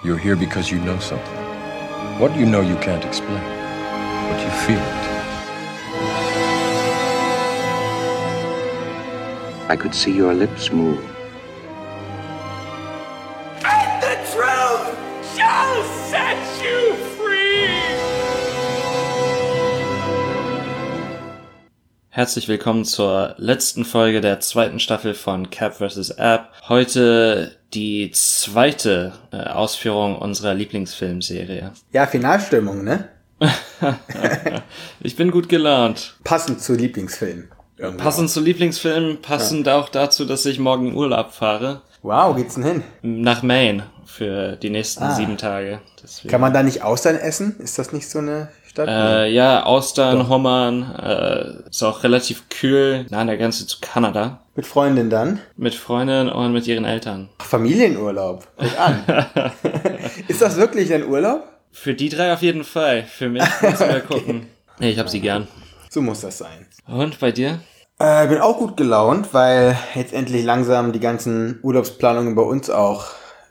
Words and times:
You're 0.00 0.16
here 0.16 0.36
because 0.36 0.70
you 0.70 0.78
know 0.78 0.96
something. 1.00 1.36
What 2.20 2.36
you 2.36 2.46
know 2.46 2.60
you 2.60 2.76
can't 2.76 3.04
explain, 3.04 3.42
but 4.30 4.40
you 4.40 4.50
feel 4.64 4.78
it. 4.78 5.08
I 9.68 9.76
could 9.76 9.96
see 9.96 10.12
your 10.12 10.34
lips 10.34 10.70
move. 10.70 11.17
Herzlich 22.18 22.48
willkommen 22.48 22.84
zur 22.84 23.36
letzten 23.38 23.84
Folge 23.84 24.20
der 24.20 24.40
zweiten 24.40 24.80
Staffel 24.80 25.14
von 25.14 25.50
Cap 25.50 25.76
vs. 25.76 26.10
App. 26.10 26.48
Heute 26.68 27.54
die 27.74 28.10
zweite 28.10 29.12
äh, 29.30 29.36
Ausführung 29.36 30.18
unserer 30.18 30.52
Lieblingsfilmserie. 30.52 31.70
Ja, 31.92 32.08
Finalstimmung, 32.08 32.82
ne? 32.82 33.08
ich 35.00 35.14
bin 35.14 35.30
gut 35.30 35.48
gelaunt. 35.48 36.16
Passend 36.24 36.60
zu 36.60 36.74
Lieblingsfilmen. 36.74 37.50
Passend 37.98 38.30
zu 38.30 38.40
Lieblingsfilmen, 38.40 39.22
passend 39.22 39.68
auch 39.68 39.88
dazu, 39.88 40.24
dass 40.24 40.44
ich 40.44 40.58
morgen 40.58 40.88
in 40.88 40.94
Urlaub 40.96 41.30
fahre. 41.30 41.82
auch. 41.98 41.98
Wow, 42.02 42.34
geht's 42.34 42.56
denn 42.56 42.64
hin? 42.64 42.82
Nach 43.02 43.44
Maine 43.44 43.84
für 44.04 44.56
die 44.56 44.70
nächsten 44.70 45.04
Ah. 45.04 45.14
sieben 45.14 45.36
Tage. 45.36 45.80
Deswegen. 46.02 46.30
Kann 46.30 46.40
man 46.40 46.52
da 46.52 46.64
nicht 46.64 46.82
Austern 46.82 47.14
essen? 47.14 47.60
Ist 47.60 47.78
das 47.78 47.92
nicht 47.92 48.10
so 48.10 48.18
eine 48.18 48.48
Stadt? 48.78 48.88
Äh, 48.88 49.30
ja, 49.32 49.64
Austern, 49.64 50.28
Hummern, 50.28 50.94
äh, 50.94 51.68
ist 51.68 51.82
auch 51.82 52.04
relativ 52.04 52.48
kühl, 52.48 53.06
nah 53.10 53.18
an 53.18 53.26
der 53.26 53.36
Grenze 53.36 53.66
zu 53.66 53.78
Kanada. 53.80 54.40
Mit 54.54 54.66
Freundin 54.66 55.10
dann? 55.10 55.40
Mit 55.56 55.74
Freundin 55.74 56.28
und 56.28 56.52
mit 56.52 56.66
ihren 56.68 56.84
Eltern. 56.84 57.28
Ach, 57.38 57.44
Familienurlaub. 57.44 58.46
Guck 58.56 58.78
an. 58.78 59.04
ist 60.28 60.40
das 60.40 60.56
wirklich 60.56 60.92
ein 60.92 61.08
Urlaub? 61.08 61.42
Für 61.72 61.94
die 61.94 62.08
drei 62.08 62.32
auf 62.32 62.42
jeden 62.42 62.62
Fall. 62.62 63.02
Für 63.02 63.28
mich 63.28 63.42
müssen 63.62 63.88
wir 63.88 64.00
gucken. 64.00 64.46
Nee, 64.78 64.90
ich 64.90 64.98
hab 64.98 65.08
sie 65.08 65.20
gern. 65.20 65.48
So 65.90 66.00
muss 66.00 66.20
das 66.20 66.38
sein. 66.38 66.66
Und 66.86 67.18
bei 67.18 67.32
dir? 67.32 67.58
Äh, 67.98 68.28
bin 68.28 68.38
auch 68.38 68.58
gut 68.58 68.76
gelaunt, 68.76 69.34
weil 69.34 69.76
jetzt 69.96 70.12
endlich 70.12 70.44
langsam 70.44 70.92
die 70.92 71.00
ganzen 71.00 71.58
Urlaubsplanungen 71.62 72.36
bei 72.36 72.42
uns 72.42 72.70
auch 72.70 73.06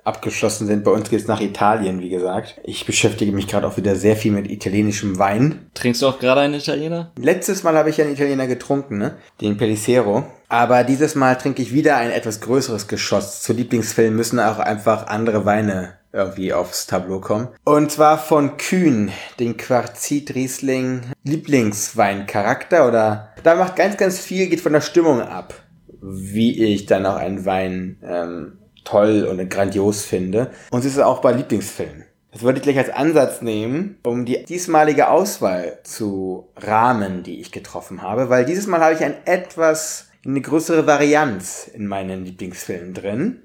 abgeschlossen 0.08 0.66
sind. 0.66 0.84
Bei 0.84 0.92
uns 0.92 1.10
geht's 1.10 1.28
nach 1.28 1.42
Italien, 1.42 2.00
wie 2.00 2.10
gesagt. 2.10 2.60
Ich 2.64 2.86
beschäftige 2.86 3.32
mich 3.32 3.48
gerade 3.48 3.68
auch 3.68 3.78
wieder 3.78 3.96
sehr 3.96 4.16
viel 4.16 4.32
mit 4.32 4.50
italienischem 4.50 5.20
Wein. 5.20 5.70
Trinkst 5.74 6.02
du 6.02 6.08
auch 6.08 6.20
gerade 6.20 6.42
einen 6.42 6.56
Italiener? 6.56 7.12
Letztes 7.18 7.64
Mal 7.64 7.76
habe 7.76 7.90
ich 7.90 8.02
einen 8.02 8.14
Italiener 8.14 8.48
getrunken, 8.48 8.98
ne? 8.98 9.16
Den 9.42 9.58
Pellicero. 9.58 10.26
Aber 10.50 10.84
dieses 10.86 11.16
Mal 11.16 11.36
trinke 11.36 11.62
ich 11.62 11.74
wieder 11.74 11.98
ein 11.98 12.12
etwas 12.12 12.40
größeres 12.40 12.88
Geschoss. 12.88 13.42
Zu 13.42 13.54
Lieblingsfilmen 13.54 14.16
müssen 14.16 14.40
auch 14.40 14.60
einfach 14.60 15.08
andere 15.08 15.46
Weine 15.46 15.98
irgendwie 16.14 16.54
aufs 16.54 16.88
Tableau 16.88 17.20
kommen. 17.20 17.50
Und 17.66 17.92
zwar 17.92 18.18
von 18.18 18.58
Kühn, 18.58 19.12
den 19.40 19.58
Quarzit 19.58 20.34
Riesling 20.34 21.02
Lieblingsweincharakter 21.24 22.88
oder 22.88 23.34
da 23.44 23.56
macht 23.56 23.76
ganz, 23.76 23.98
ganz 23.98 24.20
viel, 24.20 24.48
geht 24.48 24.62
von 24.62 24.74
der 24.74 24.82
Stimmung 24.82 25.22
ab, 25.22 25.54
wie 26.02 26.64
ich 26.64 26.86
dann 26.86 27.06
auch 27.06 27.18
einen 27.18 27.46
Wein 27.46 27.98
ähm, 28.04 28.57
toll 28.88 29.28
und 29.30 29.50
grandios 29.50 30.06
finde. 30.06 30.52
Und 30.72 30.80
es 30.80 30.94
ist 30.94 31.00
auch 31.00 31.20
bei 31.20 31.34
Lieblingsfilmen. 31.34 32.06
Das 32.32 32.42
würde 32.44 32.60
ich 32.60 32.64
gleich 32.64 32.78
als 32.78 32.90
Ansatz 32.90 33.42
nehmen, 33.42 33.98
um 34.06 34.26
die 34.26 34.44
diesmalige 34.46 35.10
Auswahl 35.10 35.80
zu 35.84 36.50
rahmen, 36.56 37.24
die 37.24 37.40
ich 37.42 37.52
getroffen 37.52 38.02
habe, 38.02 38.30
weil 38.30 38.46
dieses 38.46 38.68
Mal 38.68 38.80
habe 38.82 38.94
ich 38.94 39.04
ein 39.04 39.16
etwas, 39.26 40.10
eine 40.26 40.42
größere 40.42 40.86
Varianz 40.86 41.70
in 41.74 41.88
meinen 41.88 42.26
Lieblingsfilmen 42.26 42.94
drin. 42.94 43.44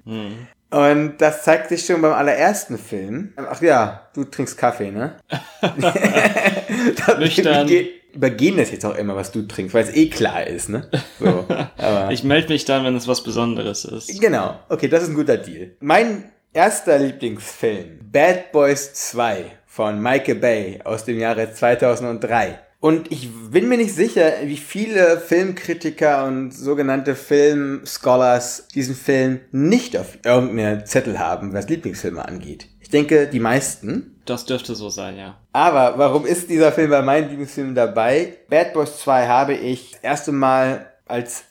Und 0.69 1.17
das 1.19 1.43
zeigt 1.43 1.69
sich 1.69 1.85
schon 1.85 2.01
beim 2.01 2.13
allerersten 2.13 2.77
Film. 2.77 3.33
Ach 3.35 3.61
ja, 3.61 4.09
du 4.13 4.23
trinkst 4.25 4.57
Kaffee, 4.57 4.91
ne? 4.91 5.17
Nüchtern. 7.19 7.67
Übergehen 8.13 8.57
das 8.57 8.71
jetzt 8.71 8.85
auch 8.85 8.95
immer, 8.95 9.15
was 9.15 9.31
du 9.31 9.41
trinkst, 9.43 9.73
weil 9.73 9.83
es 9.83 9.95
eh 9.95 10.09
klar 10.09 10.45
ist, 10.45 10.69
ne? 10.69 10.89
So, 11.19 11.45
Ich 12.11 12.23
melde 12.23 12.49
mich 12.49 12.65
dann, 12.65 12.85
wenn 12.85 12.95
es 12.95 13.07
was 13.07 13.23
Besonderes 13.23 13.85
ist. 13.85 14.21
Genau, 14.21 14.59
okay, 14.69 14.87
das 14.87 15.03
ist 15.03 15.09
ein 15.09 15.15
guter 15.15 15.37
Deal. 15.37 15.71
Mein 15.79 16.31
erster 16.53 16.99
Lieblingsfilm, 16.99 17.99
Bad 18.11 18.51
Boys 18.51 18.93
2 18.93 19.45
von 19.65 20.01
Michael 20.01 20.35
Bay 20.35 20.79
aus 20.83 21.05
dem 21.05 21.19
Jahre 21.19 21.51
2003. 21.51 22.59
Und 22.83 23.13
ich 23.13 23.29
bin 23.49 23.69
mir 23.69 23.77
nicht 23.77 23.95
sicher, 23.95 24.29
wie 24.43 24.57
viele 24.57 25.17
Filmkritiker 25.17 26.25
und 26.25 26.51
sogenannte 26.51 27.15
Filmscholars 27.15 28.67
diesen 28.75 28.93
Film 28.93 29.39
nicht 29.53 29.95
auf 29.95 30.17
irgendeine 30.25 30.83
Zettel 30.83 31.17
haben, 31.17 31.53
was 31.53 31.69
Lieblingsfilme 31.69 32.27
angeht. 32.27 32.67
Ich 32.81 32.89
denke, 32.89 33.27
die 33.27 33.39
meisten. 33.39 34.19
Das 34.25 34.43
dürfte 34.45 34.75
so 34.75 34.89
sein, 34.89 35.15
ja. 35.15 35.37
Aber 35.53 35.97
warum 35.97 36.25
ist 36.25 36.49
dieser 36.49 36.73
Film 36.73 36.89
bei 36.89 37.01
meinen 37.01 37.29
Lieblingsfilmen 37.29 37.73
dabei? 37.73 38.35
Bad 38.49 38.73
Boys 38.73 38.99
2 38.99 39.27
habe 39.27 39.53
ich 39.53 39.91
das 39.91 40.01
erste 40.01 40.31
Mal 40.33 40.91
als 41.05 41.45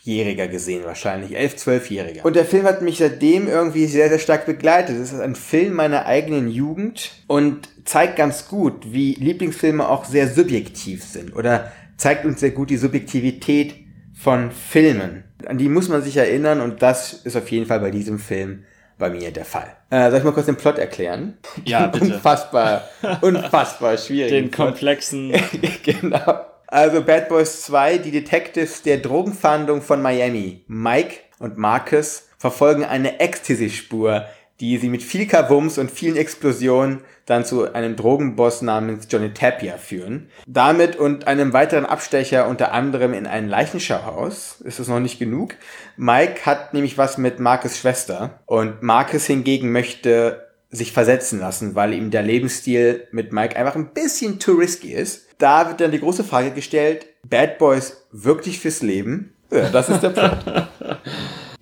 Elfjähriger 0.00 0.48
gesehen, 0.48 0.84
wahrscheinlich. 0.84 1.36
Elf, 1.36 1.56
Zwölfjähriger. 1.56 2.24
Und 2.24 2.34
der 2.34 2.46
Film 2.46 2.64
hat 2.64 2.80
mich 2.80 2.98
seitdem 2.98 3.48
irgendwie 3.48 3.84
sehr, 3.84 4.08
sehr 4.08 4.18
stark 4.18 4.46
begleitet. 4.46 4.96
Es 4.96 5.12
ist 5.12 5.20
ein 5.20 5.34
Film 5.34 5.74
meiner 5.74 6.06
eigenen 6.06 6.50
Jugend 6.50 7.10
und 7.26 7.68
zeigt 7.84 8.16
ganz 8.16 8.48
gut, 8.48 8.92
wie 8.92 9.12
Lieblingsfilme 9.14 9.86
auch 9.86 10.06
sehr 10.06 10.28
subjektiv 10.28 11.04
sind. 11.04 11.36
Oder 11.36 11.70
zeigt 11.98 12.24
uns 12.24 12.40
sehr 12.40 12.52
gut 12.52 12.70
die 12.70 12.78
Subjektivität 12.78 13.74
von 14.14 14.50
Filmen. 14.52 15.24
An 15.44 15.58
die 15.58 15.68
muss 15.68 15.90
man 15.90 16.02
sich 16.02 16.16
erinnern 16.16 16.62
und 16.62 16.80
das 16.80 17.12
ist 17.12 17.36
auf 17.36 17.50
jeden 17.50 17.66
Fall 17.66 17.80
bei 17.80 17.90
diesem 17.90 18.18
Film 18.18 18.64
bei 18.98 19.10
mir 19.10 19.30
der 19.30 19.44
Fall. 19.44 19.76
Äh, 19.90 20.08
soll 20.10 20.20
ich 20.20 20.24
mal 20.24 20.32
kurz 20.32 20.46
den 20.46 20.56
Plot 20.56 20.78
erklären? 20.78 21.36
Ja, 21.64 21.86
bitte. 21.88 22.06
Unfassbar, 22.06 22.84
unfassbar 23.20 23.98
schwierig. 23.98 24.30
Den 24.30 24.50
komplexen. 24.50 25.32
genau. 25.82 26.49
Also 26.70 27.02
Bad 27.02 27.28
Boys 27.28 27.62
2, 27.62 27.98
die 27.98 28.12
Detectives 28.12 28.82
der 28.82 28.98
Drogenfahndung 28.98 29.82
von 29.82 30.00
Miami, 30.00 30.64
Mike 30.68 31.16
und 31.40 31.58
Marcus, 31.58 32.28
verfolgen 32.38 32.84
eine 32.84 33.18
Ecstasy-Spur, 33.18 34.24
die 34.60 34.78
sie 34.78 34.88
mit 34.88 35.02
viel 35.02 35.26
Kavums 35.26 35.78
und 35.78 35.90
vielen 35.90 36.16
Explosionen 36.16 37.00
dann 37.26 37.44
zu 37.44 37.72
einem 37.72 37.96
Drogenboss 37.96 38.62
namens 38.62 39.08
Johnny 39.10 39.34
Tapia 39.34 39.78
führen. 39.78 40.30
Damit 40.46 40.94
und 40.94 41.26
einem 41.26 41.52
weiteren 41.52 41.86
Abstecher 41.86 42.46
unter 42.46 42.72
anderem 42.72 43.14
in 43.14 43.26
ein 43.26 43.48
Leichenschauhaus 43.48 44.60
ist 44.60 44.78
es 44.78 44.86
noch 44.86 45.00
nicht 45.00 45.18
genug. 45.18 45.56
Mike 45.96 46.46
hat 46.46 46.72
nämlich 46.72 46.98
was 46.98 47.18
mit 47.18 47.40
Marcus 47.40 47.78
Schwester 47.78 48.40
und 48.46 48.80
Marcus 48.80 49.26
hingegen 49.26 49.72
möchte 49.72 50.49
sich 50.70 50.92
versetzen 50.92 51.40
lassen, 51.40 51.74
weil 51.74 51.94
ihm 51.94 52.10
der 52.10 52.22
Lebensstil 52.22 53.08
mit 53.10 53.32
Mike 53.32 53.56
einfach 53.56 53.74
ein 53.74 53.92
bisschen 53.92 54.38
too 54.38 54.52
risky 54.52 54.92
ist. 54.92 55.26
Da 55.38 55.68
wird 55.68 55.80
dann 55.80 55.90
die 55.90 56.00
große 56.00 56.24
Frage 56.24 56.52
gestellt, 56.52 57.06
Bad 57.28 57.58
Boys 57.58 58.06
wirklich 58.12 58.60
fürs 58.60 58.82
Leben? 58.82 59.34
Ja, 59.50 59.68
das 59.68 59.88
ist 59.88 60.02
der 60.02 60.10
Plot. 60.10 60.38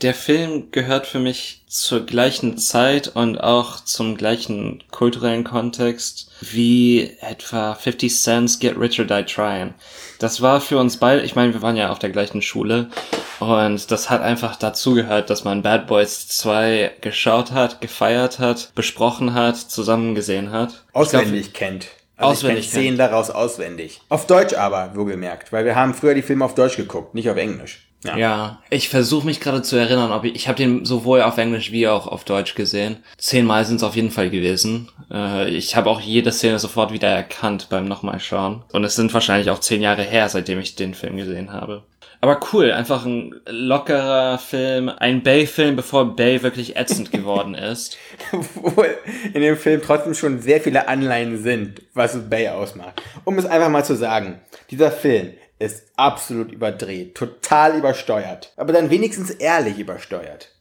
Der 0.01 0.15
Film 0.15 0.71
gehört 0.71 1.09
für 1.09 1.19
mich 1.19 1.65
zur 1.67 2.07
gleichen 2.07 2.57
Zeit 2.57 3.09
und 3.09 3.39
auch 3.39 3.81
zum 3.81 4.17
gleichen 4.17 4.85
kulturellen 4.93 5.43
Kontext 5.43 6.31
wie 6.41 7.17
etwa 7.21 7.75
50 7.75 8.15
Cent's 8.15 8.61
Get 8.61 8.79
Rich 8.79 9.01
or 9.01 9.07
Die 9.07 9.25
Tryin'. 9.25 9.75
Das 10.21 10.41
war 10.41 10.61
für 10.61 10.79
uns 10.79 10.99
beide, 10.99 11.23
ich 11.23 11.35
meine, 11.35 11.53
wir 11.53 11.63
waren 11.63 11.75
ja 11.75 11.91
auf 11.91 11.99
der 11.99 12.11
gleichen 12.11 12.43
Schule 12.43 12.91
und 13.41 13.91
das 13.91 14.09
hat 14.09 14.23
einfach 14.23 14.55
dazugehört, 14.55 15.31
dass 15.31 15.43
man 15.43 15.63
Bad 15.63 15.89
Boys 15.89 16.29
2 16.29 16.93
geschaut 17.01 17.51
hat, 17.51 17.81
gefeiert 17.81 18.39
hat, 18.39 18.73
besprochen 18.77 19.35
hat, 19.35 19.57
zusammen 19.57 20.15
gesehen 20.15 20.53
hat. 20.53 20.85
auswendig 20.93 21.55
kennt. 21.55 21.89
Also 22.17 22.33
Auswendig 22.33 22.67
ich 22.67 22.71
kenn 22.71 22.83
Szenen 22.83 22.99
daraus 22.99 23.31
auswendig. 23.31 24.01
Auf 24.09 24.29
Deutsch 24.29 24.55
aber, 24.55 24.95
wohlgemerkt, 24.95 25.53
weil 25.53 25.65
wir 25.65 25.75
haben 25.75 25.93
früher 25.93 26.15
die 26.15 26.23
Filme 26.23 26.45
auf 26.45 26.55
Deutsch 26.55 26.77
geguckt, 26.77 27.17
nicht 27.17 27.29
auf 27.29 27.37
Englisch. 27.37 27.88
Ja. 28.05 28.17
Ja, 28.17 28.63
ich 28.71 28.89
versuche 28.89 29.27
mich 29.27 29.41
gerade 29.41 29.63
zu 29.63 29.77
erinnern, 29.77 30.13
ob 30.13 30.25
ich, 30.25 30.35
ich 30.37 30.47
habe 30.47 30.57
den 30.57 30.85
sowohl 30.85 31.23
auf 31.23 31.37
Englisch 31.37 31.73
wie 31.73 31.89
auch 31.89 32.07
auf 32.07 32.25
Deutsch 32.25 32.55
gesehen. 32.55 32.99
Zehnmal 33.17 33.65
sind 33.65 33.77
es 33.77 33.83
auf 33.83 33.97
jeden 33.97 34.13
Fall 34.13 34.31
gewesen. 34.31 34.89
Äh, 35.11 35.49
ich 35.49 35.75
habe 35.75 35.91
auch 35.91 36.01
jede 36.01 36.31
Szene 36.31 36.61
sofort 36.61 36.93
wieder 36.93 37.09
erkannt 37.09 37.67
beim 37.71 37.87
nochmal 37.87 38.21
schauen. 38.21 38.63
Und 38.73 38.85
es 38.85 38.95
sind 38.95 39.13
wahrscheinlich 39.13 39.51
auch 39.51 39.59
zehn 39.59 39.83
Jahre 39.83 40.03
her, 40.03 40.29
seitdem 40.29 40.61
ich 40.61 40.77
den 40.77 40.95
Film 40.95 41.17
gesehen 41.17 41.53
habe. 41.53 41.83
Aber 42.21 42.41
cool, 42.53 42.73
einfach 42.73 43.05
ein 43.05 43.35
lockerer 43.47 44.39
Film, 44.39 44.89
ein 44.89 45.23
Bay-Film, 45.23 45.77
bevor 45.77 46.17
Bay 46.17 46.43
wirklich 46.43 46.77
ätzend 46.77 47.13
geworden 47.13 47.55
ist. 47.55 47.97
Obwohl 48.33 48.97
in 49.33 49.41
dem 49.41 49.57
Film 49.57 49.81
trotzdem 49.85 50.15
schon 50.15 50.41
sehr 50.41 50.61
viele 50.61 50.89
Anleihen 50.89 51.43
sind, 51.43 51.83
was 51.95 52.29
Bay 52.29 52.49
ausmacht. 52.49 53.03
Um 53.25 53.39
es 53.39 53.47
einfach 53.47 53.69
mal 53.69 53.85
zu 53.85 53.97
sagen, 53.97 54.41
dieser 54.71 54.91
Film 54.91 55.33
ist 55.59 55.85
absolut 55.97 56.53
überdreht, 56.53 57.15
total 57.15 57.77
übersteuert, 57.77 58.53
aber 58.57 58.73
dann 58.73 58.91
wenigstens 58.91 59.31
ehrlich 59.31 59.79
übersteuert. 59.79 60.53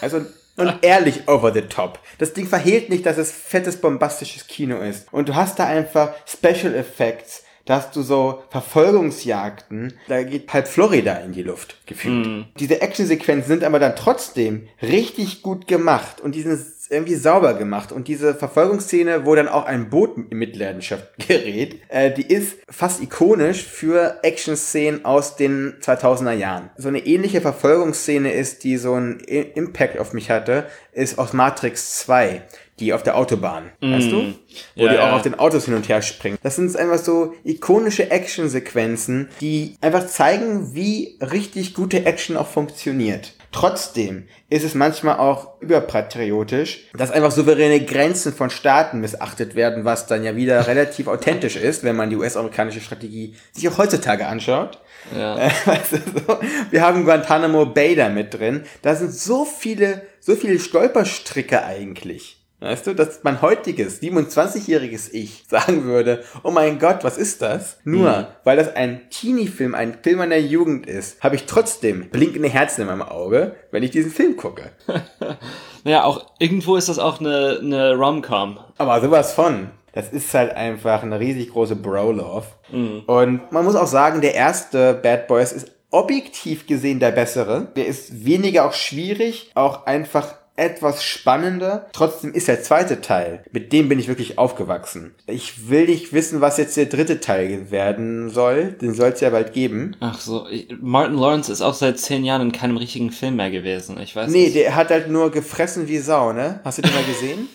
Also 0.00 0.26
und 0.56 0.74
ehrlich 0.82 1.28
over 1.28 1.52
the 1.52 1.62
top. 1.62 1.98
Das 2.18 2.34
Ding 2.34 2.46
verhehlt 2.46 2.90
nicht, 2.90 3.06
dass 3.06 3.18
es 3.18 3.32
fettes, 3.32 3.80
bombastisches 3.80 4.46
Kino 4.46 4.80
ist. 4.80 5.12
Und 5.12 5.28
du 5.28 5.34
hast 5.34 5.58
da 5.58 5.66
einfach 5.66 6.12
Special 6.26 6.74
Effects, 6.74 7.44
da 7.64 7.76
hast 7.76 7.94
du 7.94 8.02
so 8.02 8.42
Verfolgungsjagden, 8.50 9.94
da 10.08 10.22
geht 10.24 10.52
halb 10.52 10.66
Florida 10.66 11.14
in 11.18 11.32
die 11.32 11.42
Luft 11.44 11.86
gefühlt. 11.86 12.46
Diese 12.58 12.80
Actionsequenzen 12.82 13.48
sind 13.48 13.64
aber 13.64 13.78
dann 13.78 13.94
trotzdem 13.94 14.68
richtig 14.82 15.42
gut 15.42 15.68
gemacht 15.68 16.20
und 16.20 16.34
die 16.34 16.42
sind 16.42 16.58
irgendwie 16.92 17.14
sauber 17.14 17.54
gemacht. 17.54 17.90
Und 17.92 18.08
diese 18.08 18.34
Verfolgungsszene, 18.34 19.26
wo 19.26 19.34
dann 19.34 19.48
auch 19.48 19.64
ein 19.64 19.90
Boot 19.90 20.16
in 20.30 20.38
Mitleidenschaft 20.38 21.08
gerät, 21.26 21.80
äh, 21.88 22.12
die 22.12 22.26
ist 22.26 22.58
fast 22.68 23.02
ikonisch 23.02 23.64
für 23.64 24.20
Action-Szenen 24.22 25.04
aus 25.04 25.36
den 25.36 25.74
2000er 25.80 26.32
Jahren. 26.32 26.70
So 26.76 26.88
eine 26.88 27.00
ähnliche 27.00 27.40
Verfolgungsszene 27.40 28.32
ist, 28.32 28.64
die 28.64 28.76
so 28.76 28.94
einen 28.94 29.20
Impact 29.20 29.98
auf 29.98 30.12
mich 30.12 30.30
hatte, 30.30 30.66
ist 30.92 31.18
aus 31.18 31.32
Matrix 31.32 31.98
2 32.00 32.42
die 32.78 32.92
auf 32.92 33.02
der 33.02 33.16
Autobahn, 33.16 33.70
mm. 33.80 33.92
weißt 33.92 34.10
du? 34.10 34.34
Wo 34.76 34.84
ja, 34.86 34.92
die 34.92 34.98
auch 34.98 35.06
ja. 35.06 35.16
auf 35.16 35.22
den 35.22 35.38
Autos 35.38 35.66
hin 35.66 35.74
und 35.74 35.88
her 35.88 36.02
springen. 36.02 36.38
Das 36.42 36.56
sind 36.56 36.74
einfach 36.76 36.98
so 36.98 37.34
ikonische 37.44 38.10
Action-Sequenzen, 38.10 39.28
die 39.40 39.76
einfach 39.80 40.06
zeigen, 40.06 40.74
wie 40.74 41.18
richtig 41.20 41.74
gute 41.74 42.04
Action 42.04 42.36
auch 42.36 42.48
funktioniert. 42.48 43.34
Trotzdem 43.52 44.26
ist 44.48 44.64
es 44.64 44.74
manchmal 44.74 45.18
auch 45.18 45.60
überpatriotisch, 45.60 46.88
dass 46.96 47.10
einfach 47.10 47.30
souveräne 47.30 47.84
Grenzen 47.84 48.32
von 48.32 48.48
Staaten 48.48 49.00
missachtet 49.00 49.54
werden, 49.54 49.84
was 49.84 50.06
dann 50.06 50.24
ja 50.24 50.34
wieder 50.36 50.66
relativ 50.66 51.06
authentisch 51.06 51.56
ist, 51.56 51.84
wenn 51.84 51.94
man 51.94 52.10
die 52.10 52.16
US-amerikanische 52.16 52.80
Strategie 52.80 53.36
sich 53.52 53.68
auch 53.68 53.78
heutzutage 53.78 54.26
anschaut. 54.26 54.78
Ja. 55.16 55.50
Weißt 55.66 55.92
du, 55.92 55.98
so. 56.26 56.38
Wir 56.70 56.82
haben 56.82 57.04
Guantanamo 57.04 57.66
Bay 57.66 57.94
da 57.94 58.08
mit 58.08 58.34
drin. 58.34 58.64
Da 58.80 58.94
sind 58.94 59.12
so 59.12 59.44
viele, 59.44 60.02
so 60.20 60.34
viele 60.34 60.58
Stolperstricke 60.58 61.62
eigentlich. 61.62 62.41
Weißt 62.62 62.86
du, 62.86 62.94
dass 62.94 63.24
mein 63.24 63.42
heutiges 63.42 64.00
27-jähriges 64.00 65.12
Ich 65.12 65.44
sagen 65.48 65.84
würde, 65.84 66.22
oh 66.44 66.52
mein 66.52 66.78
Gott, 66.78 67.02
was 67.02 67.18
ist 67.18 67.42
das? 67.42 67.78
Nur, 67.82 68.10
mhm. 68.10 68.26
weil 68.44 68.56
das 68.56 68.74
ein 68.76 69.00
Teenie-Film, 69.10 69.74
ein 69.74 69.98
Film 70.00 70.18
meiner 70.18 70.36
Jugend 70.36 70.86
ist, 70.86 71.20
habe 71.22 71.34
ich 71.34 71.46
trotzdem 71.46 72.08
blinkende 72.10 72.48
Herzen 72.48 72.82
in 72.82 72.86
meinem 72.86 73.02
Auge, 73.02 73.56
wenn 73.72 73.82
ich 73.82 73.90
diesen 73.90 74.12
Film 74.12 74.36
gucke. 74.36 74.70
naja, 75.84 76.04
auch 76.04 76.26
irgendwo 76.38 76.76
ist 76.76 76.88
das 76.88 77.00
auch 77.00 77.18
eine, 77.18 77.58
eine 77.60 77.94
Rom-Com. 77.94 78.60
Aber 78.78 79.00
sowas 79.00 79.32
von. 79.32 79.70
Das 79.92 80.10
ist 80.10 80.32
halt 80.32 80.52
einfach 80.52 81.02
eine 81.02 81.18
riesig 81.18 81.50
große 81.50 81.76
Bro-Love. 81.76 82.46
Mhm. 82.70 83.02
Und 83.06 83.52
man 83.52 83.64
muss 83.64 83.74
auch 83.74 83.88
sagen, 83.88 84.20
der 84.20 84.34
erste 84.34 84.94
Bad 84.94 85.26
Boys 85.26 85.52
ist 85.52 85.72
objektiv 85.90 86.66
gesehen 86.66 87.00
der 87.00 87.10
bessere. 87.10 87.68
Der 87.76 87.86
ist 87.86 88.24
weniger 88.24 88.66
auch 88.66 88.72
schwierig, 88.72 89.50
auch 89.54 89.84
einfach 89.86 90.34
etwas 90.56 91.02
spannender. 91.02 91.86
Trotzdem 91.92 92.32
ist 92.34 92.48
der 92.48 92.62
zweite 92.62 93.00
Teil, 93.00 93.42
mit 93.52 93.72
dem 93.72 93.88
bin 93.88 93.98
ich 93.98 94.08
wirklich 94.08 94.38
aufgewachsen. 94.38 95.14
Ich 95.26 95.70
will 95.70 95.86
nicht 95.86 96.12
wissen, 96.12 96.40
was 96.40 96.58
jetzt 96.58 96.76
der 96.76 96.86
dritte 96.86 97.20
Teil 97.20 97.70
werden 97.70 98.28
soll. 98.30 98.72
Den 98.72 98.94
soll 98.94 99.10
es 99.10 99.20
ja 99.20 99.30
bald 99.30 99.52
geben. 99.52 99.96
Ach 100.00 100.18
so, 100.20 100.46
Martin 100.80 101.16
Lawrence 101.16 101.50
ist 101.50 101.62
auch 101.62 101.74
seit 101.74 101.98
zehn 101.98 102.24
Jahren 102.24 102.42
in 102.42 102.52
keinem 102.52 102.76
richtigen 102.76 103.10
Film 103.10 103.36
mehr 103.36 103.50
gewesen. 103.50 103.98
Ich 104.00 104.14
weiß 104.14 104.30
Nee, 104.30 104.44
nicht. 104.44 104.56
der 104.56 104.74
hat 104.74 104.90
halt 104.90 105.08
nur 105.10 105.30
gefressen 105.30 105.88
wie 105.88 105.98
Sau, 105.98 106.32
ne? 106.32 106.60
Hast 106.64 106.78
du 106.78 106.82
den 106.82 106.94
mal 106.94 107.04
gesehen? 107.04 107.48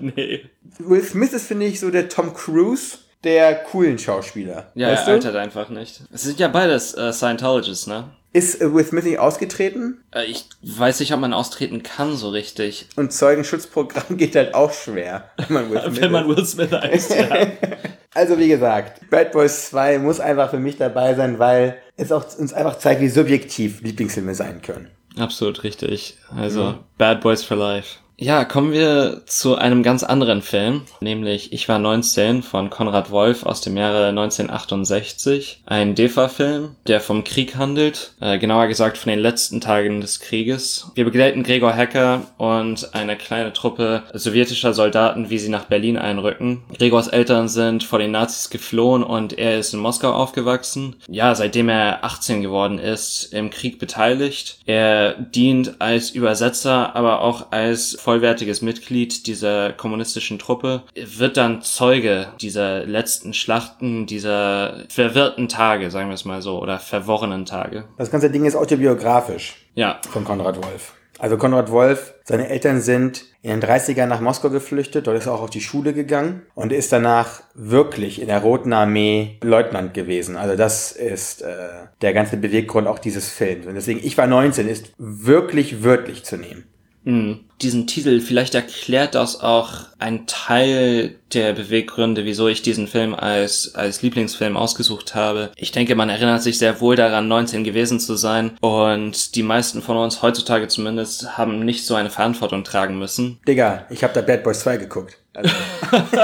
nee. 0.00 0.40
Will 0.78 1.02
Smith 1.02 1.32
ist, 1.32 1.46
finde 1.48 1.66
ich, 1.66 1.80
so 1.80 1.90
der 1.90 2.08
Tom 2.08 2.32
Cruise 2.32 2.98
der 3.24 3.54
coolen 3.64 3.98
Schauspieler. 3.98 4.70
Ja, 4.74 4.88
er 4.88 5.06
altert 5.06 5.36
einfach 5.36 5.68
nicht. 5.68 6.00
Es 6.12 6.22
sind 6.22 6.38
ja 6.40 6.48
beides 6.48 6.94
äh, 6.94 7.12
Scientologists, 7.12 7.86
ne? 7.86 8.04
Ist 8.32 8.60
äh, 8.60 8.72
Will 8.72 8.84
Smith 8.84 9.04
nicht 9.04 9.18
ausgetreten? 9.18 10.04
Äh, 10.14 10.26
ich 10.26 10.44
weiß 10.62 11.00
nicht, 11.00 11.12
ob 11.12 11.20
man 11.20 11.32
austreten 11.32 11.82
kann 11.82 12.14
so 12.16 12.28
richtig. 12.28 12.86
Und 12.96 13.12
Zeugenschutzprogramm 13.12 14.16
geht 14.16 14.36
halt 14.36 14.54
auch 14.54 14.72
schwer, 14.72 15.30
wenn 15.36 15.54
man 15.54 15.70
Will 15.70 15.80
Smith, 15.84 16.00
wenn 16.00 16.12
man 16.12 16.28
Will 16.28 16.44
Smith 16.44 16.72
heißt, 16.72 17.14
ja. 17.14 17.28
also 18.14 18.38
wie 18.38 18.48
gesagt, 18.48 19.08
Bad 19.10 19.32
Boys 19.32 19.70
2 19.70 19.98
muss 19.98 20.20
einfach 20.20 20.50
für 20.50 20.60
mich 20.60 20.76
dabei 20.76 21.14
sein, 21.14 21.38
weil 21.38 21.78
es 21.96 22.12
auch 22.12 22.24
uns 22.38 22.52
einfach 22.52 22.78
zeigt, 22.78 23.00
wie 23.00 23.08
subjektiv 23.08 23.80
Lieblingsfilme 23.82 24.34
sein 24.34 24.62
können. 24.62 24.88
Absolut 25.18 25.64
richtig. 25.64 26.16
Also 26.36 26.64
mhm. 26.64 26.78
Bad 26.98 27.20
Boys 27.20 27.42
for 27.42 27.56
Life. 27.56 27.98
Ja, 28.22 28.44
kommen 28.44 28.72
wir 28.72 29.22
zu 29.24 29.56
einem 29.56 29.82
ganz 29.82 30.02
anderen 30.02 30.42
Film, 30.42 30.82
nämlich 31.00 31.54
Ich 31.54 31.70
war 31.70 31.78
19 31.78 32.42
von 32.42 32.68
Konrad 32.68 33.10
Wolf 33.10 33.46
aus 33.46 33.62
dem 33.62 33.78
Jahre 33.78 34.08
1968. 34.08 35.62
Ein 35.64 35.94
DEFA-Film, 35.94 36.76
der 36.86 37.00
vom 37.00 37.24
Krieg 37.24 37.56
handelt, 37.56 38.12
äh, 38.20 38.38
genauer 38.38 38.66
gesagt 38.66 38.98
von 38.98 39.08
den 39.08 39.20
letzten 39.20 39.62
Tagen 39.62 40.02
des 40.02 40.20
Krieges. 40.20 40.90
Wir 40.94 41.06
begleiten 41.06 41.44
Gregor 41.44 41.72
Hecker 41.72 42.26
und 42.36 42.94
eine 42.94 43.16
kleine 43.16 43.54
Truppe 43.54 44.02
sowjetischer 44.12 44.74
Soldaten, 44.74 45.30
wie 45.30 45.38
sie 45.38 45.48
nach 45.48 45.64
Berlin 45.64 45.96
einrücken. 45.96 46.62
Gregors 46.76 47.08
Eltern 47.08 47.48
sind 47.48 47.84
vor 47.84 48.00
den 48.00 48.10
Nazis 48.10 48.50
geflohen 48.50 49.02
und 49.02 49.38
er 49.38 49.58
ist 49.58 49.72
in 49.72 49.80
Moskau 49.80 50.12
aufgewachsen. 50.12 50.96
Ja, 51.08 51.34
seitdem 51.34 51.70
er 51.70 52.04
18 52.04 52.42
geworden 52.42 52.78
ist, 52.78 53.32
im 53.32 53.48
Krieg 53.48 53.78
beteiligt. 53.78 54.58
Er 54.66 55.14
dient 55.14 55.80
als 55.80 56.10
Übersetzer, 56.10 56.94
aber 56.94 57.22
auch 57.22 57.50
als 57.50 57.96
vollwertiges 58.10 58.60
Mitglied 58.60 59.28
dieser 59.28 59.72
kommunistischen 59.72 60.40
Truppe, 60.40 60.82
wird 60.96 61.36
dann 61.36 61.62
Zeuge 61.62 62.26
dieser 62.40 62.84
letzten 62.84 63.34
Schlachten, 63.34 64.06
dieser 64.06 64.82
verwirrten 64.88 65.48
Tage, 65.48 65.92
sagen 65.92 66.08
wir 66.08 66.14
es 66.14 66.24
mal 66.24 66.42
so, 66.42 66.60
oder 66.60 66.80
verworrenen 66.80 67.46
Tage. 67.46 67.84
Das 67.98 68.10
ganze 68.10 68.28
Ding 68.28 68.46
ist 68.46 68.56
autobiografisch. 68.56 69.64
Ja. 69.76 70.00
Von 70.10 70.24
Konrad 70.24 70.56
Wolf. 70.56 70.94
Also 71.20 71.36
Konrad 71.36 71.70
Wolf, 71.70 72.14
seine 72.24 72.48
Eltern 72.48 72.80
sind 72.80 73.26
in 73.42 73.50
den 73.50 73.62
30ern 73.62 74.06
nach 74.06 74.20
Moskau 74.20 74.50
geflüchtet, 74.50 75.06
dort 75.06 75.16
ist 75.16 75.26
er 75.26 75.34
auch 75.34 75.42
auf 75.42 75.50
die 75.50 75.60
Schule 75.60 75.92
gegangen 75.92 76.42
und 76.54 76.72
ist 76.72 76.92
danach 76.92 77.42
wirklich 77.54 78.20
in 78.20 78.26
der 78.26 78.40
Roten 78.40 78.72
Armee 78.72 79.38
Leutnant 79.44 79.94
gewesen. 79.94 80.36
Also 80.36 80.56
das 80.56 80.90
ist 80.90 81.42
äh, 81.42 81.68
der 82.02 82.12
ganze 82.12 82.38
Beweggrund 82.38 82.88
auch 82.88 82.98
dieses 82.98 83.28
Films. 83.28 83.66
Und 83.66 83.74
deswegen, 83.74 84.00
ich 84.02 84.18
war 84.18 84.26
19, 84.26 84.66
ist 84.66 84.92
wirklich 84.98 85.84
wörtlich 85.84 86.24
zu 86.24 86.38
nehmen. 86.38 86.64
Mhm. 87.04 87.40
Diesen 87.62 87.86
Titel, 87.86 88.20
vielleicht 88.20 88.54
erklärt 88.54 89.14
das 89.14 89.40
auch 89.40 89.72
ein 89.98 90.26
Teil 90.26 91.16
der 91.34 91.52
Beweggründe, 91.52 92.24
wieso 92.24 92.48
ich 92.48 92.62
diesen 92.62 92.88
Film 92.88 93.14
als, 93.14 93.74
als 93.74 94.00
Lieblingsfilm 94.00 94.56
ausgesucht 94.56 95.14
habe. 95.14 95.50
Ich 95.56 95.70
denke, 95.70 95.94
man 95.94 96.08
erinnert 96.08 96.42
sich 96.42 96.58
sehr 96.58 96.80
wohl 96.80 96.96
daran, 96.96 97.28
19 97.28 97.62
gewesen 97.62 98.00
zu 98.00 98.16
sein 98.16 98.52
und 98.60 99.34
die 99.34 99.42
meisten 99.42 99.82
von 99.82 99.98
uns 99.98 100.22
heutzutage 100.22 100.68
zumindest 100.68 101.36
haben 101.36 101.60
nicht 101.60 101.84
so 101.84 101.94
eine 101.94 102.10
Verantwortung 102.10 102.64
tragen 102.64 102.98
müssen. 102.98 103.40
Digga, 103.46 103.86
ich 103.90 104.02
habe 104.02 104.14
da 104.14 104.22
Bad 104.22 104.42
Boys 104.42 104.60
2 104.60 104.78
geguckt. 104.78 105.18
Also. 105.34 105.54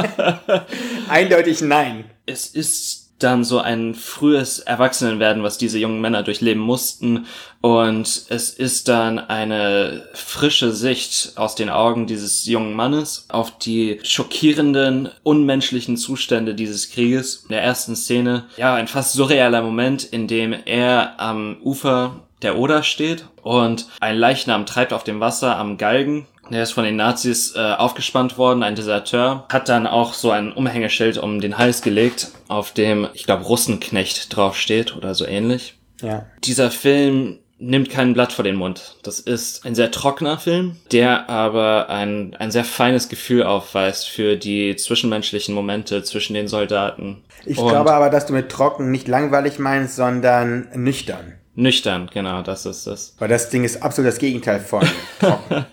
Eindeutig 1.08 1.61
nein. 1.61 2.06
Es 2.25 2.46
ist 2.46 3.06
dann 3.19 3.45
so 3.45 3.61
ein 3.61 3.95
frühes 3.95 4.59
Erwachsenenwerden, 4.59 5.43
was 5.43 5.59
diese 5.59 5.79
jungen 5.79 6.01
Männer 6.01 6.23
durchleben 6.23 6.63
mussten. 6.63 7.27
Und 7.61 8.27
es 8.29 8.51
ist 8.51 8.89
dann 8.89 9.19
eine 9.19 10.09
frische 10.13 10.73
Sicht 10.73 11.33
aus 11.37 11.55
den 11.55 11.71
Augen 11.71 12.07
dieses 12.07 12.47
jungen 12.47 12.75
Mannes 12.75 13.26
auf 13.29 13.59
die 13.59 14.00
schockierenden, 14.02 15.09
unmenschlichen 15.23 15.97
Zustände 15.97 16.55
dieses 16.55 16.90
Krieges. 16.90 17.45
In 17.45 17.50
der 17.50 17.62
ersten 17.62 17.97
Szene, 17.97 18.45
ja, 18.57 18.75
ein 18.75 18.88
fast 18.88 19.14
surrealer 19.14 19.62
Moment, 19.62 20.05
in 20.05 20.29
dem 20.29 20.55
er 20.64 21.19
am 21.19 21.57
Ufer 21.62 22.21
der 22.43 22.59
Oder 22.59 22.83
steht 22.83 23.25
und 23.43 23.87
ein 24.00 24.17
Leichnam 24.17 24.67
treibt 24.67 24.93
auf 24.93 25.05
dem 25.05 25.21
Wasser 25.21 25.57
am 25.57 25.79
Galgen 25.79 26.26
der 26.50 26.62
ist 26.62 26.73
von 26.73 26.85
den 26.85 26.97
Nazis 26.97 27.55
äh, 27.57 27.59
aufgespannt 27.61 28.38
worden, 28.38 28.62
ein 28.62 28.75
Deserteur. 28.75 29.45
Hat 29.50 29.69
dann 29.69 29.87
auch 29.87 30.15
so 30.15 30.31
ein 30.31 30.53
Umhängeschild 30.53 31.19
um 31.19 31.41
den 31.41 31.59
Hals 31.59 31.83
gelegt, 31.83 32.29
auf 32.49 32.73
dem, 32.73 33.09
ich 33.15 33.25
glaube, 33.25 33.45
Russenknecht 33.45 34.35
draufsteht 34.35 34.97
oder 34.97 35.15
so 35.15 35.26
ähnlich. 35.26 35.75
Ja. 36.03 36.26
Dieser 36.45 36.71
Film 36.71 37.38
nimmt 37.59 37.88
kein 37.91 38.12
Blatt 38.12 38.33
vor 38.33 38.45
den 38.45 38.57
Mund. 38.57 38.97
Das 39.03 39.19
ist 39.19 39.65
ein 39.65 39.75
sehr 39.75 39.91
trockener 39.91 40.38
Film, 40.38 40.76
der 40.93 41.31
aber 41.31 41.88
ein, 41.88 42.37
ein 42.38 42.50
sehr 42.50 42.65
feines 42.65 43.09
Gefühl 43.09 43.45
aufweist 43.45 44.09
für 44.09 44.37
die 44.37 44.76
zwischenmenschlichen 44.76 45.55
Momente 45.55 46.03
zwischen 46.03 46.35
den 46.35 46.49
Soldaten. 46.49 47.25
Ich 47.47 47.57
glaube 47.57 47.93
aber, 47.93 48.11
dass 48.11 48.26
du 48.26 48.35
mit 48.35 48.50
trocken 48.50 48.91
nicht 48.91 49.09
langweilig 49.09 49.59
meinst, 49.59 49.97
sondern 49.97 50.69
nüchtern. 50.75 51.36
Nüchtern, 51.57 52.11
genau, 52.13 52.43
das 52.43 52.67
ist 52.67 52.87
es. 52.87 53.15
Weil 53.19 53.29
das 53.29 53.49
Ding 53.49 53.65
ist 53.65 53.83
absolut 53.83 54.11
das 54.13 54.19
Gegenteil 54.19 54.61
von 54.61 54.87
trocken. 55.21 55.65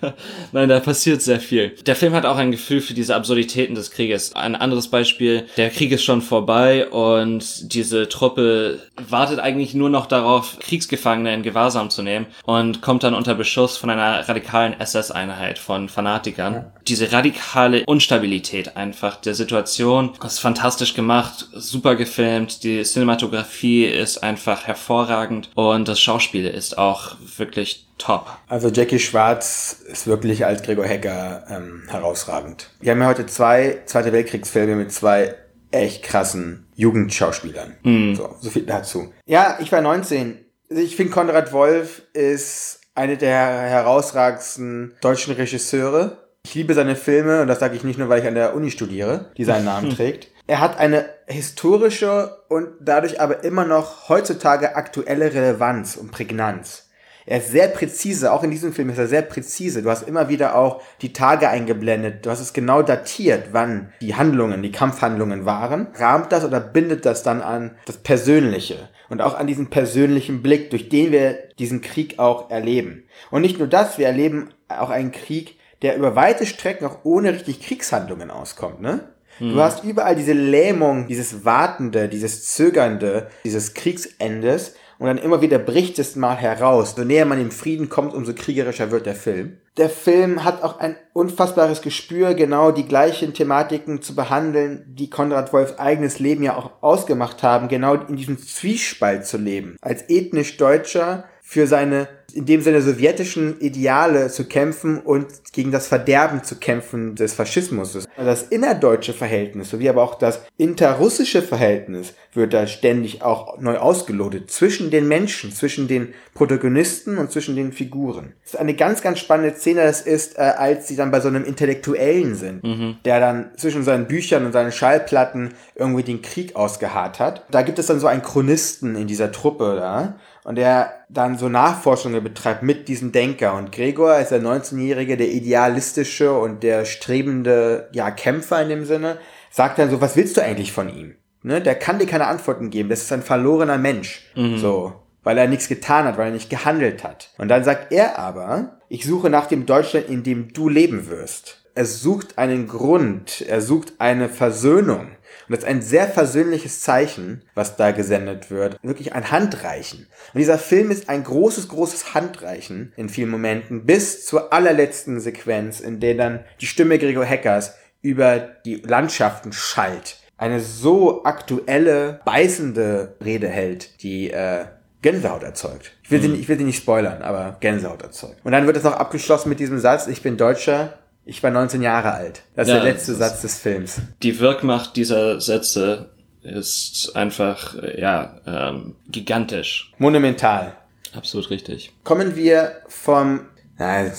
Nein, 0.53 0.69
da 0.69 0.79
passiert 0.79 1.21
sehr 1.21 1.41
viel. 1.41 1.75
Der 1.85 1.97
Film 1.97 2.13
hat 2.13 2.25
auch 2.25 2.37
ein 2.37 2.51
Gefühl 2.51 2.79
für 2.79 2.93
diese 2.93 3.15
Absurditäten 3.15 3.75
des 3.75 3.91
Krieges. 3.91 4.33
Ein 4.33 4.55
anderes 4.55 4.87
Beispiel, 4.87 5.45
der 5.57 5.69
Krieg 5.69 5.91
ist 5.91 6.03
schon 6.03 6.21
vorbei 6.21 6.87
und 6.87 7.73
diese 7.73 8.07
Truppe 8.07 8.79
wartet 9.09 9.39
eigentlich 9.39 9.73
nur 9.73 9.89
noch 9.89 10.05
darauf, 10.05 10.57
Kriegsgefangene 10.59 11.33
in 11.33 11.43
Gewahrsam 11.43 11.89
zu 11.89 12.01
nehmen 12.01 12.27
und 12.45 12.81
kommt 12.81 13.03
dann 13.03 13.13
unter 13.13 13.35
Beschuss 13.35 13.75
von 13.75 13.89
einer 13.89 14.27
radikalen 14.27 14.79
SS-Einheit 14.79 15.59
von 15.59 15.89
Fanatikern. 15.89 16.53
Ja. 16.53 16.71
Diese 16.87 17.11
radikale 17.11 17.83
Unstabilität 17.85 18.77
einfach 18.77 19.17
der 19.17 19.35
Situation 19.35 20.11
ist 20.25 20.39
fantastisch 20.39 20.93
gemacht, 20.93 21.47
super 21.53 21.95
gefilmt, 21.95 22.63
die 22.63 22.83
Cinematografie 22.83 23.85
ist 23.85 24.23
einfach 24.23 24.65
hervorragend 24.65 25.49
und 25.55 25.72
und 25.73 25.87
das 25.87 25.99
Schauspiel 25.99 26.47
ist 26.47 26.77
auch 26.77 27.15
wirklich 27.37 27.87
top. 27.97 28.27
Also 28.47 28.69
Jackie 28.69 28.99
Schwarz 28.99 29.81
ist 29.87 30.07
wirklich 30.07 30.45
als 30.45 30.63
Gregor 30.63 30.85
Hecker 30.85 31.45
ähm, 31.49 31.83
herausragend. 31.89 32.69
Wir 32.79 32.91
haben 32.91 33.01
ja 33.01 33.07
heute 33.07 33.25
zwei 33.25 33.81
Zweite 33.85 34.13
Weltkriegsfilme 34.13 34.75
mit 34.75 34.91
zwei 34.91 35.35
echt 35.71 36.03
krassen 36.03 36.67
Jugendschauspielern. 36.75 37.75
Mm. 37.83 38.13
So, 38.15 38.35
so 38.39 38.49
viel 38.49 38.63
dazu. 38.63 39.11
Ja, 39.25 39.57
ich 39.59 39.71
war 39.71 39.81
19. 39.81 40.37
Ich 40.69 40.95
finde 40.95 41.11
Konrad 41.11 41.51
Wolf 41.51 42.03
ist 42.13 42.81
eine 42.95 43.17
der 43.17 43.35
herausragendsten 43.35 44.93
deutschen 45.01 45.33
Regisseure 45.33 46.17
Ich 46.45 46.55
liebe 46.55 46.73
seine 46.73 46.95
Filme 46.95 47.41
und 47.41 47.47
das 47.47 47.59
sage 47.59 47.75
ich 47.75 47.83
nicht 47.83 47.97
nur, 47.97 48.09
weil 48.09 48.21
ich 48.21 48.27
an 48.27 48.35
der 48.35 48.55
Uni 48.55 48.69
studiere, 48.69 49.31
die 49.37 49.45
seinen 49.45 49.65
Namen 49.65 49.89
trägt. 49.95 50.27
Er 50.45 50.59
hat 50.59 50.77
eine 50.77 51.05
historische 51.25 52.37
und 52.49 52.67
dadurch 52.81 53.21
aber 53.21 53.43
immer 53.43 53.63
noch 53.63 54.09
heutzutage 54.09 54.75
aktuelle 54.75 55.33
Relevanz 55.33 55.95
und 55.95 56.11
Prägnanz. 56.11 56.89
Er 57.25 57.37
ist 57.37 57.51
sehr 57.51 57.69
präzise, 57.69 58.33
auch 58.33 58.43
in 58.43 58.51
diesem 58.51 58.73
Film 58.73 58.89
ist 58.89 58.97
er 58.97 59.07
sehr 59.07 59.21
präzise. 59.21 59.81
Du 59.81 59.89
hast 59.89 60.05
immer 60.05 60.27
wieder 60.27 60.55
auch 60.57 60.81
die 61.01 61.13
Tage 61.13 61.47
eingeblendet. 61.47 62.25
Du 62.25 62.29
hast 62.29 62.41
es 62.41 62.51
genau 62.51 62.81
datiert, 62.81 63.49
wann 63.53 63.93
die 64.01 64.15
Handlungen, 64.15 64.61
die 64.61 64.73
Kampfhandlungen 64.73 65.45
waren. 65.45 65.87
Rahmt 65.95 66.33
das 66.33 66.43
oder 66.43 66.59
bindet 66.59 67.05
das 67.05 67.23
dann 67.23 67.41
an 67.41 67.77
das 67.85 67.97
Persönliche 67.97 68.89
und 69.09 69.21
auch 69.21 69.35
an 69.35 69.47
diesen 69.47 69.69
persönlichen 69.69 70.43
Blick, 70.43 70.69
durch 70.69 70.89
den 70.89 71.13
wir 71.13 71.37
diesen 71.57 71.79
Krieg 71.79 72.19
auch 72.19 72.49
erleben. 72.49 73.05
Und 73.31 73.41
nicht 73.43 73.59
nur 73.59 73.69
das, 73.69 73.97
wir 73.97 74.07
erleben 74.07 74.49
auch 74.67 74.89
einen 74.89 75.13
Krieg, 75.13 75.57
der 75.81 75.95
über 75.95 76.17
weite 76.17 76.45
Strecken 76.45 76.85
auch 76.85 77.05
ohne 77.05 77.31
richtig 77.31 77.61
Kriegshandlungen 77.61 78.31
auskommt, 78.31 78.81
ne? 78.81 79.12
Du 79.39 79.59
hast 79.59 79.83
überall 79.83 80.15
diese 80.15 80.33
Lähmung, 80.33 81.07
dieses 81.07 81.45
Wartende, 81.45 82.07
dieses 82.09 82.53
Zögernde, 82.53 83.27
dieses 83.43 83.73
Kriegsendes 83.73 84.75
und 84.99 85.07
dann 85.07 85.17
immer 85.17 85.41
wieder 85.41 85.59
bricht 85.59 85.99
es 85.99 86.15
mal 86.15 86.35
heraus. 86.35 86.95
So 86.95 87.03
näher 87.03 87.25
man 87.25 87.39
dem 87.39 87.51
Frieden 87.51 87.89
kommt, 87.89 88.13
umso 88.13 88.33
kriegerischer 88.33 88.91
wird 88.91 89.05
der 89.05 89.15
Film. 89.15 89.57
Der 89.77 89.89
Film 89.89 90.43
hat 90.43 90.61
auch 90.61 90.79
ein 90.79 90.95
unfassbares 91.13 91.81
Gespür, 91.81 92.35
genau 92.35 92.71
die 92.71 92.87
gleichen 92.87 93.33
Thematiken 93.33 94.01
zu 94.01 94.15
behandeln, 94.15 94.85
die 94.87 95.09
Konrad 95.09 95.51
Wolfs 95.51 95.79
eigenes 95.79 96.19
Leben 96.19 96.43
ja 96.43 96.55
auch 96.55 96.71
ausgemacht 96.81 97.41
haben, 97.43 97.67
genau 97.67 97.95
in 97.95 98.15
diesem 98.15 98.37
Zwiespalt 98.37 99.25
zu 99.25 99.37
leben. 99.37 99.77
Als 99.81 100.09
ethnisch 100.09 100.57
Deutscher 100.57 101.25
für 101.45 101.67
seine, 101.67 102.07
in 102.33 102.45
dem 102.45 102.61
Sinne 102.61 102.81
sowjetischen 102.81 103.59
Ideale 103.59 104.29
zu 104.29 104.45
kämpfen 104.45 104.99
und 104.99 105.27
gegen 105.51 105.71
das 105.71 105.87
Verderben 105.87 106.41
zu 106.43 106.55
kämpfen 106.55 107.15
des 107.15 107.33
Faschismus. 107.33 108.07
Das 108.15 108.43
innerdeutsche 108.43 109.13
Verhältnis 109.13 109.69
sowie 109.69 109.89
aber 109.89 110.01
auch 110.01 110.15
das 110.15 110.39
interrussische 110.57 111.41
Verhältnis 111.41 112.13
wird 112.33 112.53
da 112.53 112.65
ständig 112.65 113.21
auch 113.21 113.59
neu 113.59 113.77
ausgelotet 113.77 114.49
zwischen 114.49 114.89
den 114.89 115.07
Menschen, 115.07 115.51
zwischen 115.51 115.87
den 115.87 116.13
Protagonisten 116.33 117.17
und 117.17 117.31
zwischen 117.31 117.55
den 117.55 117.73
Figuren. 117.73 118.33
Das 118.43 118.53
ist 118.53 118.59
eine 118.59 118.73
ganz, 118.73 119.01
ganz 119.01 119.19
spannende 119.19 119.55
Szene, 119.55 119.83
das 119.83 120.01
ist, 120.01 120.37
äh, 120.37 120.41
als 120.41 120.87
sie 120.87 120.95
dann 120.95 121.11
bei 121.11 121.19
so 121.19 121.27
einem 121.27 121.43
Intellektuellen 121.43 122.35
sind, 122.35 122.63
der 123.05 123.19
dann 123.19 123.51
zwischen 123.57 123.83
seinen 123.83 124.07
Büchern 124.07 124.45
und 124.45 124.53
seinen 124.53 124.71
Schallplatten 124.71 125.53
irgendwie 125.75 126.03
den 126.03 126.21
Krieg 126.21 126.55
ausgeharrt 126.55 127.19
hat. 127.19 127.45
Da 127.51 127.61
gibt 127.61 127.77
es 127.77 127.87
dann 127.87 127.99
so 127.99 128.07
einen 128.07 128.23
Chronisten 128.23 128.95
in 128.95 129.07
dieser 129.07 129.31
Truppe 129.31 129.75
da 129.77 130.15
und 130.43 130.55
der 130.55 131.05
dann 131.09 131.37
so 131.37 131.49
Nachforschungen 131.49 132.23
betreibt 132.23 132.63
mit 132.63 132.87
diesem 132.87 133.11
Denker. 133.11 133.55
Und 133.55 133.71
Gregor 133.71 134.17
ist 134.17 134.31
der 134.31 134.41
19-Jährige, 134.41 135.17
der 135.17 135.29
idealistische 135.29 136.33
und 136.33 136.63
der 136.63 136.85
strebende, 136.85 137.89
ja, 137.93 138.11
Kämpfer 138.11 138.61
in 138.61 138.69
dem 138.69 138.85
Sinne, 138.85 139.17
sagt 139.51 139.79
dann 139.79 139.89
so, 139.89 140.01
was 140.01 140.15
willst 140.15 140.37
du 140.37 140.41
eigentlich 140.41 140.71
von 140.71 140.89
ihm? 140.89 141.15
Ne, 141.43 141.61
der 141.61 141.75
kann 141.75 141.99
dir 141.99 142.07
keine 142.07 142.27
Antworten 142.27 142.69
geben, 142.69 142.89
das 142.89 143.01
ist 143.01 143.11
ein 143.11 143.21
verlorener 143.21 143.77
Mensch. 143.77 144.31
So. 144.57 144.93
Weil 145.23 145.37
er 145.37 145.47
nichts 145.47 145.67
getan 145.67 146.05
hat, 146.05 146.17
weil 146.17 146.27
er 146.27 146.33
nicht 146.33 146.49
gehandelt 146.49 147.03
hat. 147.03 147.31
Und 147.37 147.49
dann 147.49 147.63
sagt 147.63 147.91
er 147.91 148.17
aber, 148.17 148.79
ich 148.89 149.05
suche 149.05 149.29
nach 149.29 149.47
dem 149.47 149.65
Deutschland, 149.65 150.07
in 150.07 150.23
dem 150.23 150.53
du 150.53 150.69
leben 150.69 151.09
wirst. 151.09 151.65
Er 151.75 151.85
sucht 151.85 152.37
einen 152.37 152.67
Grund, 152.67 153.41
er 153.41 153.61
sucht 153.61 153.93
eine 153.99 154.29
Versöhnung. 154.29 155.07
Und 155.47 155.55
das 155.55 155.59
ist 155.63 155.69
ein 155.69 155.81
sehr 155.81 156.07
versöhnliches 156.07 156.81
Zeichen, 156.81 157.41
was 157.55 157.75
da 157.75 157.91
gesendet 157.91 158.49
wird. 158.51 158.77
Wirklich 158.83 159.13
ein 159.13 159.31
Handreichen. 159.31 160.07
Und 160.33 160.39
dieser 160.39 160.57
Film 160.57 160.89
ist 160.91 161.09
ein 161.09 161.23
großes, 161.23 161.67
großes 161.67 162.13
Handreichen 162.13 162.93
in 162.95 163.09
vielen 163.09 163.29
Momenten, 163.29 163.85
bis 163.85 164.25
zur 164.25 164.53
allerletzten 164.53 165.19
Sequenz, 165.19 165.79
in 165.79 165.99
der 165.99 166.15
dann 166.15 166.39
die 166.61 166.65
Stimme 166.67 166.97
Gregor 166.99 167.25
Heckers 167.25 167.75
über 168.01 168.39
die 168.39 168.75
Landschaften 168.75 169.53
schallt. 169.53 170.17
Eine 170.37 170.59
so 170.59 171.23
aktuelle, 171.23 172.19
beißende 172.25 173.15
Rede 173.23 173.47
hält, 173.47 174.01
die 174.03 174.29
äh, 174.31 174.65
Gänsehaut 175.01 175.43
erzeugt. 175.43 175.91
Ich 176.03 176.11
will, 176.11 176.21
sie, 176.21 176.27
nicht- 176.29 176.41
ich 176.41 176.49
will 176.49 176.57
sie 176.57 176.63
nicht 176.63 176.77
spoilern, 176.77 177.21
aber 177.21 177.57
Gänsehaut 177.59 178.01
erzeugt. 178.01 178.37
Und 178.43 178.51
dann 178.51 178.65
wird 178.65 178.77
es 178.77 178.83
noch 178.83 178.93
abgeschlossen 178.93 179.49
mit 179.49 179.59
diesem 179.59 179.79
Satz, 179.79 180.07
ich 180.07 180.21
bin 180.21 180.37
Deutscher, 180.37 180.97
ich 181.25 181.41
war 181.43 181.51
19 181.51 181.81
Jahre 181.81 182.11
alt. 182.13 182.41
Das 182.55 182.67
ist 182.67 182.73
Ja, 182.73 182.81
der 182.81 182.91
letzte 182.93 183.11
das- 183.13 183.19
Satz 183.19 183.41
des 183.41 183.59
Films. 183.59 184.01
Die 184.21 184.39
Wirkmacht 184.39 184.95
dieser 184.95 185.39
Sätze 185.41 186.09
ist 186.41 187.11
einfach, 187.15 187.75
ja, 187.97 188.39
ähm, 188.45 188.95
gigantisch. 189.09 189.91
Monumental. 189.97 190.75
Absolut 191.15 191.49
richtig. 191.49 191.93
Kommen 192.03 192.35
wir 192.35 192.81
vom... 192.87 193.45
Na, 193.77 194.11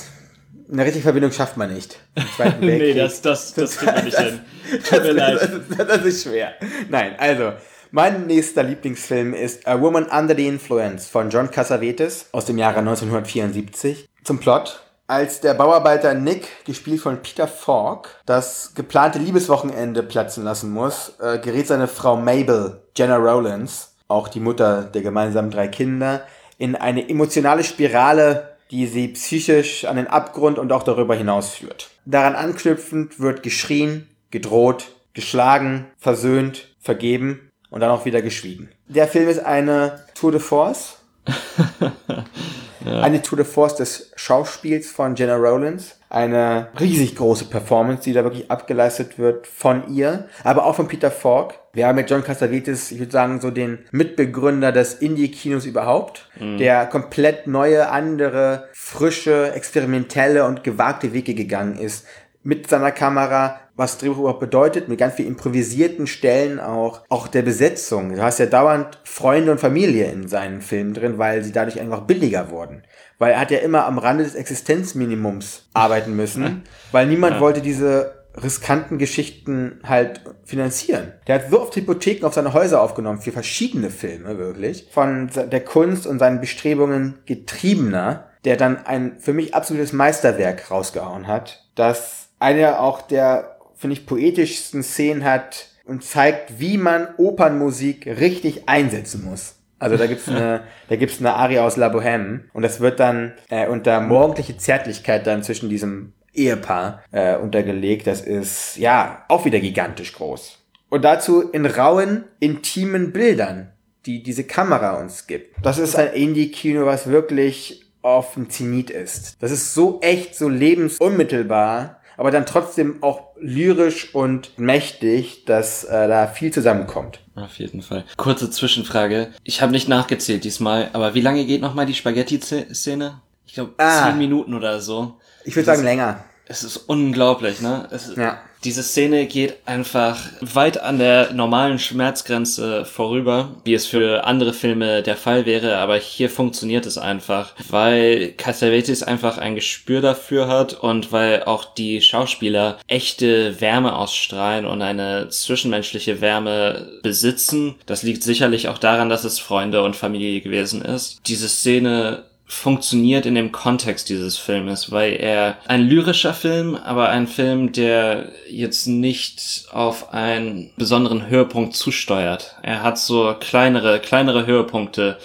eine 0.73 0.83
richtige 0.85 1.03
Verbindung 1.03 1.31
schafft 1.33 1.57
man 1.59 1.73
nicht. 1.75 1.99
Im 2.15 2.25
Zweiten 2.37 2.63
Weltkrieg. 2.67 2.97
das, 3.23 3.53
das 3.53 3.77
kriegen 3.77 3.95
wir 3.97 4.03
nicht 4.05 4.19
hin. 4.19 4.41
Tut 4.89 5.03
mir 5.03 5.15
Das, 5.15 5.43
leid. 5.43 5.61
das, 5.77 5.87
das 5.87 6.05
ist 6.07 6.23
schwer. 6.23 6.55
Nein, 6.89 7.15
also, 7.19 7.53
mein 7.91 8.27
nächster 8.27 8.63
Lieblingsfilm 8.63 9.35
ist 9.35 9.69
A 9.69 9.81
Woman 9.81 10.07
Under 10.07 10.35
the 10.35 10.47
Influence 10.47 11.07
von 11.07 11.29
John 11.31 11.51
Cassavetes 11.51 12.27
aus 12.33 12.47
dem 12.47 12.57
Jahre 12.59 12.79
1974. 12.79 14.09
Zum 14.25 14.39
Plot. 14.41 14.81
Als 15.07 15.41
der 15.41 15.53
Bauarbeiter 15.53 16.15
Nick, 16.15 16.65
gespielt 16.65 17.03
von 17.03 17.21
Peter 17.21 17.47
Falk, 17.47 18.23
das 18.25 18.73
geplante 18.75 19.19
Liebeswochenende 19.19 20.03
platzen 20.03 20.45
lassen 20.45 20.71
muss, 20.71 21.13
äh, 21.21 21.39
gerät 21.39 21.67
seine 21.67 21.89
Frau 21.89 22.17
Mabel, 22.17 22.81
Jenna 22.97 23.17
Rowlands, 23.17 23.97
auch 24.09 24.29
die 24.29 24.41
Mutter 24.41 24.85
der 24.85 25.03
gemeinsamen 25.03 25.51
drei 25.51 25.69
Kinder, 25.69 26.23
in 26.57 26.75
eine 26.75 27.07
emotionale 27.07 27.65
Spirale, 27.65 28.57
die 28.71 28.87
sie 28.87 29.09
psychisch 29.09 29.85
an 29.85 29.97
den 29.97 30.07
Abgrund 30.07 30.59
und 30.59 30.73
auch 30.73 30.85
darüber 30.85 31.15
hinaus 31.15 31.51
führt. 31.51 31.91
Daran 32.07 32.35
anknüpfend 32.35 33.21
wird 33.21 33.43
geschrien, 33.43 34.09
gedroht, 34.31 34.87
geschlagen, 35.13 35.87
versöhnt, 35.99 36.75
vergeben 36.81 37.51
und 37.69 37.81
dann 37.81 37.91
auch 37.91 38.07
wieder 38.07 38.23
geschwiegen. 38.23 38.71
Der 38.89 39.07
Film 39.07 39.29
ist 39.29 39.45
eine 39.45 40.07
Tour 40.15 40.33
de 40.33 40.41
Force. 40.41 40.97
Eine 42.85 43.23
Tour 43.23 43.37
de 43.37 43.47
Force 43.47 43.77
des 43.77 44.13
Schauspiels 44.17 44.91
von 44.91 45.15
Jenna 45.17 45.37
Rowlands. 45.37 45.99
Eine 46.11 46.69
riesig 46.79 47.17
große 47.17 47.47
Performance, 47.47 48.03
die 48.03 48.13
da 48.13 48.23
wirklich 48.23 48.51
abgeleistet 48.51 49.19
wird 49.19 49.47
von 49.47 49.93
ihr, 49.93 50.29
aber 50.45 50.65
auch 50.65 50.77
von 50.77 50.87
Peter 50.87 51.11
Falk. 51.11 51.55
Wir 51.73 51.89
haben 51.89 51.97
mit 51.97 52.09
John 52.09 52.23
Cassavetes, 52.23 52.93
ich 52.93 53.01
würde 53.01 53.11
sagen, 53.11 53.41
so 53.41 53.51
den 53.51 53.81
Mitbegründer 53.91 54.71
des 54.71 54.95
Indie-Kinos 54.95 55.67
überhaupt, 55.67 56.29
der 56.39 56.87
komplett 56.87 57.49
neue, 57.49 57.91
andere, 57.91 58.69
frische, 58.73 59.53
experimentelle 59.55 60.45
und 60.47 60.63
gewagte 60.63 61.13
Wege 61.13 61.35
gegangen 61.35 61.77
ist 61.77 62.07
mit 62.45 62.69
seiner 62.69 62.93
Kamera, 62.93 63.59
was 63.77 63.99
Drehbuch 63.99 64.19
überhaupt 64.19 64.41
bedeutet, 64.41 64.89
mit 64.89 64.99
ganz 64.99 65.15
viel 65.15 65.27
improvisierten 65.27 66.07
Stellen 66.07 66.61
auch, 66.61 67.03
auch 67.09 67.27
der 67.27 67.43
Besetzung. 67.43 68.15
Du 68.15 68.23
hast 68.23 68.39
ja 68.39 68.47
dauernd 68.47 68.99
Freunde 69.05 69.53
und 69.53 69.59
Familie 69.59 70.11
in 70.11 70.29
seinen 70.29 70.61
Filmen 70.61 70.95
drin, 70.95 71.19
weil 71.19 71.43
sie 71.43 71.53
dadurch 71.53 71.81
einfach 71.81 72.03
billiger 72.03 72.51
wurden. 72.51 72.83
Weil 73.19 73.33
er 73.33 73.41
hat 73.41 73.51
ja 73.51 73.59
immer 73.59 73.87
am 73.87 73.99
Rande 73.99 74.25
des 74.25 74.35
Existenzminimums 74.35 75.69
arbeiten 75.73 76.15
müssen, 76.15 76.63
weil 76.93 77.07
niemand 77.07 77.41
wollte 77.41 77.63
diese 77.63 78.25
riskanten 78.43 78.99
Geschichten 78.99 79.81
halt 79.85 80.21
finanzieren. 80.45 81.13
Der 81.27 81.37
hat 81.37 81.51
so 81.51 81.61
oft 81.61 81.77
Hypotheken 81.77 82.27
auf 82.27 82.35
seine 82.35 82.53
Häuser 82.53 82.83
aufgenommen, 82.83 83.21
für 83.21 83.33
verschiedene 83.33 83.91
Filme 83.91 84.39
wirklich. 84.39 84.89
Von 84.91 85.31
der 85.35 85.65
Kunst 85.65 86.07
und 86.07 86.19
seinen 86.19 86.41
Bestrebungen 86.41 87.19
getriebener, 87.27 88.29
der 88.45 88.57
dann 88.57 88.85
ein 88.87 89.19
für 89.21 89.33
mich 89.33 89.55
absolutes 89.55 89.93
Meisterwerk 89.93 90.71
rausgehauen 90.71 91.29
hat, 91.29 91.65
das 91.75 92.29
eine 92.41 92.81
auch 92.81 93.03
der, 93.03 93.54
finde 93.75 93.95
ich, 93.95 94.07
poetischsten 94.07 94.83
Szenen 94.83 95.25
hat 95.25 95.69
und 95.85 96.05
zeigt, 96.05 96.61
wie 96.61 96.79
man 96.79 97.09
Opernmusik 97.17 98.07
richtig 98.07 98.69
einsetzen 98.69 99.25
muss. 99.25 99.57
Also 99.79 99.97
da 99.97 100.07
gibt's 100.07 100.29
eine, 100.29 100.63
da 100.89 100.97
gibt's 100.97 101.21
eine 101.21 101.35
Aria 101.35 101.65
aus 101.65 101.77
La 101.77 101.89
Bohème 101.89 102.45
und 102.53 102.63
das 102.63 102.81
wird 102.81 103.01
dann 103.01 103.35
äh, 103.51 103.67
unter 103.69 104.01
morgendliche 104.01 104.57
Zärtlichkeit 104.57 105.27
dann 105.27 105.43
zwischen 105.43 105.69
diesem 105.69 106.13
Ehepaar 106.33 107.03
äh, 107.13 107.37
untergelegt. 107.37 108.07
Das 108.07 108.21
ist 108.21 108.77
ja 108.77 109.25
auch 109.29 109.45
wieder 109.45 109.61
gigantisch 109.61 110.13
groß. 110.15 110.59
Und 110.89 111.05
dazu 111.05 111.43
in 111.51 111.67
rauen, 111.67 112.25
intimen 112.41 113.13
Bildern, 113.13 113.73
die 114.07 114.23
diese 114.23 114.45
Kamera 114.45 115.01
uns 115.01 115.27
gibt. 115.27 115.57
Das 115.63 115.79
ist 115.79 115.97
ein 115.97 116.13
Indie-Kino, 116.13 116.87
was 116.87 117.09
wirklich 117.09 117.85
auf 118.03 118.35
dem 118.35 118.51
Zenit 118.51 118.91
ist. 118.91 119.37
Das 119.41 119.51
ist 119.51 119.75
so 119.75 120.01
echt, 120.03 120.37
so 120.37 120.49
lebensunmittelbar, 120.49 122.01
aber 122.17 122.31
dann 122.31 122.47
trotzdem 122.47 123.03
auch 123.03 123.29
lyrisch 123.41 124.15
und 124.15 124.59
mächtig, 124.59 125.45
dass 125.45 125.85
äh, 125.85 126.09
da 126.09 126.27
viel 126.27 126.53
zusammenkommt. 126.53 127.21
Auf 127.35 127.59
jeden 127.59 127.83
Fall. 127.83 128.05
Kurze 128.17 128.51
Zwischenfrage. 128.51 129.29
Ich 129.43 129.61
habe 129.63 129.73
nicht 129.73 129.89
nachgezählt 129.89 130.45
diesmal, 130.45 130.91
aber 130.93 131.15
wie 131.15 131.21
lange 131.21 131.45
geht 131.45 131.61
nochmal 131.61 131.87
die 131.87 131.95
Spaghetti-Szene? 131.95 133.21
Ich 133.47 133.55
glaube, 133.55 133.73
Ah. 133.79 134.07
zehn 134.09 134.19
Minuten 134.19 134.55
oder 134.55 134.81
so. 134.81 135.19
Ich 135.45 135.55
würde 135.57 135.67
sagen 135.67 135.83
länger. 135.83 136.25
Es 136.47 136.63
ist 136.63 136.77
unglaublich, 136.77 137.61
ne? 137.61 137.89
Es 137.91 138.15
Ja. 138.17 138.39
Diese 138.65 138.83
Szene 138.83 139.27
geht 139.27 139.57
einfach 139.67 140.19
weit 140.41 140.81
an 140.81 140.99
der 140.99 141.35
normalen 141.35 141.79
Schmerzgrenze 141.79 142.87
vorüber, 142.87 143.51
wie 143.65 143.75
es 143.75 143.87
für 143.87 144.25
andere 144.25 144.55
Filme 144.55 145.03
der 145.03 145.17
Fall 145.17 145.45
wäre, 145.45 145.77
aber 145.77 145.97
hier 145.97 146.31
funktioniert 146.31 146.87
es 146.87 146.97
einfach, 146.97 147.53
weil 147.69 148.33
Cassavetes 148.33 149.03
einfach 149.03 149.37
ein 149.37 149.55
Gespür 149.55 150.01
dafür 150.01 150.49
hat 150.49 150.73
und 150.73 151.13
weil 151.13 151.45
auch 151.45 151.75
die 151.75 152.01
Schauspieler 152.01 152.79
echte 152.87 153.61
Wärme 153.61 153.97
ausstrahlen 153.97 154.65
und 154.65 154.81
eine 154.81 155.29
zwischenmenschliche 155.29 156.23
Wärme 156.23 157.01
besitzen. 157.03 157.75
Das 157.85 158.03
liegt 158.03 158.23
sicherlich 158.23 158.69
auch 158.69 158.79
daran, 158.79 159.11
dass 159.11 159.25
es 159.25 159.39
Freunde 159.39 159.83
und 159.83 159.95
Familie 159.95 160.41
gewesen 160.41 160.83
ist. 160.83 161.21
Diese 161.27 161.49
Szene 161.49 162.25
funktioniert 162.47 163.27
in 163.27 163.35
dem 163.35 163.53
Kontext 163.53 164.09
dieses 164.09 164.37
Filmes, 164.37 164.93
weil 164.93 165.15
er 165.15 165.57
ein 165.67 165.83
lyrischer 165.83 166.35
Film, 166.35 166.75
aber 166.77 167.09
ein 167.09 167.27
Film, 167.27 167.73
der 167.73 168.33
jetzt 168.49 168.87
nicht 168.87 169.67
auf 169.73 170.13
einen 170.13 170.71
besonderen 170.77 171.29
Höhepunkt 171.29 171.75
zusteuert. 171.75 172.57
Er 172.63 172.83
hat 172.83 172.99
so 172.99 173.35
kleinere, 173.41 173.99
kleinere 174.01 174.47
Höhepunkte, 174.47 175.19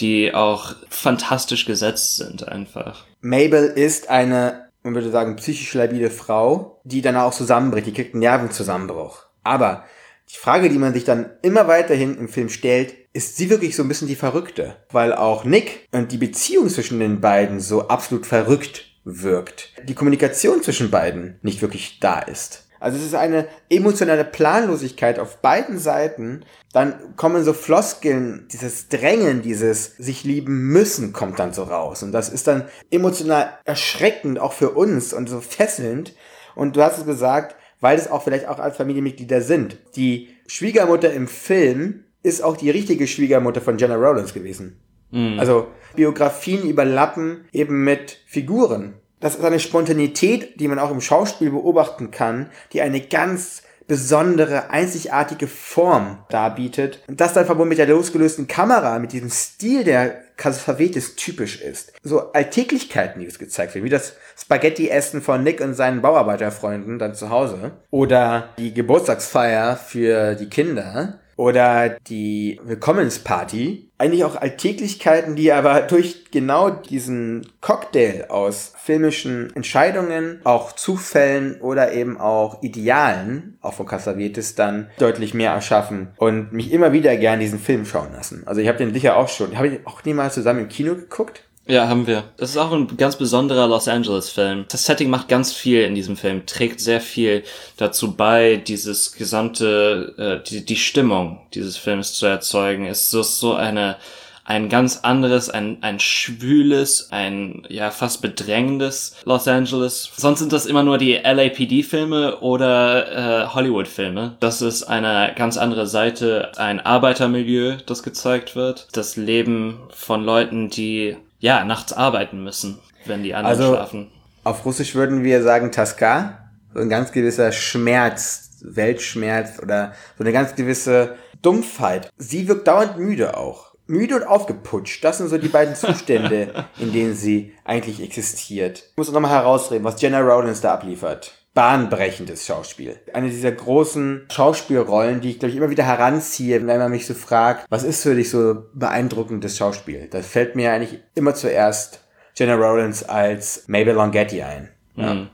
die 0.00 0.34
auch 0.34 0.74
fantastisch 0.88 1.66
gesetzt 1.66 2.16
sind 2.16 2.48
einfach. 2.48 3.04
Mabel 3.20 3.66
ist 3.66 4.08
eine, 4.08 4.68
man 4.82 4.94
würde 4.94 5.10
sagen, 5.10 5.36
psychisch 5.36 5.74
labile 5.74 6.10
Frau, 6.10 6.80
die 6.84 7.02
dann 7.02 7.16
auch 7.16 7.32
zusammenbricht, 7.32 7.86
die 7.86 7.92
kriegt 7.92 8.14
einen 8.14 8.20
Nervenzusammenbruch. 8.20 9.26
Aber 9.44 9.84
die 10.30 10.38
Frage, 10.38 10.70
die 10.70 10.78
man 10.78 10.94
sich 10.94 11.04
dann 11.04 11.30
immer 11.42 11.68
weiterhin 11.68 12.16
im 12.16 12.28
Film 12.28 12.48
stellt, 12.48 12.94
ist 13.12 13.36
sie 13.36 13.50
wirklich 13.50 13.76
so 13.76 13.82
ein 13.82 13.88
bisschen 13.88 14.08
die 14.08 14.16
Verrückte? 14.16 14.76
Weil 14.90 15.12
auch 15.12 15.44
Nick 15.44 15.88
und 15.92 16.12
die 16.12 16.18
Beziehung 16.18 16.68
zwischen 16.68 16.98
den 16.98 17.20
beiden 17.20 17.60
so 17.60 17.88
absolut 17.88 18.26
verrückt 18.26 18.86
wirkt. 19.04 19.70
Die 19.84 19.94
Kommunikation 19.94 20.62
zwischen 20.62 20.90
beiden 20.90 21.38
nicht 21.42 21.62
wirklich 21.62 21.98
da 22.00 22.20
ist. 22.20 22.68
Also 22.80 22.98
es 22.98 23.04
ist 23.04 23.14
eine 23.14 23.46
emotionale 23.68 24.24
Planlosigkeit 24.24 25.20
auf 25.20 25.36
beiden 25.36 25.78
Seiten. 25.78 26.44
Dann 26.72 27.14
kommen 27.14 27.44
so 27.44 27.52
Floskeln, 27.52 28.48
dieses 28.50 28.88
Drängen, 28.88 29.40
dieses 29.42 29.96
sich 29.96 30.24
lieben 30.24 30.68
müssen 30.68 31.12
kommt 31.12 31.38
dann 31.38 31.52
so 31.52 31.62
raus. 31.62 32.02
Und 32.02 32.10
das 32.10 32.28
ist 32.28 32.48
dann 32.48 32.64
emotional 32.90 33.56
erschreckend, 33.64 34.40
auch 34.40 34.52
für 34.52 34.70
uns 34.70 35.12
und 35.12 35.28
so 35.28 35.40
fesselnd. 35.40 36.16
Und 36.56 36.74
du 36.74 36.82
hast 36.82 36.98
es 36.98 37.04
gesagt, 37.04 37.54
weil 37.78 37.96
es 37.96 38.10
auch 38.10 38.24
vielleicht 38.24 38.48
auch 38.48 38.58
als 38.58 38.76
Familienmitglieder 38.76 39.42
sind. 39.42 39.78
Die 39.94 40.30
Schwiegermutter 40.48 41.12
im 41.12 41.28
Film 41.28 42.04
ist 42.22 42.42
auch 42.42 42.56
die 42.56 42.70
richtige 42.70 43.06
Schwiegermutter 43.06 43.60
von 43.60 43.78
Jenna 43.78 43.96
Rollins 43.96 44.34
gewesen. 44.34 44.80
Mhm. 45.10 45.38
Also 45.38 45.68
Biografien 45.94 46.68
überlappen 46.68 47.44
eben 47.52 47.84
mit 47.84 48.18
Figuren. 48.26 48.94
Das 49.20 49.36
ist 49.36 49.44
eine 49.44 49.60
Spontanität, 49.60 50.58
die 50.60 50.66
man 50.68 50.78
auch 50.78 50.90
im 50.90 51.00
Schauspiel 51.00 51.50
beobachten 51.50 52.10
kann, 52.10 52.50
die 52.72 52.82
eine 52.82 53.00
ganz 53.00 53.62
besondere, 53.86 54.70
einzigartige 54.70 55.46
Form 55.46 56.24
darbietet. 56.28 57.00
Und 57.08 57.20
das 57.20 57.32
dann 57.32 57.46
verbunden 57.46 57.68
mit 57.68 57.78
der 57.78 57.86
losgelösten 57.86 58.48
Kamera, 58.48 58.98
mit 58.98 59.12
diesem 59.12 59.30
Stil, 59.30 59.84
der 59.84 60.22
Cassavetes 60.36 61.14
typisch 61.14 61.60
ist. 61.60 61.92
So 62.02 62.32
Alltäglichkeiten, 62.32 63.20
die 63.20 63.26
es 63.26 63.38
gezeigt 63.38 63.74
werden, 63.74 63.84
wie 63.84 63.90
das 63.90 64.14
Spaghetti-Essen 64.36 65.20
von 65.20 65.42
Nick 65.42 65.60
und 65.60 65.74
seinen 65.74 66.00
Bauarbeiterfreunden 66.02 66.98
dann 66.98 67.14
zu 67.14 67.30
Hause. 67.30 67.72
Oder 67.90 68.48
die 68.58 68.74
Geburtstagsfeier 68.74 69.76
für 69.76 70.34
die 70.34 70.48
Kinder 70.48 71.20
oder 71.42 71.96
die 72.06 72.60
Willkommensparty. 72.62 73.90
Eigentlich 73.98 74.22
auch 74.22 74.36
Alltäglichkeiten, 74.36 75.34
die 75.34 75.50
aber 75.50 75.80
durch 75.82 76.30
genau 76.30 76.70
diesen 76.70 77.48
Cocktail 77.60 78.26
aus 78.28 78.74
filmischen 78.80 79.54
Entscheidungen, 79.56 80.40
auch 80.44 80.70
Zufällen 80.70 81.60
oder 81.60 81.92
eben 81.92 82.16
auch 82.16 82.62
Idealen, 82.62 83.58
auch 83.60 83.74
von 83.74 83.86
Cassavetes, 83.86 84.54
dann 84.54 84.88
deutlich 84.98 85.34
mehr 85.34 85.50
erschaffen 85.50 86.12
und 86.16 86.52
mich 86.52 86.70
immer 86.70 86.92
wieder 86.92 87.16
gern 87.16 87.40
diesen 87.40 87.58
Film 87.58 87.86
schauen 87.86 88.12
lassen. 88.12 88.44
Also 88.46 88.60
ich 88.60 88.68
habe 88.68 88.78
den 88.78 88.94
sicher 88.94 89.16
auch 89.16 89.28
schon, 89.28 89.58
habe 89.58 89.66
ich 89.66 89.86
auch 89.86 90.04
niemals 90.04 90.34
zusammen 90.34 90.60
im 90.60 90.68
Kino 90.68 90.94
geguckt. 90.94 91.42
Ja, 91.66 91.88
haben 91.88 92.06
wir. 92.06 92.24
Das 92.38 92.50
ist 92.50 92.56
auch 92.56 92.72
ein 92.72 92.96
ganz 92.96 93.16
besonderer 93.16 93.68
Los 93.68 93.86
Angeles-Film. 93.86 94.64
Das 94.68 94.84
Setting 94.84 95.10
macht 95.10 95.28
ganz 95.28 95.52
viel 95.52 95.82
in 95.82 95.94
diesem 95.94 96.16
Film, 96.16 96.44
trägt 96.44 96.80
sehr 96.80 97.00
viel 97.00 97.44
dazu 97.76 98.16
bei, 98.16 98.56
dieses 98.56 99.12
gesamte, 99.12 100.14
äh, 100.18 100.48
die, 100.48 100.64
die 100.64 100.76
Stimmung 100.76 101.40
dieses 101.54 101.76
Films 101.76 102.14
zu 102.14 102.26
erzeugen. 102.26 102.86
Es 102.86 103.12
ist 103.14 103.38
so 103.38 103.54
eine 103.54 103.96
ein 104.44 104.68
ganz 104.68 104.98
anderes, 105.02 105.50
ein, 105.50 105.78
ein 105.82 106.00
schwüles, 106.00 107.12
ein 107.12 107.62
ja 107.68 107.90
fast 107.90 108.22
bedrängendes 108.22 109.16
Los 109.24 109.46
Angeles. 109.46 110.10
Sonst 110.16 110.40
sind 110.40 110.52
das 110.52 110.66
immer 110.66 110.82
nur 110.82 110.98
die 110.98 111.14
LAPD-Filme 111.14 112.40
oder 112.40 113.44
äh, 113.44 113.46
Hollywood-Filme. 113.48 114.36
Das 114.40 114.60
ist 114.60 114.82
eine 114.82 115.32
ganz 115.36 115.56
andere 115.56 115.86
Seite, 115.86 116.50
ein 116.56 116.80
Arbeitermilieu, 116.80 117.76
das 117.86 118.02
gezeigt 118.02 118.56
wird. 118.56 118.88
Das 118.92 119.16
Leben 119.16 119.78
von 119.90 120.24
Leuten, 120.24 120.68
die 120.70 121.16
ja, 121.42 121.64
nachts 121.64 121.92
arbeiten 121.92 122.42
müssen, 122.42 122.78
wenn 123.04 123.24
die 123.24 123.34
anderen 123.34 123.58
also, 123.58 123.74
schlafen. 123.74 124.10
Auf 124.44 124.64
Russisch 124.64 124.94
würden 124.94 125.24
wir 125.24 125.42
sagen 125.42 125.72
Taska, 125.72 126.38
so 126.72 126.80
ein 126.80 126.88
ganz 126.88 127.10
gewisser 127.10 127.50
Schmerz, 127.50 128.60
Weltschmerz 128.62 129.58
oder 129.60 129.92
so 130.16 130.22
eine 130.22 130.32
ganz 130.32 130.54
gewisse 130.54 131.16
Dumpfheit. 131.42 132.10
Sie 132.16 132.46
wirkt 132.46 132.68
dauernd 132.68 132.96
müde 132.96 133.36
auch. 133.36 133.72
Müde 133.88 134.14
und 134.14 134.22
aufgeputscht. 134.22 135.02
Das 135.02 135.18
sind 135.18 135.28
so 135.28 135.36
die 135.36 135.48
beiden 135.48 135.74
Zustände, 135.74 136.64
in 136.78 136.92
denen 136.92 137.14
sie 137.14 137.52
eigentlich 137.64 138.00
existiert. 138.00 138.84
Ich 138.92 138.96
muss 138.96 139.10
nochmal 139.10 139.32
herausreden, 139.32 139.84
was 139.84 140.00
Jenna 140.00 140.20
Rollins 140.20 140.60
da 140.60 140.72
abliefert 140.72 141.41
bahnbrechendes 141.54 142.46
Schauspiel. 142.46 142.98
Eine 143.12 143.28
dieser 143.28 143.52
großen 143.52 144.26
Schauspielrollen, 144.30 145.20
die 145.20 145.30
ich, 145.30 145.38
glaube 145.38 145.50
ich, 145.50 145.56
immer 145.56 145.70
wieder 145.70 145.84
heranziehe, 145.84 146.66
wenn 146.66 146.78
man 146.78 146.90
mich 146.90 147.06
so 147.06 147.14
fragt, 147.14 147.66
was 147.68 147.82
ist 147.82 148.02
für 148.02 148.14
dich 148.14 148.30
so 148.30 148.64
beeindruckendes 148.74 149.56
Schauspiel? 149.56 150.08
Da 150.10 150.22
fällt 150.22 150.56
mir 150.56 150.72
eigentlich 150.72 151.00
immer 151.14 151.34
zuerst 151.34 152.00
Jenna 152.36 152.54
Rollins 152.54 153.02
als 153.02 153.64
Mabel 153.66 153.94
Longetti 153.94 154.42
ein. 154.42 154.70
Ja. 154.96 155.14
Mhm. 155.14 155.28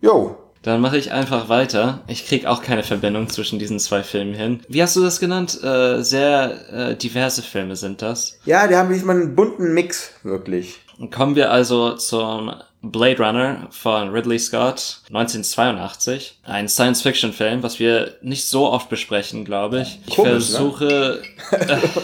Jo. 0.00 0.36
Dann 0.62 0.80
mache 0.80 0.96
ich 0.96 1.12
einfach 1.12 1.50
weiter. 1.50 2.04
Ich 2.06 2.26
krieg 2.26 2.46
auch 2.46 2.62
keine 2.62 2.82
Verbindung 2.82 3.28
zwischen 3.28 3.58
diesen 3.58 3.78
zwei 3.78 4.02
Filmen 4.02 4.32
hin. 4.32 4.60
Wie 4.66 4.82
hast 4.82 4.96
du 4.96 5.02
das 5.02 5.20
genannt? 5.20 5.62
Äh, 5.62 6.02
sehr 6.02 6.72
äh, 6.72 6.96
diverse 6.96 7.42
Filme 7.42 7.76
sind 7.76 8.00
das. 8.00 8.38
Ja, 8.46 8.66
die 8.66 8.76
haben 8.76 8.90
diesmal 8.90 9.16
einen 9.16 9.34
bunten 9.34 9.74
Mix, 9.74 10.12
wirklich. 10.22 10.80
Kommen 11.10 11.36
wir 11.36 11.50
also 11.50 11.96
zum 11.96 12.54
Blade 12.90 13.22
Runner 13.22 13.66
von 13.70 14.10
Ridley 14.10 14.38
Scott 14.38 15.00
1982. 15.08 16.38
Ein 16.44 16.68
Science-Fiction-Film, 16.68 17.62
was 17.62 17.78
wir 17.78 18.16
nicht 18.22 18.46
so 18.46 18.70
oft 18.70 18.88
besprechen, 18.88 19.44
glaube 19.44 19.82
ich. 19.82 19.98
Ich 20.06 20.14
Komisch, 20.14 20.32
ne? 20.32 20.38
versuche, 20.40 21.22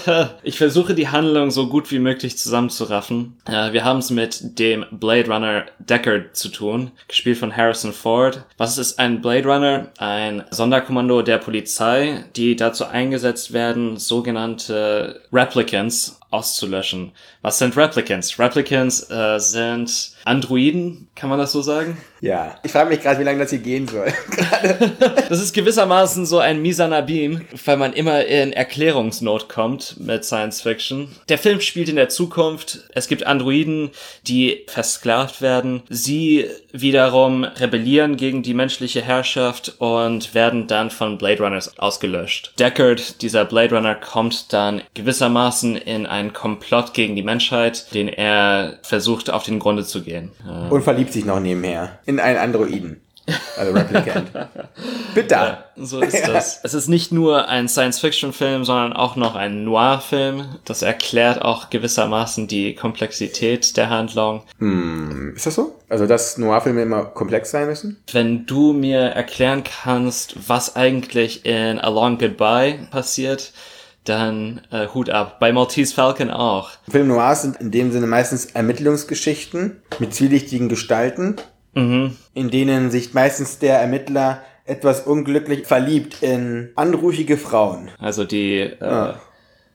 ne? 0.07 0.31
ich 0.43 0.57
versuche 0.59 0.95
die 0.95 1.09
Handlung 1.09 1.51
so 1.51 1.69
gut 1.69 1.91
wie 1.91 1.99
möglich 1.99 2.39
zusammenzuraffen. 2.39 3.37
Äh, 3.47 3.73
wir 3.73 3.85
haben 3.85 3.99
es 3.99 4.11
mit 4.11 4.59
dem 4.59 4.87
Blade 4.91 5.31
Runner 5.31 5.67
Deckard 5.79 6.37
zu 6.37 6.49
tun, 6.49 6.91
gespielt 7.09 7.39
von 7.39 7.57
Harrison 7.57 7.93
Ford. 7.93 8.45
Was 8.57 8.79
ist 8.79 8.99
ein 8.99 9.21
Blade 9.21 9.47
Runner? 9.47 9.89
Ein 9.99 10.45
Sonderkommando 10.51 11.23
der 11.23 11.39
Polizei, 11.39 12.25
die 12.37 12.57
dazu 12.57 12.87
eingesetzt 12.87 13.53
werden, 13.53 13.97
sogenannte 13.97 15.21
Replicants 15.33 16.21
auszulöschen. 16.31 17.13
Was 17.43 17.59
sind 17.59 17.77
Replicants? 17.77 18.39
Replicants 18.39 19.11
äh, 19.11 19.39
sind 19.39 20.13
Androiden, 20.25 21.09
kann 21.15 21.31
man 21.31 21.39
das 21.39 21.53
so 21.53 21.63
sagen? 21.63 21.97
Ja. 22.21 22.57
Ich 22.63 22.73
frage 22.73 22.91
mich 22.91 23.01
gerade, 23.01 23.19
wie 23.19 23.25
lange 23.25 23.39
das 23.39 23.51
hier 23.51 23.61
gehen 23.61 23.89
soll. 23.89 24.13
das 25.29 25.41
ist 25.41 25.55
gewissermaßen 25.55 26.27
so 26.27 26.39
ein 26.39 26.61
misaner 26.61 27.03
Beam, 27.03 27.43
weil 27.65 27.77
man 27.77 27.93
immer 27.93 28.25
in 28.25 28.53
Erklärungsnot 28.53 29.49
kommt 29.49 29.99
mit 29.99 30.25
Science 30.25 30.61
Fiction. 30.61 31.09
Der 31.29 31.39
Film 31.39 31.61
spielt 31.61 31.89
in 31.89 31.97
der 31.97 32.09
Zukunft. 32.09 32.85
Es 32.95 33.09
gibt 33.09 33.27
Androiden, 33.27 33.91
die 34.27 34.65
versklavt 34.67 35.41
werden. 35.41 35.83
Sie 35.89 36.47
wiederum 36.73 37.45
rebellieren 37.45 38.17
gegen 38.17 38.43
die 38.43 38.55
menschliche 38.55 39.03
Herrschaft 39.03 39.75
und 39.79 40.35
werden 40.35 40.67
dann 40.67 40.91
von 40.91 41.19
Blade 41.19 41.43
Runners 41.43 41.79
ausgelöscht. 41.79 42.53
Deckard, 42.59 43.23
dieser 43.23 43.45
Blade 43.45 43.75
Runner, 43.75 43.95
kommt 43.95 44.53
dann 44.53 44.83
gewissermaßen 44.95 45.77
in 45.77 46.07
einen 46.07 46.33
Komplott 46.33 46.95
gegen 46.95 47.17
die 47.17 47.23
Menschheit, 47.23 47.93
den 47.95 48.09
er 48.09 48.79
versucht 48.83 49.31
auf 49.31 49.45
den 49.45 49.59
Grunde 49.59 49.85
zu 49.85 50.03
gehen. 50.03 50.10
Und 50.71 50.83
verliebt 50.83 51.13
sich 51.13 51.25
noch 51.25 51.41
nebenher 51.41 51.99
in 52.07 52.21
einen 52.21 52.39
Androiden. 52.39 53.01
Also 53.57 53.73
Replicant. 53.73 54.31
Bitte. 55.15 55.35
Ja, 55.35 55.65
so 55.77 56.01
ist 56.01 56.17
das. 56.27 56.61
Es 56.63 56.75
ist 56.75 56.89
nicht 56.89 57.13
nur 57.13 57.49
ein 57.49 57.69
Science-Fiction-Film, 57.69 58.65
sondern 58.65 58.93
auch 58.93 59.17
noch 59.17 59.35
ein 59.35 59.65
Noir-Film. 59.65 60.57
Das 60.65 60.83
erklärt 60.83 61.43
auch 61.43 61.71
gewissermaßen 61.71 62.49
die 62.49 62.75
Komplexität 62.75 63.77
der 63.77 63.91
Handlung. 63.91 64.43
Hm, 64.59 65.35
ist 65.37 65.47
das 65.47 65.55
so? 65.55 65.79
Also, 65.89 66.07
dass 66.07 66.39
Noir-Filme 66.39 66.83
immer 66.83 67.05
komplex 67.05 67.51
sein 67.51 67.67
müssen? 67.67 68.03
Wenn 68.13 68.47
du 68.47 68.73
mir 68.73 69.01
erklären 69.01 69.65
kannst, 69.65 70.49
was 70.49 70.77
eigentlich 70.77 71.45
in 71.45 71.79
A 71.79 71.89
Long 71.89 72.19
Goodbye 72.19 72.89
passiert, 72.91 73.53
dann 74.05 74.63
äh, 74.71 74.89
Hut 74.89 75.11
ab. 75.11 75.39
Bei 75.41 75.53
Maltese 75.53 75.95
Falcon 75.95 76.31
auch. 76.31 76.71
Film 76.89 77.09
Noirs 77.09 77.43
sind 77.43 77.57
in 77.57 77.71
dem 77.71 77.93
Sinne 77.93 78.07
meistens 78.07 78.47
Ermittlungsgeschichten 78.47 79.83
mit 79.99 80.15
zwielichtigen 80.15 80.69
Gestalten, 80.69 81.37
mhm. 81.75 82.17
in 82.35 82.51
denen 82.51 82.91
sich 82.91 83.15
meistens 83.15 83.59
der 83.59 83.79
Ermittler 83.79 84.43
etwas 84.65 85.01
unglücklich 85.07 85.67
verliebt 85.67 86.23
in 86.23 86.71
anrufige 86.77 87.37
Frauen. 87.37 87.91
Also 87.99 88.25
die 88.25 88.59
äh, 88.61 88.77
Ja. 88.81 89.21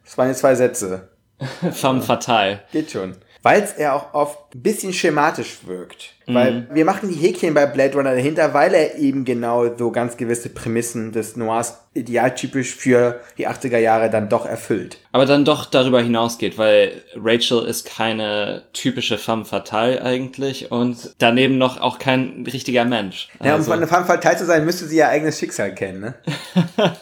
Das 0.04 0.18
waren 0.18 0.28
jetzt 0.30 0.40
zwei 0.40 0.56
Sätze. 0.56 1.10
femme 1.72 2.02
fatale. 2.02 2.62
Geht 2.72 2.92
schon. 2.92 3.16
Weil 3.46 3.62
es 3.62 3.74
er 3.74 3.94
auch 3.94 4.16
oft 4.16 4.56
ein 4.56 4.64
bisschen 4.64 4.92
schematisch 4.92 5.58
wirkt. 5.68 6.16
Weil 6.26 6.68
wir 6.74 6.84
machen 6.84 7.10
die 7.10 7.16
Häkchen 7.16 7.54
bei 7.54 7.68
Blade 7.68 7.94
Runner 7.94 8.16
dahinter, 8.16 8.56
weil 8.56 8.74
er 8.74 8.96
eben 8.96 9.24
genau 9.24 9.78
so 9.78 9.92
ganz 9.92 10.18
gewisse 10.18 10.50
Prämissen 10.50 11.12
des 11.12 11.36
Noirs 11.36 11.78
idealtypisch 11.94 12.74
für 12.74 13.20
die 13.38 13.48
80er 13.48 13.78
Jahre 13.78 14.10
dann 14.10 14.30
doch 14.30 14.48
erfüllt. 14.48 14.98
Aber 15.12 15.28
dann 15.28 15.46
doch 15.46 15.66
darüber 15.68 16.02
hinausgeht, 16.02 16.58
weil 16.58 17.04
Rachel 17.16 17.64
ist 17.68 17.86
keine 17.86 18.64
typische 18.74 19.20
femme 19.20 19.46
fatale 19.46 20.02
eigentlich 20.02 20.72
und 20.72 21.14
daneben 21.20 21.60
noch 21.60 21.80
auch 21.80 22.00
kein 22.00 22.44
richtiger 22.52 22.84
Mensch. 22.86 23.28
Ja, 23.44 23.52
um 23.52 23.58
Also- 23.60 23.70
von 23.70 23.78
einer 23.78 23.88
Femme 23.88 24.06
fatale 24.08 24.38
zu 24.38 24.46
sein, 24.48 24.66
müsste 24.66 24.86
sie 24.88 24.98
ihr 24.98 25.08
eigenes 25.10 25.38
Schicksal 25.38 25.76
kennen, 25.76 26.00
ne? 26.00 26.14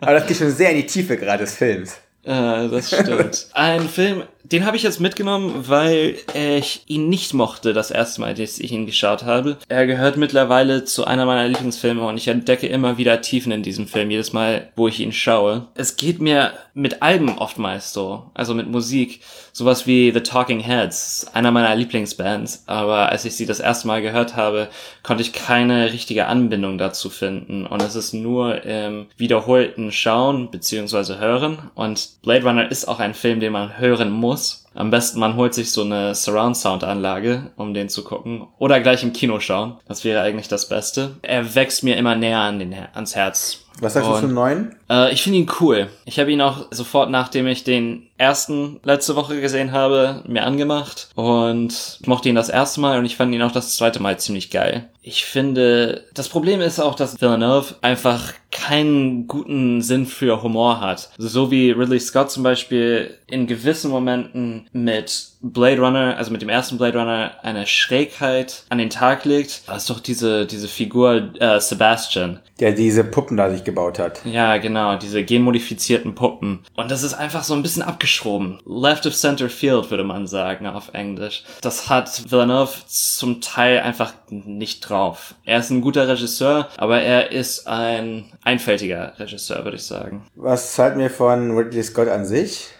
Aber 0.00 0.12
das 0.12 0.26
geht 0.26 0.36
schon 0.36 0.50
sehr 0.50 0.72
in 0.72 0.76
die 0.76 0.86
Tiefe 0.86 1.16
gerade 1.16 1.44
des 1.44 1.54
Films. 1.54 1.96
Äh, 2.24 2.68
das 2.68 2.88
stimmt. 2.88 3.46
Ein 3.54 3.88
Film, 3.88 4.24
den 4.52 4.64
habe 4.64 4.76
ich 4.76 4.82
jetzt 4.82 5.00
mitgenommen, 5.00 5.64
weil 5.68 6.16
ich 6.34 6.82
ihn 6.86 7.08
nicht 7.08 7.34
mochte 7.34 7.72
das 7.72 7.90
erste 7.90 8.20
Mal, 8.20 8.34
dass 8.34 8.58
ich 8.58 8.72
ihn 8.72 8.86
geschaut 8.86 9.24
habe. 9.24 9.58
Er 9.68 9.86
gehört 9.86 10.16
mittlerweile 10.16 10.84
zu 10.84 11.04
einer 11.04 11.26
meiner 11.26 11.48
Lieblingsfilme 11.48 12.02
und 12.06 12.16
ich 12.16 12.28
entdecke 12.28 12.66
immer 12.66 12.98
wieder 12.98 13.20
Tiefen 13.20 13.52
in 13.52 13.62
diesem 13.62 13.86
Film, 13.86 14.10
jedes 14.10 14.32
Mal, 14.32 14.68
wo 14.76 14.88
ich 14.88 15.00
ihn 15.00 15.12
schaue. 15.12 15.68
Es 15.74 15.96
geht 15.96 16.20
mir 16.20 16.52
mit 16.74 17.02
Alben 17.02 17.38
oftmals 17.38 17.92
so, 17.92 18.30
also 18.34 18.54
mit 18.54 18.70
Musik. 18.70 19.20
Sowas 19.52 19.88
wie 19.88 20.12
The 20.12 20.20
Talking 20.20 20.60
Heads, 20.60 21.26
einer 21.32 21.50
meiner 21.50 21.74
Lieblingsbands, 21.74 22.62
aber 22.66 23.08
als 23.08 23.24
ich 23.24 23.34
sie 23.34 23.46
das 23.46 23.58
erste 23.58 23.88
Mal 23.88 24.02
gehört 24.02 24.36
habe, 24.36 24.68
konnte 25.02 25.22
ich 25.22 25.32
keine 25.32 25.92
richtige 25.92 26.26
Anbindung 26.26 26.78
dazu 26.78 27.10
finden 27.10 27.66
und 27.66 27.82
es 27.82 27.96
ist 27.96 28.12
nur 28.12 28.64
im 28.64 29.06
wiederholten 29.16 29.90
Schauen 29.90 30.52
bzw. 30.52 31.16
Hören 31.18 31.58
und 31.74 32.10
Blade 32.22 32.44
Runner 32.44 32.70
ist 32.70 32.86
auch 32.86 33.00
ein 33.00 33.14
Film, 33.14 33.40
den 33.40 33.52
man 33.52 33.78
hören 33.78 34.12
muss. 34.12 34.37
else? 34.38 34.67
Am 34.78 34.90
besten 34.90 35.18
man 35.18 35.34
holt 35.34 35.54
sich 35.54 35.72
so 35.72 35.82
eine 35.82 36.14
Surround 36.14 36.56
Sound 36.56 36.84
Anlage, 36.84 37.50
um 37.56 37.74
den 37.74 37.88
zu 37.88 38.04
gucken 38.04 38.46
oder 38.58 38.78
gleich 38.80 39.02
im 39.02 39.12
Kino 39.12 39.40
schauen. 39.40 39.76
Das 39.88 40.04
wäre 40.04 40.20
eigentlich 40.22 40.46
das 40.46 40.68
Beste. 40.68 41.16
Er 41.22 41.56
wächst 41.56 41.82
mir 41.82 41.96
immer 41.96 42.14
näher 42.14 42.38
an 42.38 42.60
den, 42.60 42.72
ans 42.94 43.16
Herz. 43.16 43.64
Was 43.80 43.94
sagst 43.94 44.08
du 44.08 44.14
Und- 44.14 44.20
zum 44.20 44.34
neuen? 44.34 44.74
äh, 44.90 45.12
ich 45.12 45.22
finde 45.22 45.38
ihn 45.38 45.50
cool. 45.60 45.88
Ich 46.04 46.18
habe 46.18 46.32
ihn 46.32 46.40
auch 46.40 46.66
sofort, 46.72 47.10
nachdem 47.10 47.46
ich 47.46 47.62
den 47.64 48.08
ersten 48.18 48.80
letzte 48.82 49.14
Woche 49.14 49.40
gesehen 49.40 49.70
habe, 49.70 50.22
mir 50.26 50.42
angemacht 50.44 51.08
und 51.14 51.98
ich 52.00 52.06
mochte 52.08 52.28
ihn 52.28 52.34
das 52.34 52.48
erste 52.48 52.80
Mal 52.80 52.98
und 52.98 53.04
ich 53.04 53.16
fand 53.16 53.32
ihn 53.32 53.42
auch 53.42 53.52
das 53.52 53.76
zweite 53.76 54.00
Mal 54.02 54.18
ziemlich 54.18 54.50
geil. 54.50 54.88
Ich 55.02 55.24
finde, 55.24 56.04
das 56.12 56.28
Problem 56.28 56.60
ist 56.60 56.80
auch, 56.80 56.96
dass 56.96 57.20
Villeneuve 57.20 57.76
einfach 57.80 58.32
keinen 58.50 59.28
guten 59.28 59.80
Sinn 59.80 60.06
für 60.06 60.42
Humor 60.42 60.80
hat. 60.80 61.10
So 61.16 61.50
wie 61.52 61.70
Ridley 61.70 62.00
Scott 62.00 62.30
zum 62.32 62.42
Beispiel 62.42 63.14
in 63.28 63.46
gewissen 63.46 63.90
Momenten 63.92 64.67
mit 64.72 65.28
Blade 65.40 65.80
Runner, 65.80 66.16
also 66.16 66.32
mit 66.32 66.42
dem 66.42 66.48
ersten 66.48 66.78
Blade 66.78 66.98
Runner, 66.98 67.32
eine 67.42 67.66
Schrägheit 67.66 68.64
an 68.68 68.78
den 68.78 68.90
Tag 68.90 69.24
legt. 69.24 69.62
Das 69.68 69.82
ist 69.82 69.90
doch 69.90 70.00
diese, 70.00 70.46
diese 70.46 70.68
Figur 70.68 71.32
äh, 71.38 71.60
Sebastian. 71.60 72.40
Der 72.58 72.72
diese 72.72 73.04
Puppen 73.04 73.36
da 73.36 73.50
sich 73.50 73.62
gebaut 73.62 74.00
hat. 74.00 74.20
Ja, 74.24 74.56
genau, 74.56 74.96
diese 74.96 75.22
genmodifizierten 75.22 76.16
Puppen. 76.16 76.64
Und 76.74 76.90
das 76.90 77.04
ist 77.04 77.14
einfach 77.14 77.44
so 77.44 77.54
ein 77.54 77.62
bisschen 77.62 77.82
abgeschoben. 77.82 78.58
Left 78.66 79.06
of 79.06 79.14
center 79.14 79.48
field, 79.48 79.90
würde 79.90 80.02
man 80.02 80.26
sagen 80.26 80.66
auf 80.66 80.92
Englisch. 80.92 81.44
Das 81.60 81.88
hat 81.88 82.30
Villeneuve 82.30 82.72
zum 82.88 83.40
Teil 83.40 83.80
einfach 83.80 84.12
nicht 84.30 84.80
drauf. 84.80 85.34
Er 85.44 85.60
ist 85.60 85.70
ein 85.70 85.80
guter 85.80 86.08
Regisseur, 86.08 86.68
aber 86.76 87.00
er 87.00 87.30
ist 87.30 87.68
ein 87.68 88.24
einfältiger 88.42 89.12
Regisseur, 89.18 89.62
würde 89.64 89.76
ich 89.76 89.84
sagen. 89.84 90.26
Was 90.34 90.76
halten 90.78 90.98
wir 90.98 91.10
von 91.10 91.56
Ridley 91.56 91.82
Scott 91.84 92.08
an 92.08 92.26
sich? 92.26 92.70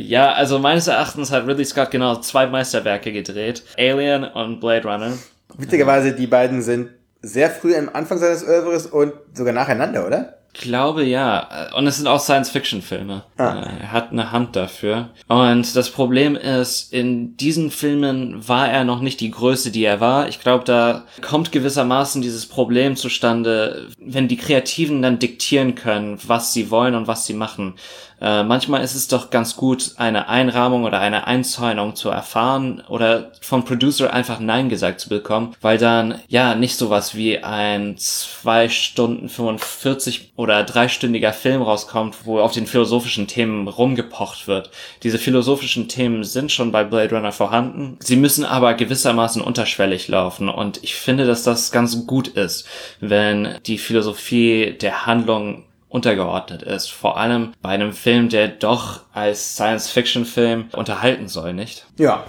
Ja, 0.00 0.32
also 0.32 0.60
meines 0.60 0.86
Erachtens 0.86 1.32
hat 1.32 1.46
Ridley 1.46 1.64
Scott 1.64 1.90
genau 1.90 2.16
zwei 2.16 2.46
Meisterwerke 2.46 3.12
gedreht. 3.12 3.64
Alien 3.76 4.22
und 4.24 4.60
Blade 4.60 4.86
Runner. 4.86 5.12
Witzigerweise, 5.56 6.12
die 6.12 6.28
beiden 6.28 6.62
sind 6.62 6.90
sehr 7.20 7.50
früh 7.50 7.74
am 7.74 7.88
Anfang 7.92 8.18
seines 8.18 8.46
Oeuvres 8.46 8.86
und 8.86 9.12
sogar 9.34 9.52
nacheinander, 9.52 10.06
oder? 10.06 10.37
Glaube 10.58 11.04
ja. 11.04 11.70
Und 11.76 11.86
es 11.86 11.96
sind 11.96 12.06
auch 12.06 12.20
Science-Fiction-Filme. 12.20 13.22
Ah. 13.36 13.64
Er 13.80 13.92
hat 13.92 14.12
eine 14.12 14.32
Hand 14.32 14.56
dafür. 14.56 15.10
Und 15.28 15.74
das 15.74 15.90
Problem 15.90 16.36
ist, 16.36 16.92
in 16.92 17.36
diesen 17.36 17.70
Filmen 17.70 18.46
war 18.46 18.68
er 18.68 18.84
noch 18.84 19.00
nicht 19.00 19.20
die 19.20 19.30
Größe, 19.30 19.70
die 19.70 19.84
er 19.84 20.00
war. 20.00 20.28
Ich 20.28 20.40
glaube, 20.40 20.64
da 20.64 21.04
kommt 21.22 21.52
gewissermaßen 21.52 22.22
dieses 22.22 22.46
Problem 22.46 22.96
zustande, 22.96 23.88
wenn 23.98 24.28
die 24.28 24.36
Kreativen 24.36 25.02
dann 25.02 25.18
diktieren 25.18 25.74
können, 25.74 26.18
was 26.26 26.52
sie 26.52 26.70
wollen 26.70 26.94
und 26.94 27.06
was 27.06 27.26
sie 27.26 27.34
machen. 27.34 27.74
Äh, 28.20 28.42
manchmal 28.42 28.82
ist 28.82 28.94
es 28.94 29.08
doch 29.08 29.30
ganz 29.30 29.56
gut, 29.56 29.92
eine 29.96 30.28
Einrahmung 30.28 30.84
oder 30.84 31.00
eine 31.00 31.26
Einzäunung 31.26 31.94
zu 31.94 32.08
erfahren 32.08 32.82
oder 32.88 33.30
vom 33.40 33.64
Producer 33.64 34.12
einfach 34.12 34.40
Nein 34.40 34.68
gesagt 34.68 35.00
zu 35.00 35.08
bekommen, 35.08 35.54
weil 35.60 35.78
dann 35.78 36.20
ja 36.28 36.54
nicht 36.54 36.76
sowas 36.76 37.14
wie 37.14 37.38
ein 37.38 37.96
zwei 37.98 38.68
Stunden 38.68 39.28
45 39.28 40.32
oder 40.36 40.64
dreistündiger 40.64 41.32
Film 41.32 41.62
rauskommt, 41.62 42.16
wo 42.24 42.40
auf 42.40 42.52
den 42.52 42.66
philosophischen 42.66 43.26
Themen 43.26 43.68
rumgepocht 43.68 44.48
wird. 44.48 44.70
Diese 45.02 45.18
philosophischen 45.18 45.88
Themen 45.88 46.24
sind 46.24 46.50
schon 46.50 46.72
bei 46.72 46.84
Blade 46.84 47.14
Runner 47.14 47.32
vorhanden. 47.32 47.98
Sie 48.00 48.16
müssen 48.16 48.44
aber 48.44 48.74
gewissermaßen 48.74 49.42
unterschwellig 49.42 50.08
laufen 50.08 50.48
und 50.48 50.82
ich 50.82 50.94
finde, 50.94 51.26
dass 51.26 51.42
das 51.42 51.70
ganz 51.70 52.06
gut 52.06 52.28
ist, 52.28 52.66
wenn 53.00 53.58
die 53.66 53.78
Philosophie 53.78 54.76
der 54.80 55.06
Handlung 55.06 55.64
untergeordnet 55.88 56.62
ist. 56.62 56.88
Vor 56.88 57.18
allem 57.18 57.52
bei 57.62 57.70
einem 57.70 57.92
Film, 57.92 58.28
der 58.28 58.48
doch 58.48 59.02
als 59.12 59.54
Science-Fiction-Film 59.54 60.70
unterhalten 60.72 61.28
soll, 61.28 61.54
nicht? 61.54 61.86
Ja. 61.98 62.24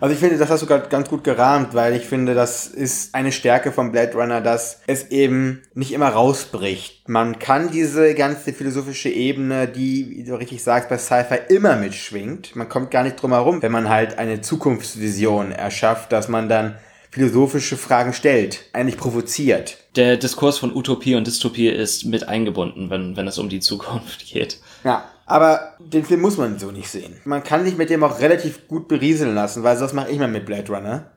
Also 0.00 0.14
ich 0.14 0.18
finde, 0.18 0.38
das 0.38 0.48
hast 0.48 0.62
du 0.62 0.66
gerade 0.66 0.88
ganz 0.88 1.10
gut 1.10 1.24
gerahmt, 1.24 1.74
weil 1.74 1.94
ich 1.94 2.06
finde, 2.06 2.32
das 2.34 2.66
ist 2.66 3.14
eine 3.14 3.32
Stärke 3.32 3.70
von 3.70 3.92
Blade 3.92 4.14
Runner, 4.14 4.40
dass 4.40 4.80
es 4.86 5.10
eben 5.10 5.60
nicht 5.74 5.92
immer 5.92 6.08
rausbricht. 6.08 7.06
Man 7.06 7.38
kann 7.38 7.70
diese 7.70 8.14
ganze 8.14 8.54
philosophische 8.54 9.10
Ebene, 9.10 9.68
die, 9.68 10.08
wie 10.08 10.24
du 10.24 10.36
richtig 10.36 10.64
sagst, 10.64 10.88
bei 10.88 10.96
Sci-Fi 10.96 11.54
immer 11.54 11.76
mitschwingt. 11.76 12.56
Man 12.56 12.70
kommt 12.70 12.90
gar 12.90 13.02
nicht 13.02 13.20
drum 13.20 13.32
herum, 13.32 13.60
wenn 13.60 13.72
man 13.72 13.90
halt 13.90 14.18
eine 14.18 14.40
Zukunftsvision 14.40 15.52
erschafft, 15.52 16.12
dass 16.12 16.28
man 16.28 16.48
dann 16.48 16.76
philosophische 17.10 17.76
Fragen 17.76 18.12
stellt, 18.12 18.64
eigentlich 18.72 18.96
provoziert. 18.96 19.78
Der 19.96 20.16
Diskurs 20.16 20.58
von 20.58 20.74
Utopie 20.74 21.14
und 21.16 21.26
Dystopie 21.26 21.68
ist 21.68 22.04
mit 22.04 22.28
eingebunden, 22.28 22.90
wenn, 22.90 23.16
wenn 23.16 23.26
es 23.26 23.38
um 23.38 23.48
die 23.48 23.60
Zukunft 23.60 24.26
geht. 24.32 24.58
Ja, 24.84 25.04
aber 25.26 25.74
den 25.78 26.04
Film 26.04 26.20
muss 26.20 26.36
man 26.36 26.58
so 26.58 26.70
nicht 26.70 26.88
sehen. 26.88 27.16
Man 27.24 27.42
kann 27.44 27.64
sich 27.64 27.76
mit 27.76 27.90
dem 27.90 28.02
auch 28.04 28.20
relativ 28.20 28.66
gut 28.68 28.88
berieseln 28.88 29.34
lassen, 29.34 29.62
weil 29.62 29.78
das 29.78 29.92
mache 29.92 30.10
ich 30.10 30.18
mal 30.18 30.28
mit 30.28 30.46
Blade 30.46 30.72
Runner. 30.72 31.10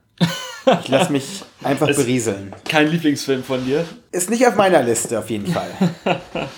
Ich 0.82 0.88
lasse 0.88 1.12
mich 1.12 1.44
einfach 1.64 1.90
Es- 1.90 1.98
berieseln. 1.98 2.54
Kein 2.68 2.90
Lieblingsfilm 2.90 3.44
von 3.44 3.66
dir? 3.66 3.86
Ist 4.12 4.30
nicht 4.30 4.48
auf 4.48 4.56
meiner 4.56 4.82
Liste 4.82 5.20
auf 5.20 5.30
jeden 5.30 5.48
Fall. 5.48 5.70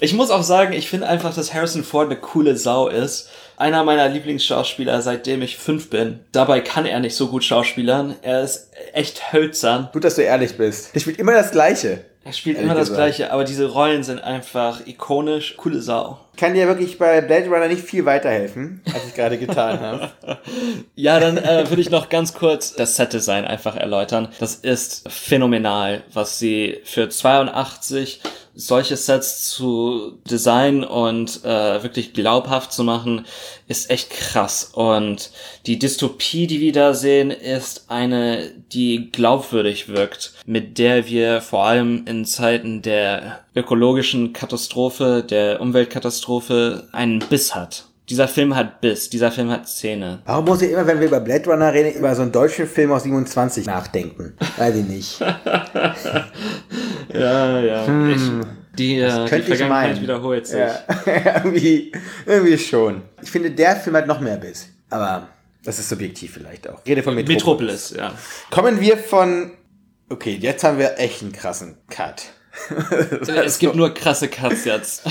Ich 0.00 0.14
muss 0.14 0.30
auch 0.30 0.42
sagen, 0.42 0.72
ich 0.72 0.88
finde 0.88 1.06
einfach, 1.06 1.34
dass 1.34 1.52
Harrison 1.52 1.84
Ford 1.84 2.06
eine 2.06 2.18
coole 2.18 2.56
Sau 2.56 2.88
ist. 2.88 3.28
Einer 3.62 3.84
meiner 3.84 4.08
Lieblingsschauspieler, 4.08 5.02
seitdem 5.02 5.40
ich 5.40 5.56
fünf 5.56 5.88
bin. 5.88 6.18
Dabei 6.32 6.60
kann 6.60 6.84
er 6.84 6.98
nicht 6.98 7.14
so 7.14 7.28
gut 7.28 7.44
schauspielern. 7.44 8.16
Er 8.20 8.42
ist 8.42 8.72
echt 8.92 9.32
hölzern. 9.32 9.88
Gut, 9.92 10.02
dass 10.02 10.16
du 10.16 10.22
ehrlich 10.22 10.56
bist. 10.56 10.92
Der 10.92 10.98
spielt 10.98 11.20
immer 11.20 11.32
das 11.32 11.52
Gleiche. 11.52 12.04
Er 12.24 12.32
spielt 12.32 12.58
immer 12.58 12.74
das 12.74 12.88
gesagt. 12.88 12.96
Gleiche, 12.96 13.32
aber 13.32 13.44
diese 13.44 13.66
Rollen 13.66 14.02
sind 14.02 14.18
einfach 14.18 14.84
ikonisch. 14.84 15.56
Coole 15.56 15.80
Sau. 15.80 16.18
Kann 16.36 16.54
dir 16.54 16.66
wirklich 16.66 16.98
bei 16.98 17.20
Blade 17.20 17.46
Runner 17.46 17.68
nicht 17.68 17.82
viel 17.82 18.04
weiterhelfen, 18.04 18.80
als 18.92 19.06
ich 19.08 19.14
gerade 19.14 19.38
getan 19.38 19.80
habe. 19.80 20.10
Ja, 20.94 21.18
dann 21.18 21.36
äh, 21.36 21.68
würde 21.68 21.80
ich 21.80 21.90
noch 21.90 22.08
ganz 22.08 22.34
kurz 22.34 22.74
das 22.74 22.96
Set-Design 22.96 23.44
einfach 23.44 23.76
erläutern. 23.76 24.28
Das 24.38 24.54
ist 24.54 25.10
phänomenal, 25.10 26.02
was 26.12 26.38
sie 26.38 26.80
für 26.84 27.08
82 27.08 28.20
solche 28.54 28.96
Sets 28.96 29.48
zu 29.48 30.18
designen 30.30 30.84
und 30.84 31.44
äh, 31.44 31.82
wirklich 31.82 32.12
glaubhaft 32.12 32.72
zu 32.72 32.84
machen, 32.84 33.24
ist 33.66 33.90
echt 33.90 34.10
krass. 34.10 34.70
Und 34.74 35.30
die 35.66 35.78
Dystopie, 35.78 36.46
die 36.46 36.60
wir 36.60 36.72
da 36.72 36.92
sehen, 36.92 37.30
ist 37.30 37.86
eine, 37.88 38.50
die 38.72 39.10
glaubwürdig 39.10 39.88
wirkt, 39.88 40.34
mit 40.44 40.78
der 40.78 41.06
wir 41.06 41.40
vor 41.40 41.64
allem 41.64 42.04
in 42.06 42.26
Zeiten 42.26 42.82
der 42.82 43.40
ökologischen 43.54 44.32
Katastrophe, 44.32 45.24
der 45.28 45.60
Umweltkatastrophe 45.60 46.21
einen 46.92 47.18
Biss 47.20 47.54
hat. 47.54 47.86
Dieser 48.08 48.26
Film 48.28 48.54
hat 48.56 48.80
Biss, 48.80 49.08
dieser 49.10 49.30
Film 49.30 49.50
hat 49.50 49.68
Szene. 49.68 50.20
Warum 50.26 50.44
muss 50.44 50.60
ich 50.60 50.72
immer, 50.72 50.86
wenn 50.86 50.98
wir 51.00 51.06
über 51.06 51.20
Blade 51.20 51.48
Runner 51.48 51.72
reden, 51.72 51.96
über 51.98 52.14
so 52.14 52.22
einen 52.22 52.32
deutschen 52.32 52.66
Film 52.66 52.90
aus 52.92 53.04
27 53.04 53.64
nachdenken? 53.66 54.34
Weiß 54.56 54.74
ich 54.76 54.86
nicht. 54.86 55.20
Ja, 57.12 57.60
ja. 57.60 58.08
Ich, 58.08 58.20
die, 58.78 58.98
äh, 58.98 59.06
die 59.06 59.12
Hm. 59.12 59.26
könnte 59.26 59.36
ich 59.36 59.46
Vergangenheit 59.58 59.90
meinen. 59.92 60.02
wiederholt 60.02 60.46
sich. 60.46 60.58
Ja, 60.58 60.78
irgendwie, 61.44 61.92
irgendwie 62.26 62.58
schon. 62.58 63.02
Ich 63.22 63.30
finde, 63.30 63.50
der 63.50 63.76
Film 63.76 63.96
hat 63.96 64.06
noch 64.06 64.20
mehr 64.20 64.36
Biss. 64.36 64.68
Aber 64.90 65.28
das 65.64 65.78
ist 65.78 65.88
subjektiv 65.88 66.32
vielleicht 66.34 66.68
auch. 66.68 66.80
Ich 66.84 66.90
rede 66.90 67.02
von 67.02 67.14
Metropolis. 67.14 67.90
Metropolis, 67.92 67.94
ja. 67.96 68.12
Kommen 68.50 68.80
wir 68.80 68.96
von 68.96 69.52
Okay, 70.08 70.36
jetzt 70.40 70.62
haben 70.64 70.78
wir 70.78 70.98
echt 70.98 71.22
einen 71.22 71.32
krassen 71.32 71.76
Cut. 71.88 72.24
es 73.44 73.58
gibt 73.58 73.74
nur 73.74 73.94
krasse 73.94 74.28
Cuts 74.28 74.64
jetzt. 74.64 75.04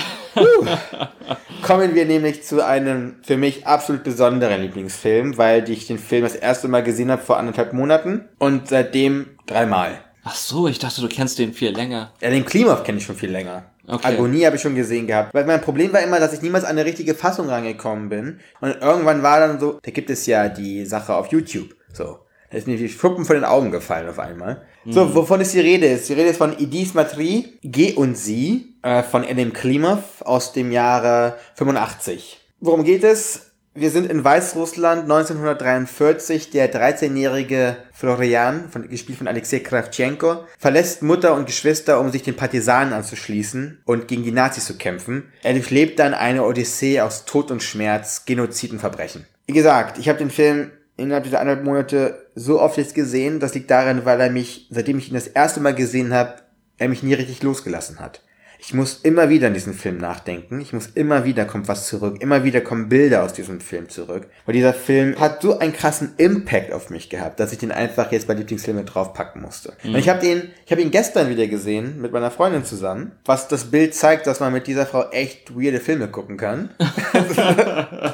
Kommen 1.63 1.95
wir 1.95 2.05
nämlich 2.05 2.43
zu 2.43 2.65
einem 2.65 3.15
für 3.23 3.37
mich 3.37 3.65
absolut 3.65 4.03
besonderen 4.03 4.61
Lieblingsfilm, 4.61 5.37
weil 5.37 5.69
ich 5.69 5.87
den 5.87 5.99
Film 5.99 6.23
das 6.23 6.35
erste 6.35 6.67
Mal 6.67 6.83
gesehen 6.83 7.11
habe 7.11 7.21
vor 7.21 7.37
anderthalb 7.37 7.73
Monaten 7.73 8.29
und 8.37 8.69
seitdem 8.69 9.37
dreimal. 9.47 9.99
Ach 10.23 10.35
so, 10.35 10.67
ich 10.67 10.79
dachte, 10.79 11.01
du 11.01 11.07
kennst 11.07 11.39
den 11.39 11.53
viel 11.53 11.75
länger. 11.75 12.13
Ja, 12.21 12.29
den 12.29 12.45
Klimov 12.45 12.83
kenne 12.83 12.99
ich 12.99 13.05
schon 13.05 13.15
viel 13.15 13.31
länger. 13.31 13.65
Okay. 13.87 14.07
Agonie 14.07 14.45
habe 14.45 14.55
ich 14.55 14.61
schon 14.61 14.75
gesehen 14.75 15.07
gehabt. 15.07 15.33
Weil 15.33 15.45
mein 15.45 15.61
Problem 15.61 15.91
war 15.91 16.01
immer, 16.01 16.19
dass 16.19 16.33
ich 16.33 16.41
niemals 16.41 16.63
an 16.63 16.71
eine 16.71 16.85
richtige 16.85 17.15
Fassung 17.15 17.49
rangekommen 17.49 18.09
bin. 18.09 18.39
Und 18.61 18.77
irgendwann 18.79 19.23
war 19.23 19.39
dann 19.39 19.59
so, 19.59 19.79
da 19.81 19.91
gibt 19.91 20.09
es 20.09 20.27
ja 20.27 20.47
die 20.47 20.85
Sache 20.85 21.15
auf 21.15 21.27
YouTube. 21.31 21.75
So. 21.91 22.19
Da 22.51 22.57
ist 22.57 22.67
mir 22.67 22.75
die 22.75 22.89
Schuppen 22.89 23.23
von 23.23 23.35
den 23.35 23.45
Augen 23.45 23.71
gefallen 23.71 24.09
auf 24.09 24.19
einmal. 24.19 24.61
So, 24.85 25.15
wovon 25.15 25.39
ist 25.39 25.53
die 25.53 25.61
Rede? 25.61 25.95
Die 25.95 26.13
Rede 26.13 26.29
ist 26.29 26.37
von 26.37 26.57
Idis 26.57 26.93
Matri, 26.93 27.57
Geh 27.63 27.93
und 27.93 28.17
Sie, 28.17 28.75
äh, 28.83 29.03
von 29.03 29.23
Edim 29.23 29.53
Klimov 29.53 30.21
aus 30.21 30.51
dem 30.51 30.71
Jahre 30.71 31.37
85. 31.55 32.41
Worum 32.59 32.83
geht 32.83 33.05
es? 33.05 33.51
Wir 33.73 33.89
sind 33.89 34.11
in 34.11 34.21
Weißrussland 34.21 35.03
1943. 35.03 36.49
Der 36.49 36.73
13-jährige 36.73 37.77
Florian, 37.93 38.69
von, 38.69 38.89
gespielt 38.89 39.19
von 39.19 39.29
Alexei 39.29 39.59
Kravchenko, 39.59 40.43
verlässt 40.59 41.03
Mutter 41.03 41.35
und 41.35 41.45
Geschwister, 41.45 42.01
um 42.01 42.11
sich 42.11 42.23
den 42.23 42.35
Partisanen 42.35 42.91
anzuschließen 42.91 43.81
und 43.85 44.09
gegen 44.09 44.23
die 44.23 44.33
Nazis 44.33 44.65
zu 44.65 44.77
kämpfen. 44.77 45.31
Er 45.41 45.53
durchlebt 45.53 45.99
dann 45.99 46.13
eine 46.13 46.43
Odyssee 46.43 46.99
aus 46.99 47.23
Tod 47.23 47.49
und 47.49 47.63
Schmerz, 47.63 48.25
Genozid 48.25 48.73
und 48.73 48.79
Verbrechen. 48.79 49.25
Wie 49.47 49.53
gesagt, 49.53 49.97
ich 49.99 50.09
habe 50.09 50.19
den 50.19 50.31
Film 50.31 50.71
innerhalb 50.97 51.23
dieser 51.23 51.39
anderthalb 51.39 51.65
Monate 51.65 52.20
so 52.35 52.61
oft 52.61 52.77
jetzt 52.77 52.95
gesehen. 52.95 53.39
Das 53.39 53.53
liegt 53.53 53.71
daran, 53.71 54.05
weil 54.05 54.19
er 54.21 54.29
mich, 54.29 54.67
seitdem 54.69 54.97
ich 54.97 55.09
ihn 55.09 55.13
das 55.13 55.27
erste 55.27 55.59
Mal 55.59 55.75
gesehen 55.75 56.13
habe, 56.13 56.35
er 56.77 56.89
mich 56.89 57.03
nie 57.03 57.13
richtig 57.13 57.43
losgelassen 57.43 57.99
hat. 57.99 58.21
Ich 58.63 58.75
muss 58.75 58.99
immer 59.01 59.29
wieder 59.29 59.47
an 59.47 59.55
diesen 59.55 59.73
Film 59.73 59.97
nachdenken. 59.97 60.61
Ich 60.61 60.71
muss 60.71 60.85
immer 60.93 61.25
wieder 61.25 61.45
kommt 61.45 61.67
was 61.67 61.87
zurück. 61.87 62.21
Immer 62.21 62.43
wieder 62.43 62.61
kommen 62.61 62.89
Bilder 62.89 63.23
aus 63.23 63.33
diesem 63.33 63.59
Film 63.59 63.89
zurück. 63.89 64.27
Weil 64.45 64.53
dieser 64.53 64.75
Film 64.75 65.19
hat 65.19 65.41
so 65.41 65.57
einen 65.57 65.73
krassen 65.73 66.13
Impact 66.17 66.71
auf 66.71 66.91
mich 66.91 67.09
gehabt, 67.09 67.39
dass 67.39 67.51
ich 67.51 67.57
den 67.57 67.71
einfach 67.71 68.11
jetzt 68.11 68.27
bei 68.27 68.35
Lieblingsfilme 68.35 68.83
draufpacken 68.83 69.41
musste. 69.41 69.73
Und 69.83 69.95
ich 69.95 70.09
habe 70.09 70.19
den, 70.19 70.51
ich 70.63 70.71
habe 70.71 70.81
ihn 70.81 70.91
gestern 70.91 71.29
wieder 71.29 71.47
gesehen 71.47 71.99
mit 71.99 72.11
meiner 72.11 72.29
Freundin 72.29 72.63
zusammen, 72.63 73.13
was 73.25 73.47
das 73.47 73.71
Bild 73.71 73.95
zeigt, 73.95 74.27
dass 74.27 74.39
man 74.39 74.53
mit 74.53 74.67
dieser 74.67 74.85
Frau 74.85 75.09
echt 75.09 75.55
weirde 75.55 75.79
Filme 75.79 76.07
gucken 76.07 76.37
kann. 76.37 76.69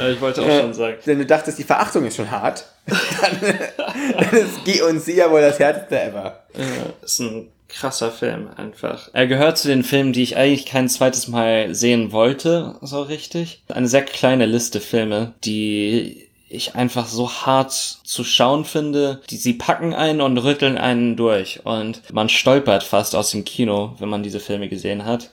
Äh, 0.00 0.12
ich 0.12 0.20
wollte 0.20 0.42
auch 0.42 0.60
schon 0.60 0.74
sagen. 0.74 0.96
Denn 1.04 1.18
du 1.18 1.26
dachtest, 1.26 1.58
die 1.58 1.64
Verachtung 1.64 2.06
ist 2.06 2.16
schon 2.16 2.30
hart. 2.30 2.64
dann, 2.86 3.54
dann 4.18 4.38
ist 4.38 4.64
Guy 4.64 4.82
und 4.82 5.00
sie 5.00 5.16
ja 5.16 5.30
wohl 5.30 5.40
das 5.40 5.58
härteste 5.58 6.00
ever. 6.00 6.40
Äh, 6.54 7.04
ist 7.04 7.20
ein 7.20 7.48
krasser 7.70 8.10
Film 8.10 8.48
einfach. 8.56 9.08
Er 9.12 9.26
gehört 9.26 9.58
zu 9.58 9.68
den 9.68 9.82
Filmen, 9.84 10.12
die 10.12 10.22
ich 10.22 10.36
eigentlich 10.36 10.66
kein 10.66 10.88
zweites 10.88 11.28
Mal 11.28 11.74
sehen 11.74 12.12
wollte, 12.12 12.76
so 12.82 13.02
richtig. 13.02 13.62
Eine 13.68 13.88
sehr 13.88 14.02
kleine 14.02 14.46
Liste 14.46 14.80
Filme, 14.80 15.34
die 15.44 16.26
ich 16.48 16.74
einfach 16.74 17.06
so 17.06 17.30
hart 17.30 17.72
zu 17.72 18.24
schauen 18.24 18.64
finde. 18.64 19.20
Die, 19.30 19.36
sie 19.36 19.54
packen 19.54 19.94
einen 19.94 20.20
und 20.20 20.36
rütteln 20.38 20.76
einen 20.76 21.16
durch 21.16 21.60
und 21.64 22.02
man 22.12 22.28
stolpert 22.28 22.82
fast 22.82 23.14
aus 23.14 23.30
dem 23.30 23.44
Kino, 23.44 23.94
wenn 23.98 24.08
man 24.08 24.22
diese 24.24 24.40
Filme 24.40 24.68
gesehen 24.68 25.04
hat. 25.04 25.30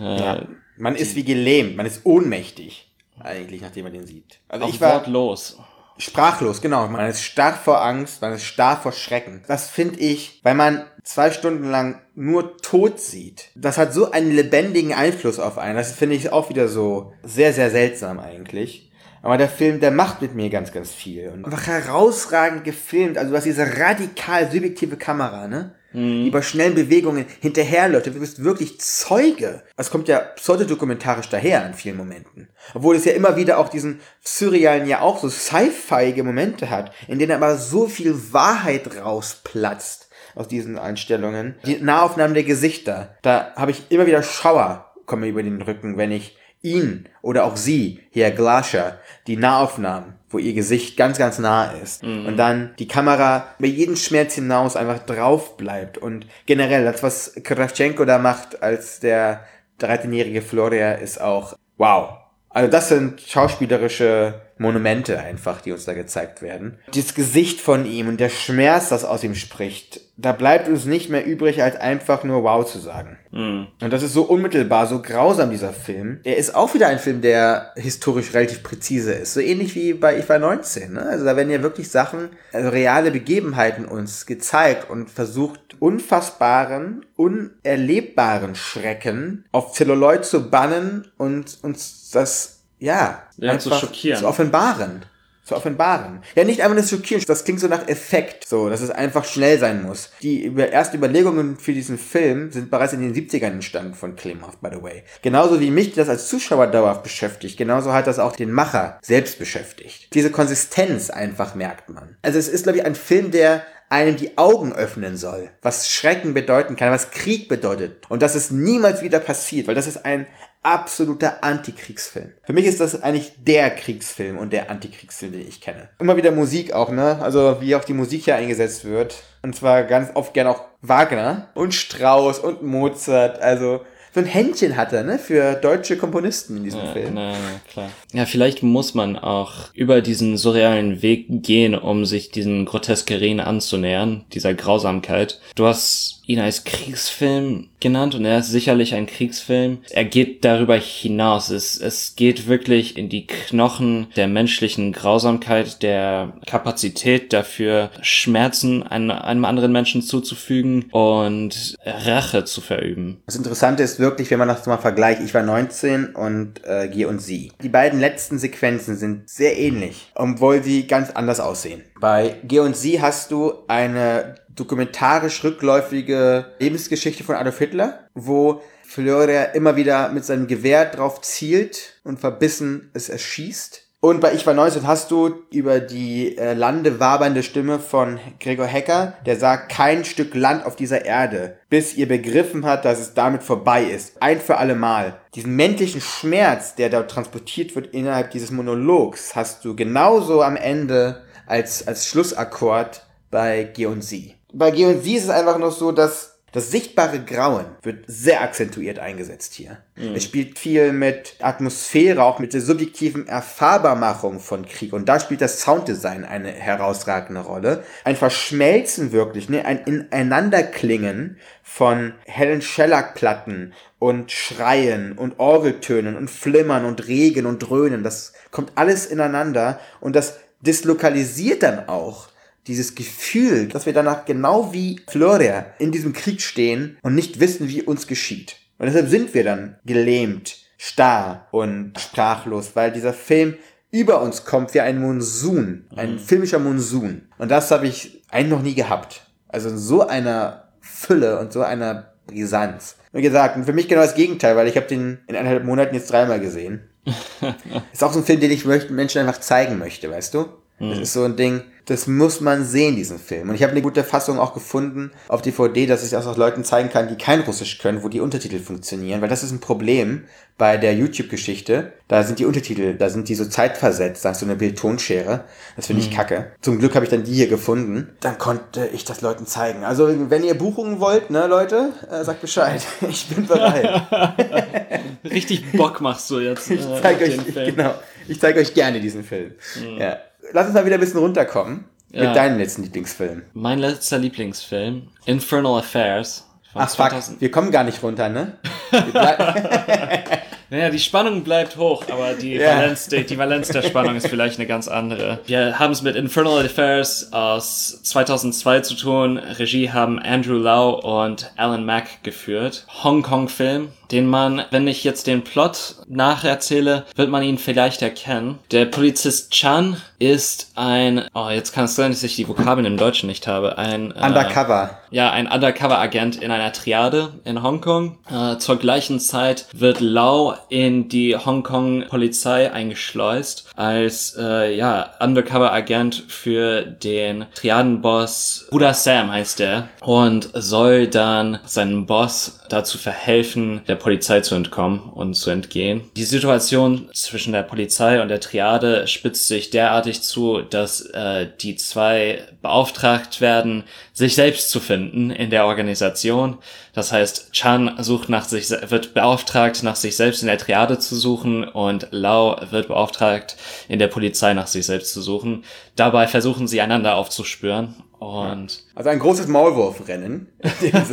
Äh, 0.00 0.18
Ja. 0.18 0.42
Man 0.76 0.96
ist 0.96 1.14
wie 1.14 1.24
gelähmt, 1.24 1.76
man 1.76 1.86
ist 1.86 2.00
ohnmächtig. 2.04 2.88
Eigentlich, 3.20 3.60
nachdem 3.60 3.84
man 3.84 3.92
den 3.92 4.06
sieht. 4.06 4.40
Also 4.48 4.64
auch 4.64 4.68
ich 4.68 4.80
war 4.80 4.94
wortlos. 4.94 5.58
Sprachlos, 5.98 6.60
genau. 6.60 6.86
Man 6.88 7.08
ist 7.08 7.22
starr 7.22 7.54
vor 7.54 7.82
Angst, 7.82 8.22
man 8.22 8.32
ist 8.32 8.44
starr 8.44 8.76
vor 8.76 8.92
Schrecken. 8.92 9.42
Das 9.46 9.68
finde 9.68 10.00
ich, 10.00 10.40
weil 10.42 10.54
man 10.54 10.84
zwei 11.02 11.30
Stunden 11.30 11.70
lang 11.70 12.00
nur 12.14 12.56
Tod 12.58 13.00
sieht. 13.00 13.50
Das 13.54 13.78
hat 13.78 13.92
so 13.92 14.10
einen 14.10 14.30
lebendigen 14.30 14.94
Einfluss 14.94 15.38
auf 15.38 15.58
einen. 15.58 15.76
Das 15.76 15.92
finde 15.92 16.16
ich 16.16 16.32
auch 16.32 16.48
wieder 16.48 16.68
so 16.68 17.12
sehr, 17.22 17.52
sehr 17.52 17.70
seltsam 17.70 18.18
eigentlich. 18.18 18.90
Aber 19.22 19.38
der 19.38 19.48
Film, 19.48 19.80
der 19.80 19.90
macht 19.90 20.20
mit 20.20 20.34
mir 20.34 20.50
ganz, 20.50 20.70
ganz 20.70 20.92
viel. 20.92 21.30
Und 21.30 21.46
einfach 21.46 21.66
herausragend 21.66 22.62
gefilmt. 22.62 23.16
Also 23.16 23.30
du 23.30 23.36
hast 23.36 23.44
diese 23.44 23.78
radikal 23.78 24.50
subjektive 24.50 24.98
Kamera, 24.98 25.48
ne? 25.48 25.74
Die 25.94 26.30
bei 26.30 26.42
schnellen 26.42 26.74
Bewegungen 26.74 27.26
hinterherläuft. 27.40 28.06
Du 28.06 28.10
bist 28.12 28.42
wirklich 28.42 28.80
Zeuge. 28.80 29.62
Es 29.76 29.90
kommt 29.90 30.08
ja 30.08 30.18
pseudodokumentarisch 30.18 31.28
daher 31.28 31.64
in 31.66 31.74
vielen 31.74 31.96
Momenten. 31.96 32.48
Obwohl 32.74 32.96
es 32.96 33.04
ja 33.04 33.12
immer 33.12 33.36
wieder 33.36 33.58
auch 33.58 33.68
diesen 33.68 34.00
surrealen, 34.20 34.88
ja 34.88 35.00
auch 35.00 35.20
so 35.20 35.28
sci-fiige 35.28 36.24
Momente 36.24 36.68
hat, 36.68 36.92
in 37.06 37.18
denen 37.18 37.32
aber 37.32 37.56
so 37.56 37.86
viel 37.86 38.32
Wahrheit 38.32 38.90
rausplatzt 39.00 40.08
aus 40.34 40.48
diesen 40.48 40.78
Einstellungen. 40.78 41.54
Die 41.64 41.80
Nahaufnahmen 41.80 42.34
der 42.34 42.42
Gesichter, 42.42 43.16
da 43.22 43.52
habe 43.54 43.70
ich 43.70 43.90
immer 43.90 44.06
wieder 44.06 44.22
Schauer 44.22 44.92
kommen 45.06 45.28
über 45.28 45.42
den 45.42 45.62
Rücken, 45.62 45.96
wenn 45.96 46.10
ich 46.10 46.36
ihn 46.62 47.08
oder 47.22 47.44
auch 47.44 47.56
sie, 47.56 48.00
hier 48.10 48.30
Glascher, 48.30 48.98
die 49.26 49.36
Nahaufnahmen, 49.36 50.14
wo 50.34 50.38
ihr 50.38 50.52
Gesicht 50.52 50.96
ganz, 50.96 51.16
ganz 51.16 51.38
nah 51.38 51.70
ist. 51.82 52.02
Und 52.02 52.36
dann 52.36 52.74
die 52.78 52.88
Kamera 52.88 53.46
bei 53.58 53.68
jedem 53.68 53.96
Schmerz 53.96 54.34
hinaus 54.34 54.76
einfach 54.76 54.98
drauf 54.98 55.56
bleibt. 55.56 55.96
Und 55.96 56.26
generell, 56.44 56.84
das, 56.84 57.02
was 57.02 57.34
Kravchenko 57.42 58.04
da 58.04 58.18
macht 58.18 58.62
als 58.62 59.00
der 59.00 59.44
13-jährige 59.80 60.42
Floria, 60.42 60.92
ist 60.92 61.20
auch 61.20 61.54
wow. 61.78 62.18
Also 62.50 62.70
das 62.70 62.88
sind 62.88 63.20
schauspielerische 63.20 64.40
Monumente 64.58 65.18
einfach, 65.18 65.60
die 65.60 65.72
uns 65.72 65.84
da 65.84 65.94
gezeigt 65.94 66.42
werden. 66.42 66.78
Das 66.94 67.14
Gesicht 67.14 67.60
von 67.60 67.86
ihm 67.86 68.08
und 68.08 68.20
der 68.20 68.28
Schmerz, 68.28 68.90
das 68.90 69.04
aus 69.04 69.24
ihm 69.24 69.34
spricht, 69.34 70.00
da 70.16 70.30
bleibt 70.32 70.68
uns 70.68 70.84
nicht 70.84 71.10
mehr 71.10 71.26
übrig, 71.26 71.62
als 71.62 71.74
einfach 71.76 72.22
nur 72.22 72.44
wow 72.44 72.64
zu 72.64 72.78
sagen. 72.78 73.18
Und 73.32 73.68
das 73.92 74.02
ist 74.04 74.12
so 74.12 74.22
unmittelbar, 74.22 74.86
so 74.86 75.02
grausam, 75.02 75.50
dieser 75.50 75.72
Film. 75.72 76.20
Er 76.22 76.36
ist 76.36 76.54
auch 76.54 76.72
wieder 76.72 76.86
ein 76.86 77.00
Film, 77.00 77.20
der 77.20 77.72
historisch 77.74 78.32
relativ 78.32 78.62
präzise 78.62 79.12
ist. 79.12 79.34
So 79.34 79.40
ähnlich 79.40 79.74
wie 79.74 79.92
bei 79.92 80.16
Ich 80.16 80.28
war 80.28 80.38
19. 80.38 80.92
Ne? 80.92 81.02
Also 81.02 81.24
da 81.24 81.36
werden 81.36 81.50
ja 81.50 81.62
wirklich 81.62 81.90
Sachen, 81.90 82.28
also 82.52 82.68
reale 82.68 83.10
Begebenheiten 83.10 83.86
uns 83.86 84.24
gezeigt 84.26 84.88
und 84.88 85.10
versucht, 85.10 85.76
unfassbaren, 85.80 87.04
unerlebbaren 87.16 88.54
Schrecken 88.54 89.44
auf 89.52 89.72
Zelluloid 89.72 90.24
zu 90.24 90.48
bannen 90.50 91.08
und 91.16 91.58
uns 91.62 92.10
das, 92.12 92.60
ja, 92.78 93.22
Ja, 93.36 93.58
zu 93.58 93.72
schockieren. 93.72 94.20
zu 94.20 94.28
offenbaren. 94.28 95.02
Zu 95.44 95.56
offenbaren. 95.56 96.22
Ja, 96.34 96.44
nicht 96.44 96.62
einfach 96.62 96.74
nur 96.74 96.84
schockieren, 96.84 97.22
das 97.26 97.44
klingt 97.44 97.60
so 97.60 97.68
nach 97.68 97.86
Effekt, 97.86 98.48
so, 98.48 98.70
dass 98.70 98.80
es 98.80 98.90
einfach 98.90 99.24
schnell 99.24 99.58
sein 99.58 99.82
muss. 99.82 100.10
Die 100.22 100.44
über, 100.44 100.68
ersten 100.68 100.96
Überlegungen 100.96 101.58
für 101.58 101.74
diesen 101.74 101.98
Film 101.98 102.50
sind 102.50 102.70
bereits 102.70 102.94
in 102.94 103.00
den 103.00 103.14
70ern 103.14 103.52
entstanden 103.52 103.94
von 103.94 104.16
Klimov, 104.16 104.56
by 104.58 104.70
the 104.72 104.82
way. 104.82 105.02
Genauso 105.22 105.60
wie 105.60 105.70
mich 105.70 105.92
das 105.92 106.08
als 106.08 106.28
Zuschauer 106.28 106.68
dauerhaft 106.68 107.02
beschäftigt, 107.02 107.58
genauso 107.58 107.92
hat 107.92 108.06
das 108.06 108.18
auch 108.18 108.34
den 108.34 108.52
Macher 108.52 108.98
selbst 109.02 109.38
beschäftigt. 109.38 110.14
Diese 110.14 110.30
Konsistenz 110.30 111.10
einfach 111.10 111.54
merkt 111.54 111.90
man. 111.90 112.16
Also 112.22 112.38
es 112.38 112.48
ist, 112.48 112.62
glaube 112.62 112.78
ich, 112.78 112.84
ein 112.86 112.94
Film, 112.94 113.30
der 113.30 113.64
einem 113.90 114.16
die 114.16 114.36
Augen 114.38 114.72
öffnen 114.72 115.16
soll, 115.16 115.50
was 115.62 115.90
Schrecken 115.90 116.34
bedeuten 116.34 116.74
kann, 116.76 116.90
was 116.90 117.10
Krieg 117.10 117.48
bedeutet 117.48 118.02
und 118.08 118.22
dass 118.22 118.34
es 118.34 118.50
niemals 118.50 119.02
wieder 119.02 119.20
passiert, 119.20 119.68
weil 119.68 119.74
das 119.74 119.86
ist 119.86 120.04
ein 120.04 120.26
absoluter 120.64 121.44
Antikriegsfilm. 121.44 122.32
Für 122.42 122.52
mich 122.52 122.64
ist 122.66 122.80
das 122.80 123.02
eigentlich 123.02 123.32
der 123.38 123.70
Kriegsfilm 123.70 124.38
und 124.38 124.52
der 124.52 124.70
Antikriegsfilm, 124.70 125.32
den 125.32 125.46
ich 125.48 125.60
kenne. 125.60 125.88
Immer 125.98 126.16
wieder 126.16 126.30
Musik 126.32 126.72
auch, 126.72 126.90
ne? 126.90 127.18
Also 127.20 127.58
wie 127.60 127.76
auch 127.76 127.84
die 127.84 127.92
Musik 127.92 128.24
hier 128.24 128.36
eingesetzt 128.36 128.84
wird. 128.84 129.16
Und 129.42 129.54
zwar 129.54 129.82
ganz 129.84 130.10
oft 130.14 130.32
gern 130.34 130.46
auch 130.46 130.62
Wagner 130.80 131.48
und 131.54 131.74
Strauss 131.74 132.38
und 132.38 132.62
Mozart. 132.62 133.40
Also 133.40 133.80
so 134.14 134.20
ein 134.20 134.26
Händchen 134.26 134.76
hat 134.76 134.92
er, 134.92 135.02
ne? 135.02 135.18
Für 135.18 135.54
deutsche 135.54 135.96
Komponisten 135.98 136.58
in 136.58 136.64
diesem 136.64 136.80
Ja, 136.80 136.92
Film. 136.92 137.14
na, 137.14 137.32
na, 137.32 137.60
klar. 137.70 137.90
Ja, 138.12 138.26
vielleicht 138.26 138.62
muss 138.62 138.94
man 138.94 139.18
auch 139.18 139.74
über 139.74 140.00
diesen 140.02 140.36
surrealen 140.36 141.02
Weg 141.02 141.26
gehen, 141.42 141.74
um 141.74 142.06
sich 142.06 142.30
diesen 142.30 142.64
Groteskerien 142.64 143.40
anzunähern, 143.40 144.24
dieser 144.32 144.54
Grausamkeit. 144.54 145.40
Du 145.56 145.66
hast 145.66 146.22
ihn 146.26 146.40
als 146.40 146.64
Kriegsfilm 146.64 147.68
genannt 147.80 148.14
und 148.14 148.24
er 148.24 148.38
ist 148.38 148.50
sicherlich 148.50 148.94
ein 148.94 149.06
Kriegsfilm. 149.06 149.78
Er 149.90 150.04
geht 150.04 150.44
darüber 150.44 150.76
hinaus. 150.76 151.50
Es, 151.50 151.78
es 151.78 152.16
geht 152.16 152.48
wirklich 152.48 152.96
in 152.96 153.08
die 153.08 153.26
Knochen 153.26 154.06
der 154.16 154.26
menschlichen 154.26 154.92
Grausamkeit, 154.92 155.82
der 155.82 156.32
Kapazität 156.46 157.32
dafür, 157.32 157.90
Schmerzen 158.00 158.82
einem, 158.82 159.44
anderen 159.44 159.72
Menschen 159.72 160.00
zuzufügen 160.00 160.86
und 160.90 161.76
Rache 161.84 162.44
zu 162.44 162.60
verüben. 162.60 163.22
Das 163.26 163.36
Interessante 163.36 163.82
ist 163.82 163.98
wirklich, 163.98 164.30
wenn 164.30 164.38
man 164.38 164.48
das 164.48 164.66
mal 164.66 164.78
vergleicht, 164.78 165.20
ich 165.22 165.34
war 165.34 165.42
19 165.42 166.14
und 166.14 166.64
äh, 166.64 166.88
Gier 166.88 167.08
und 167.08 167.20
sie. 167.20 167.52
Die 167.62 167.68
beiden 167.68 168.00
letzten 168.00 168.38
Sequenzen 168.38 168.96
sind 168.96 169.28
sehr 169.28 169.58
ähnlich, 169.58 170.10
obwohl 170.14 170.62
sie 170.62 170.86
ganz 170.86 171.10
anders 171.10 171.40
aussehen. 171.40 171.82
Bei 172.00 172.36
Gier 172.44 172.62
und 172.62 172.76
sie 172.76 173.00
hast 173.02 173.30
du 173.30 173.52
eine 173.68 174.36
dokumentarisch 174.56 175.42
rückläufige 175.44 176.52
Lebensgeschichte 176.58 177.24
von 177.24 177.36
Adolf 177.36 177.58
Hitler, 177.58 178.08
wo 178.14 178.62
Florian 178.84 179.48
immer 179.54 179.76
wieder 179.76 180.10
mit 180.10 180.24
seinem 180.24 180.46
Gewehr 180.46 180.86
drauf 180.86 181.20
zielt 181.20 182.00
und 182.04 182.20
verbissen 182.20 182.90
es 182.94 183.08
erschießt. 183.08 183.84
Und 184.04 184.20
bei 184.20 184.34
Ich 184.34 184.46
war 184.46 184.52
19 184.52 184.86
hast 184.86 185.10
du 185.10 185.44
über 185.50 185.80
die 185.80 186.36
äh, 186.36 186.52
Lande 186.52 187.00
wabernde 187.00 187.42
Stimme 187.42 187.78
von 187.78 188.20
Gregor 188.38 188.66
Hecker, 188.66 189.14
der 189.24 189.36
sagt, 189.36 189.72
kein 189.72 190.04
Stück 190.04 190.34
Land 190.34 190.66
auf 190.66 190.76
dieser 190.76 191.06
Erde, 191.06 191.56
bis 191.70 191.94
ihr 191.94 192.06
begriffen 192.06 192.66
hat, 192.66 192.84
dass 192.84 193.00
es 193.00 193.14
damit 193.14 193.42
vorbei 193.42 193.82
ist. 193.82 194.20
Ein 194.20 194.40
für 194.40 194.58
alle 194.58 194.74
Mal. 194.74 195.16
Diesen 195.34 195.56
männlichen 195.56 196.02
Schmerz, 196.02 196.74
der 196.74 196.90
dort 196.90 197.10
transportiert 197.10 197.74
wird 197.74 197.94
innerhalb 197.94 198.30
dieses 198.30 198.50
Monologs, 198.50 199.34
hast 199.34 199.64
du 199.64 199.74
genauso 199.74 200.42
am 200.42 200.56
Ende 200.56 201.22
als, 201.46 201.88
als 201.88 202.06
Schlussakkord 202.06 203.06
bei 203.30 203.64
G 203.64 203.86
und 203.86 204.04
Sie. 204.04 204.34
Bei 204.54 204.70
G 204.70 204.86
und 204.86 205.02
Sie 205.02 205.16
ist 205.16 205.24
es 205.24 205.30
einfach 205.30 205.58
noch 205.58 205.72
so, 205.72 205.92
dass 205.92 206.34
das 206.54 206.70
sichtbare 206.70 207.18
Grauen 207.18 207.64
wird 207.82 208.04
sehr 208.06 208.40
akzentuiert 208.40 209.00
eingesetzt 209.00 209.54
hier. 209.54 209.78
Mhm. 209.96 210.14
Es 210.14 210.22
spielt 210.22 210.56
viel 210.56 210.92
mit 210.92 211.34
Atmosphäre, 211.40 212.22
auch 212.22 212.38
mit 212.38 212.54
der 212.54 212.60
subjektiven 212.60 213.26
Erfahrbarmachung 213.26 214.38
von 214.38 214.64
Krieg. 214.64 214.92
Und 214.92 215.08
da 215.08 215.18
spielt 215.18 215.40
das 215.40 215.62
Sounddesign 215.62 216.24
eine 216.24 216.52
herausragende 216.52 217.40
Rolle. 217.40 217.82
Ein 218.04 218.14
Verschmelzen 218.14 219.10
wirklich, 219.10 219.48
ne? 219.48 219.64
ein 219.64 219.82
Ineinanderklingen 219.82 221.38
von 221.64 222.14
hellen 222.24 222.62
Schellackplatten 222.62 223.72
und 223.98 224.30
Schreien 224.30 225.18
und 225.18 225.40
Orgeltönen 225.40 226.16
und 226.16 226.30
Flimmern 226.30 226.84
und 226.84 227.08
Regen 227.08 227.46
und 227.46 227.58
Dröhnen. 227.58 228.04
Das 228.04 228.32
kommt 228.52 228.70
alles 228.76 229.06
ineinander 229.06 229.80
und 230.00 230.14
das 230.14 230.38
dislokalisiert 230.60 231.64
dann 231.64 231.88
auch 231.88 232.28
dieses 232.66 232.94
Gefühl, 232.94 233.68
dass 233.68 233.86
wir 233.86 233.92
danach 233.92 234.24
genau 234.24 234.72
wie 234.72 235.00
Floria 235.08 235.66
in 235.78 235.92
diesem 235.92 236.12
Krieg 236.12 236.40
stehen 236.40 236.96
und 237.02 237.14
nicht 237.14 237.40
wissen, 237.40 237.68
wie 237.68 237.82
uns 237.82 238.06
geschieht. 238.06 238.56
Und 238.78 238.86
deshalb 238.86 239.08
sind 239.08 239.34
wir 239.34 239.44
dann 239.44 239.76
gelähmt, 239.84 240.56
starr 240.78 241.46
und 241.50 241.98
sprachlos, 241.98 242.70
weil 242.74 242.92
dieser 242.92 243.12
Film 243.12 243.54
über 243.90 244.20
uns 244.22 244.44
kommt 244.44 244.74
wie 244.74 244.80
ein 244.80 245.00
Monsun, 245.00 245.86
ein 245.94 246.14
mhm. 246.14 246.18
filmischer 246.18 246.58
Monsun. 246.58 247.28
Und 247.38 247.50
das 247.50 247.70
habe 247.70 247.86
ich 247.86 248.22
eigentlich 248.28 248.50
noch 248.50 248.62
nie 248.62 248.74
gehabt. 248.74 249.22
Also 249.48 249.68
in 249.68 249.78
so 249.78 250.06
einer 250.06 250.72
Fülle 250.80 251.38
und 251.38 251.52
so 251.52 251.62
einer 251.62 252.14
Brisanz. 252.26 252.96
Wie 253.12 253.22
gesagt, 253.22 253.64
für 253.64 253.72
mich 253.72 253.86
genau 253.86 254.02
das 254.02 254.16
Gegenteil, 254.16 254.56
weil 254.56 254.66
ich 254.66 254.76
habe 254.76 254.86
den 254.86 255.18
in 255.28 255.36
eineinhalb 255.36 255.64
Monaten 255.64 255.94
jetzt 255.94 256.10
dreimal 256.10 256.40
gesehen. 256.40 256.88
ist 257.92 258.02
auch 258.02 258.12
so 258.12 258.18
ein 258.18 258.24
Film, 258.24 258.40
den 258.40 258.50
ich 258.50 258.64
Menschen 258.64 259.20
einfach 259.20 259.38
zeigen 259.38 259.78
möchte, 259.78 260.10
weißt 260.10 260.34
du? 260.34 260.48
Das 260.80 260.96
mhm. 260.96 261.02
ist 261.02 261.12
so 261.12 261.22
ein 261.22 261.36
Ding, 261.36 261.62
das 261.86 262.06
muss 262.06 262.40
man 262.40 262.64
sehen, 262.64 262.96
diesen 262.96 263.18
Film. 263.18 263.50
Und 263.50 263.54
ich 263.54 263.62
habe 263.62 263.72
eine 263.72 263.82
gute 263.82 264.04
Fassung 264.04 264.38
auch 264.38 264.54
gefunden 264.54 265.10
auf 265.28 265.42
DVD, 265.42 265.86
dass 265.86 266.02
ich 266.02 266.10
das 266.10 266.26
auch 266.26 266.36
Leuten 266.36 266.64
zeigen 266.64 266.88
kann, 266.88 267.08
die 267.08 267.16
kein 267.16 267.40
Russisch 267.40 267.78
können, 267.78 268.02
wo 268.02 268.08
die 268.08 268.20
Untertitel 268.20 268.58
funktionieren, 268.58 269.20
weil 269.20 269.28
das 269.28 269.42
ist 269.42 269.52
ein 269.52 269.60
Problem 269.60 270.24
bei 270.56 270.76
der 270.76 270.94
YouTube-Geschichte. 270.94 271.92
Da 272.08 272.22
sind 272.22 272.38
die 272.38 272.46
Untertitel, 272.46 272.94
da 272.94 273.10
sind 273.10 273.28
die 273.28 273.34
so 273.34 273.44
zeitversetzt, 273.44 274.24
da 274.24 274.30
hast 274.30 274.40
du 274.40 274.46
eine 274.46 274.56
Bildtonschere. 274.56 275.44
Das 275.76 275.86
finde 275.86 276.02
ich 276.02 276.10
mhm. 276.10 276.14
kacke. 276.14 276.52
Zum 276.60 276.78
Glück 276.78 276.94
habe 276.94 277.04
ich 277.04 277.10
dann 277.10 277.24
die 277.24 277.34
hier 277.34 277.48
gefunden. 277.48 278.10
Dann 278.20 278.38
konnte 278.38 278.88
ich 278.92 279.04
das 279.04 279.20
Leuten 279.20 279.46
zeigen. 279.46 279.84
Also, 279.84 280.30
wenn 280.30 280.44
ihr 280.44 280.54
Buchungen 280.54 281.00
wollt, 281.00 281.30
ne, 281.30 281.46
Leute, 281.46 281.92
äh, 282.10 282.24
sagt 282.24 282.40
Bescheid. 282.40 282.82
Ich 283.08 283.28
bin 283.28 283.46
bereit. 283.46 284.06
Richtig 285.24 285.72
Bock 285.72 286.00
machst 286.00 286.30
du 286.30 286.40
jetzt. 286.40 286.70
Äh, 286.70 286.74
ich 286.74 286.86
zeige 287.02 287.24
euch, 287.24 287.54
genau. 287.54 287.94
Ich 288.26 288.40
zeige 288.40 288.60
euch 288.60 288.72
gerne 288.74 289.00
diesen 289.00 289.22
Film. 289.22 289.52
Mhm. 289.76 289.98
Ja 289.98 290.18
lass 290.52 290.66
uns 290.66 290.74
mal 290.74 290.84
wieder 290.84 290.96
ein 290.96 291.00
bisschen 291.00 291.20
runterkommen. 291.20 291.84
Ja. 292.10 292.28
Mit 292.28 292.36
deinem 292.36 292.58
letzten 292.58 292.82
Lieblingsfilm. 292.84 293.42
Mein 293.54 293.80
letzter 293.80 294.18
Lieblingsfilm, 294.18 295.08
Infernal 295.26 295.80
Affairs. 295.80 296.46
Ach 296.72 296.88
2000. 296.88 297.34
fuck, 297.34 297.40
wir 297.40 297.50
kommen 297.50 297.70
gar 297.72 297.84
nicht 297.84 298.02
runter, 298.02 298.28
ne? 298.28 298.58
naja, 300.70 300.90
die 300.90 300.98
Spannung 300.98 301.42
bleibt 301.42 301.76
hoch, 301.76 302.04
aber 302.10 302.34
die, 302.34 302.54
ja. 302.54 302.76
Valenz, 302.76 303.08
die, 303.08 303.24
die 303.24 303.38
Valenz 303.38 303.68
der 303.68 303.82
Spannung 303.82 304.16
ist 304.16 304.28
vielleicht 304.28 304.58
eine 304.58 304.66
ganz 304.66 304.88
andere. 304.88 305.40
Wir 305.46 305.78
haben 305.78 305.92
es 305.92 306.02
mit 306.02 306.16
Infernal 306.16 306.64
Affairs 306.64 307.32
aus 307.32 308.00
2002 308.02 308.80
zu 308.80 308.94
tun. 308.94 309.38
Regie 309.38 309.90
haben 309.90 310.18
Andrew 310.20 310.58
Lau 310.58 311.00
und 311.22 311.52
Alan 311.56 311.84
Mack 311.84 312.22
geführt. 312.22 312.86
Hongkong-Film, 313.02 313.88
den 314.10 314.26
man, 314.26 314.64
wenn 314.70 314.86
ich 314.86 315.04
jetzt 315.04 315.26
den 315.26 315.42
Plot 315.42 315.96
nacherzähle, 316.08 317.04
wird 317.16 317.30
man 317.30 317.42
ihn 317.42 317.58
vielleicht 317.58 318.02
erkennen. 318.02 318.58
Der 318.70 318.86
Polizist 318.86 319.50
Chan 319.52 319.96
ist 320.18 320.72
ein, 320.74 321.24
oh, 321.34 321.48
jetzt 321.50 321.72
kann 321.72 321.84
es 321.84 321.96
sein, 321.96 322.10
dass 322.10 322.22
ich 322.22 322.36
die 322.36 322.48
Vokabeln 322.48 322.86
im 322.86 322.96
Deutschen 322.96 323.26
nicht 323.26 323.46
habe, 323.46 323.78
ein 323.78 324.10
äh, 324.12 324.26
Undercover. 324.26 324.98
Ja, 325.10 325.30
ein 325.30 325.46
Undercover-Agent 325.46 326.42
in 326.42 326.50
einer 326.50 326.72
Triade 326.72 327.32
in 327.44 327.62
Hongkong. 327.62 328.18
Äh, 328.30 328.58
zur 328.58 328.76
gleichen 328.78 329.20
Zeit 329.20 329.66
wird 329.72 330.00
Lau 330.00 330.54
in 330.68 331.08
die 331.08 331.36
Hongkong-Polizei 331.36 332.72
eingeschleust 332.72 333.70
als 333.76 334.36
äh, 334.38 334.74
ja 334.74 335.10
Undercover-Agent 335.20 336.24
für 336.28 336.82
den 336.82 337.46
Triadenboss 337.54 338.66
Buddha 338.70 338.94
Sam 338.94 339.32
heißt 339.32 339.60
er 339.60 339.88
und 340.00 340.50
soll 340.54 341.08
dann 341.08 341.58
seinen 341.64 342.06
Boss 342.06 342.60
dazu 342.68 342.98
verhelfen, 342.98 343.82
der 343.86 343.96
Polizei 343.96 344.40
zu 344.40 344.54
entkommen 344.54 345.00
und 345.00 345.34
zu 345.34 345.50
entgehen. 345.50 346.10
Die 346.16 346.24
Situation 346.24 347.08
zwischen 347.12 347.52
der 347.52 347.62
Polizei 347.62 348.20
und 348.22 348.28
der 348.28 348.40
Triade 348.40 349.06
spitzt 349.06 349.48
sich 349.48 349.70
derartig 349.70 350.22
zu, 350.22 350.62
dass 350.62 351.02
äh, 351.02 351.48
die 351.60 351.76
zwei 351.76 352.42
beauftragt 352.62 353.40
werden, 353.40 353.84
sich 354.12 354.34
selbst 354.34 354.70
zu 354.70 354.80
finden 354.80 355.30
in 355.30 355.50
der 355.50 355.66
Organisation. 355.66 356.58
Das 356.94 357.12
heißt, 357.12 357.52
Chan 357.52 357.96
sucht 357.98 358.28
nach 358.28 358.44
sich, 358.44 358.70
wird 358.70 359.14
beauftragt, 359.14 359.82
nach 359.82 359.96
sich 359.96 360.16
selbst 360.16 360.42
in 360.42 360.48
der 360.48 360.58
Triade 360.58 360.98
zu 360.98 361.16
suchen 361.16 361.64
und 361.64 362.08
Lau 362.10 362.60
wird 362.70 362.88
beauftragt, 362.88 363.56
in 363.88 363.98
der 363.98 364.08
Polizei 364.08 364.54
nach 364.54 364.66
sich 364.66 364.86
selbst 364.86 365.12
zu 365.12 365.22
suchen. 365.22 365.64
Dabei 365.96 366.26
versuchen 366.26 366.68
sie 366.68 366.80
einander 366.80 367.16
aufzuspüren 367.16 367.94
und 368.24 368.82
also 368.94 369.10
ein 369.10 369.18
großes 369.18 369.48
Maulwurfrennen. 369.48 370.48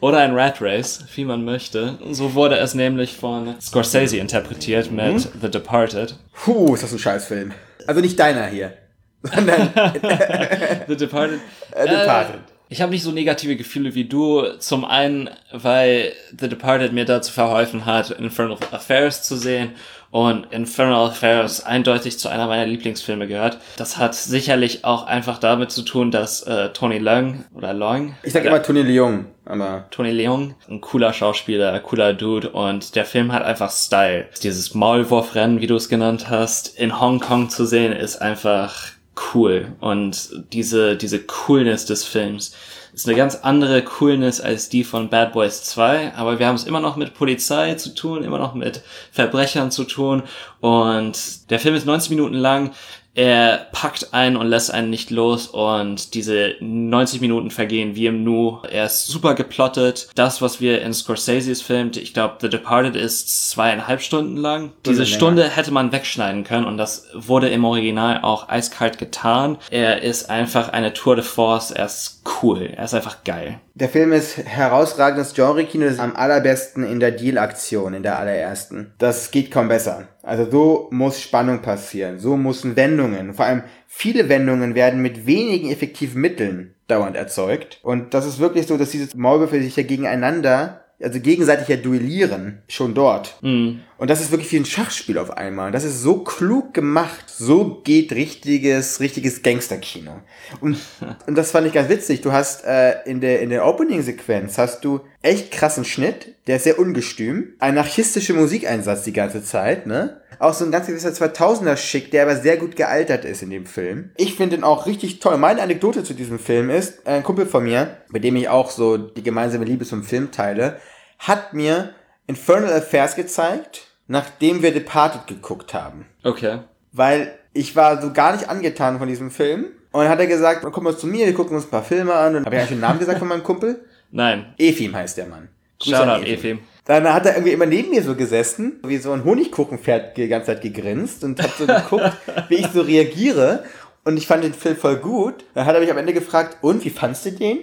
Oder 0.00 0.18
ein 0.18 0.34
Rat 0.34 0.62
Race, 0.62 1.04
wie 1.14 1.26
man 1.26 1.44
möchte. 1.44 1.98
So 2.12 2.32
wurde 2.34 2.56
es 2.56 2.74
nämlich 2.74 3.16
von 3.16 3.56
Scorsese 3.60 4.16
interpretiert 4.16 4.90
mit 4.90 5.12
mhm. 5.12 5.40
The 5.42 5.50
Departed. 5.50 6.16
Puh, 6.32 6.74
ist 6.74 6.82
das 6.82 6.92
ein 6.92 6.98
Scheißfilm. 6.98 7.52
Also 7.86 8.00
nicht 8.00 8.18
deiner 8.18 8.46
hier, 8.46 8.72
sondern 9.22 9.70
The 10.88 10.96
Departed. 10.96 11.40
Äh, 11.72 11.88
Departed. 11.88 12.36
Äh, 12.36 12.38
ich 12.72 12.80
habe 12.80 12.92
nicht 12.92 13.02
so 13.02 13.10
negative 13.10 13.56
Gefühle 13.56 13.94
wie 13.94 14.04
du. 14.04 14.56
Zum 14.60 14.84
einen, 14.84 15.28
weil 15.52 16.12
The 16.38 16.48
Departed 16.48 16.92
mir 16.92 17.04
dazu 17.04 17.32
verholfen 17.32 17.84
hat, 17.84 18.12
Infernal 18.12 18.56
Affairs 18.70 19.24
zu 19.24 19.36
sehen 19.36 19.72
und 20.10 20.52
Infernal 20.52 21.08
Affairs 21.08 21.64
eindeutig 21.64 22.18
zu 22.18 22.28
einer 22.28 22.46
meiner 22.46 22.66
Lieblingsfilme 22.66 23.26
gehört. 23.28 23.58
Das 23.76 23.96
hat 23.96 24.14
sicherlich 24.14 24.84
auch 24.84 25.06
einfach 25.06 25.38
damit 25.38 25.70
zu 25.70 25.82
tun, 25.82 26.10
dass 26.10 26.42
äh, 26.42 26.70
Tony 26.70 26.98
Leung 26.98 27.44
oder 27.54 27.72
Leung. 27.72 28.16
Ich 28.22 28.32
sag 28.32 28.44
immer 28.44 28.62
Tony 28.62 28.82
Leung, 28.82 29.26
aber. 29.44 29.86
Tony 29.90 30.10
Leung, 30.10 30.54
ein 30.68 30.80
cooler 30.80 31.12
Schauspieler, 31.12 31.78
cooler 31.80 32.12
Dude 32.12 32.50
und 32.50 32.96
der 32.96 33.04
Film 33.04 33.32
hat 33.32 33.42
einfach 33.42 33.70
Style. 33.70 34.26
Dieses 34.42 34.74
Maulwurfrennen, 34.74 35.60
wie 35.60 35.66
du 35.66 35.76
es 35.76 35.88
genannt 35.88 36.28
hast, 36.28 36.78
in 36.78 37.00
Hongkong 37.00 37.50
zu 37.50 37.64
sehen, 37.64 37.92
ist 37.92 38.20
einfach 38.20 38.92
cool. 39.34 39.72
Und 39.80 40.30
diese, 40.52 40.96
diese 40.96 41.20
Coolness 41.20 41.86
des 41.86 42.04
Films 42.04 42.54
ist 42.92 43.06
eine 43.06 43.16
ganz 43.16 43.36
andere 43.36 43.82
Coolness 43.82 44.40
als 44.40 44.68
die 44.68 44.84
von 44.84 45.08
Bad 45.08 45.32
Boys 45.32 45.64
2, 45.64 46.14
aber 46.14 46.38
wir 46.38 46.46
haben 46.46 46.56
es 46.56 46.64
immer 46.64 46.80
noch 46.80 46.96
mit 46.96 47.14
Polizei 47.14 47.74
zu 47.74 47.94
tun, 47.94 48.24
immer 48.24 48.38
noch 48.38 48.54
mit 48.54 48.82
Verbrechern 49.12 49.70
zu 49.70 49.84
tun. 49.84 50.22
Und 50.60 51.50
der 51.50 51.60
Film 51.60 51.74
ist 51.74 51.86
90 51.86 52.10
Minuten 52.10 52.34
lang, 52.34 52.72
er 53.20 53.66
packt 53.72 54.14
einen 54.14 54.38
und 54.38 54.46
lässt 54.46 54.72
einen 54.72 54.88
nicht 54.88 55.10
los 55.10 55.46
und 55.46 56.14
diese 56.14 56.54
90 56.60 57.20
Minuten 57.20 57.50
vergehen 57.50 57.94
wie 57.94 58.06
im 58.06 58.24
Nu. 58.24 58.60
Er 58.62 58.86
ist 58.86 59.08
super 59.08 59.34
geplottet. 59.34 60.08
Das, 60.14 60.40
was 60.40 60.62
wir 60.62 60.80
in 60.80 60.94
Scorseses 60.94 61.60
filmt, 61.60 61.98
ich 61.98 62.14
glaube, 62.14 62.36
The 62.40 62.48
Departed 62.48 62.96
ist 62.96 63.50
zweieinhalb 63.50 64.00
Stunden 64.00 64.38
lang. 64.38 64.72
Diese 64.86 65.04
Stunde 65.04 65.50
hätte 65.50 65.70
man 65.70 65.92
wegschneiden 65.92 66.44
können 66.44 66.64
und 66.64 66.78
das 66.78 67.08
wurde 67.12 67.50
im 67.50 67.66
Original 67.66 68.20
auch 68.22 68.48
eiskalt 68.48 68.96
getan. 68.96 69.58
Er 69.70 70.02
ist 70.02 70.30
einfach 70.30 70.70
eine 70.70 70.94
Tour 70.94 71.16
de 71.16 71.24
Force. 71.24 71.72
Er 71.72 71.84
ist 71.84 72.22
cool. 72.42 72.70
Er 72.74 72.86
ist 72.86 72.94
einfach 72.94 73.22
geil. 73.24 73.60
Der 73.74 73.90
Film 73.90 74.12
ist 74.12 74.38
herausragendes 74.38 75.34
Genre-Kino, 75.34 75.86
am 75.98 76.16
allerbesten 76.16 76.84
in 76.84 77.00
der 77.00 77.12
Deal-Aktion, 77.12 77.94
in 77.94 78.02
der 78.02 78.18
allerersten. 78.18 78.92
Das 78.98 79.30
geht 79.30 79.50
kaum 79.50 79.68
besser. 79.68 80.08
Also 80.22 80.50
so 80.50 80.88
muss 80.90 81.20
Spannung 81.20 81.62
passieren, 81.62 82.18
so 82.18 82.36
müssen 82.36 82.76
Wendungen, 82.76 83.32
vor 83.34 83.46
allem 83.46 83.62
viele 83.86 84.28
Wendungen 84.28 84.74
werden 84.74 85.00
mit 85.00 85.26
wenigen 85.26 85.70
effektiven 85.70 86.20
Mitteln 86.20 86.74
dauernd 86.88 87.16
erzeugt. 87.16 87.80
Und 87.82 88.12
das 88.14 88.26
ist 88.26 88.38
wirklich 88.38 88.66
so, 88.66 88.76
dass 88.76 88.90
diese 88.90 89.16
Maulwürfe 89.16 89.62
sich 89.62 89.76
ja 89.76 89.82
gegeneinander, 89.82 90.84
also 91.02 91.20
gegenseitig 91.20 91.68
ja 91.68 91.76
duellieren, 91.76 92.62
schon 92.68 92.94
dort. 92.94 93.36
Mhm. 93.42 93.80
Und 94.00 94.08
das 94.08 94.22
ist 94.22 94.30
wirklich 94.30 94.50
wie 94.50 94.56
ein 94.56 94.64
Schachspiel 94.64 95.18
auf 95.18 95.36
einmal. 95.36 95.72
Das 95.72 95.84
ist 95.84 96.00
so 96.00 96.24
klug 96.24 96.72
gemacht. 96.72 97.26
So 97.28 97.82
geht 97.84 98.12
richtiges, 98.12 98.98
richtiges 98.98 99.42
Gangsterkino. 99.42 100.22
Und, 100.62 100.78
und 101.26 101.36
das 101.36 101.50
fand 101.50 101.66
ich 101.66 101.74
ganz 101.74 101.90
witzig. 101.90 102.22
Du 102.22 102.32
hast 102.32 102.64
äh, 102.64 103.02
in 103.04 103.20
der, 103.20 103.42
in 103.42 103.50
der 103.50 103.66
Opening-Sequenz 103.66 104.56
hast 104.56 104.86
du 104.86 105.02
echt 105.20 105.50
krassen 105.50 105.84
Schnitt. 105.84 106.34
Der 106.46 106.56
ist 106.56 106.64
sehr 106.64 106.78
ungestüm. 106.78 107.52
Ein 107.58 107.72
anarchistischer 107.72 108.32
Musikeinsatz 108.32 109.02
die 109.02 109.12
ganze 109.12 109.44
Zeit, 109.44 109.86
ne? 109.86 110.22
Auch 110.38 110.54
so 110.54 110.64
ein 110.64 110.72
ganz 110.72 110.86
gewisser 110.86 111.10
2000er-Schick, 111.10 112.10
der 112.10 112.22
aber 112.22 112.36
sehr 112.36 112.56
gut 112.56 112.76
gealtert 112.76 113.26
ist 113.26 113.42
in 113.42 113.50
dem 113.50 113.66
Film. 113.66 114.12
Ich 114.16 114.34
finde 114.34 114.56
ihn 114.56 114.64
auch 114.64 114.86
richtig 114.86 115.20
toll. 115.20 115.36
Meine 115.36 115.60
Anekdote 115.60 116.04
zu 116.04 116.14
diesem 116.14 116.38
Film 116.38 116.70
ist, 116.70 117.06
ein 117.06 117.22
Kumpel 117.22 117.44
von 117.44 117.64
mir, 117.64 117.98
bei 118.10 118.18
dem 118.18 118.36
ich 118.36 118.48
auch 118.48 118.70
so 118.70 118.96
die 118.96 119.22
gemeinsame 119.22 119.66
Liebe 119.66 119.84
zum 119.84 120.04
Film 120.04 120.30
teile, 120.30 120.80
hat 121.18 121.52
mir 121.52 121.92
Infernal 122.26 122.72
Affairs 122.72 123.14
gezeigt 123.14 123.88
nachdem 124.10 124.60
wir 124.60 124.74
Departed 124.74 125.28
geguckt 125.28 125.72
haben. 125.72 126.04
Okay. 126.24 126.58
Weil 126.90 127.32
ich 127.52 127.76
war 127.76 128.02
so 128.02 128.12
gar 128.12 128.32
nicht 128.32 128.48
angetan 128.48 128.98
von 128.98 129.06
diesem 129.06 129.30
Film. 129.30 129.66
Und 129.92 130.02
dann 130.02 130.08
hat 130.08 130.18
er 130.18 130.26
gesagt, 130.26 130.66
komm 130.72 130.84
mal 130.84 130.96
zu 130.96 131.06
mir, 131.06 131.26
wir 131.26 131.34
gucken 131.34 131.54
uns 131.54 131.66
ein 131.66 131.70
paar 131.70 131.84
Filme 131.84 132.12
an. 132.12 132.34
Und 132.34 132.44
habe 132.44 132.56
ich 132.56 132.60
eigentlich 132.60 132.76
den 132.76 132.80
Namen 132.80 132.98
gesagt 132.98 133.20
von 133.20 133.28
meinem 133.28 133.44
Kumpel? 133.44 133.84
Nein. 134.10 134.52
Efim 134.58 134.96
heißt 134.96 135.16
der 135.16 135.26
Mann. 135.26 135.48
Shoutout, 135.80 136.26
Efim. 136.26 136.58
Dann 136.86 137.12
hat 137.12 137.24
er 137.24 137.34
irgendwie 137.34 137.52
immer 137.52 137.66
neben 137.66 137.90
mir 137.90 138.02
so 138.02 138.16
gesessen, 138.16 138.80
wie 138.84 138.98
so 138.98 139.12
ein 139.12 139.24
Honigkuchenpferd 139.24 140.16
die 140.16 140.26
ganze 140.26 140.46
Zeit 140.46 140.62
gegrinst 140.62 141.22
und 141.22 141.40
hat 141.40 141.56
so 141.56 141.66
geguckt, 141.66 142.12
wie 142.48 142.56
ich 142.56 142.66
so 142.66 142.80
reagiere. 142.80 143.62
Und 144.04 144.16
ich 144.16 144.26
fand 144.26 144.42
den 144.42 144.54
Film 144.54 144.76
voll 144.76 144.96
gut. 144.96 145.44
Dann 145.54 145.66
hat 145.66 145.74
er 145.74 145.80
mich 145.80 145.90
am 145.90 145.98
Ende 145.98 146.12
gefragt, 146.12 146.58
und 146.62 146.84
wie 146.84 146.90
fandst 146.90 147.26
du 147.26 147.30
den? 147.30 147.58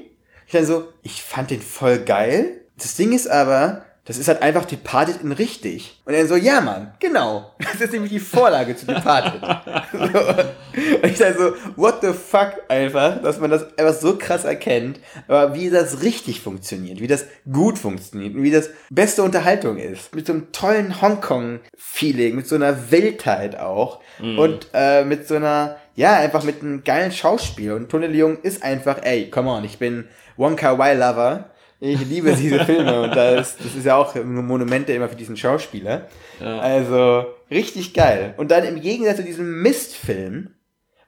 Ich 0.45 0.54
dann 0.54 0.66
so, 0.66 0.86
ich 1.04 1.22
fand 1.22 1.52
den 1.52 1.62
voll 1.62 2.00
geil. 2.00 2.62
Das 2.78 2.95
Ding 2.95 3.12
ist 3.12 3.30
aber, 3.30 3.84
das 4.08 4.18
ist 4.18 4.28
halt 4.30 4.41
einfach 4.41 4.66
Departed 4.66 5.22
in 5.22 5.32
richtig. 5.34 5.99
Und 6.05 6.14
er 6.14 6.26
so, 6.28 6.36
ja 6.36 6.62
Mann, 6.62 6.93
genau. 6.99 7.53
Das 7.60 7.82
ist 7.82 7.91
nämlich 7.93 8.12
die 8.12 8.20
Vorlage 8.20 8.76
zu 8.76 8.86
Departed. 8.86 9.41
so. 9.91 9.97
Und 11.01 11.05
ich 11.12 11.18
dachte 11.18 11.38
so, 11.38 11.53
what 11.76 11.95
the 12.01 12.14
fuck 12.14 12.53
einfach, 12.70 13.22
dass 13.22 13.39
man 13.39 13.51
das 13.51 13.66
einfach 13.78 13.93
so 13.93 14.18
krass 14.18 14.45
erkennt, 14.45 14.99
aber 15.28 15.53
wie 15.53 15.70
das 15.70 16.01
richtig 16.01 16.41
funktioniert, 16.41 17.01
wie 17.01 17.08
das 17.08 17.26
gut 17.51 17.78
funktioniert 17.78 18.34
und 18.36 18.43
wie 18.43 18.51
das 18.51 18.70
beste 18.89 19.24
Unterhaltung 19.24 19.78
ist. 19.78 20.16
Mit 20.16 20.26
so 20.26 20.34
einem 20.34 20.51
tollen 20.51 21.01
Hongkong-Feeling, 21.01 22.36
mit 22.36 22.47
so 22.47 22.55
einer 22.55 22.91
Wildheit 22.91 23.60
auch 23.60 23.99
Mhm. 24.20 24.39
und 24.39 24.68
äh, 24.74 25.03
mit 25.03 25.28
so 25.28 25.36
einer, 25.36 25.78
ja, 25.95 26.16
einfach 26.18 26.43
mit 26.43 26.62
einem 26.62 26.84
geilen 26.84 27.12
Schauspiel. 27.12 27.74
Und 27.74 27.89
Tony 27.89 28.08
Leung 28.08 28.39
ist 28.41 28.64
einfach, 28.64 28.97
ey, 29.03 29.30
come 29.30 29.49
on, 29.51 29.64
ich 29.64 29.78
bin 29.78 30.08
Wonka 30.38 30.78
Wai 30.78 30.93
Lover. 30.95 31.51
Ich 31.80 32.00
liebe 32.08 32.34
diese 32.34 32.66
Filme 32.66 33.02
und 33.02 33.16
das, 33.16 33.58
das 33.58 33.76
ist 33.76 33.86
ja 33.86 33.96
auch 33.96 34.16
Monumente 34.16 34.94
immer 34.94 35.10
für 35.10 35.16
diesen 35.16 35.38
Schauspieler. 35.38 36.08
Ja. 36.40 36.60
Also 36.60 37.26
richtig 37.52 37.94
geil. 37.94 38.34
Und 38.38 38.52
dann 38.52 38.64
im 38.64 38.82
Gegensatz 38.82 39.18
zu 39.18 39.24
diesem 39.24 39.62
Mistfilm, 39.62 40.50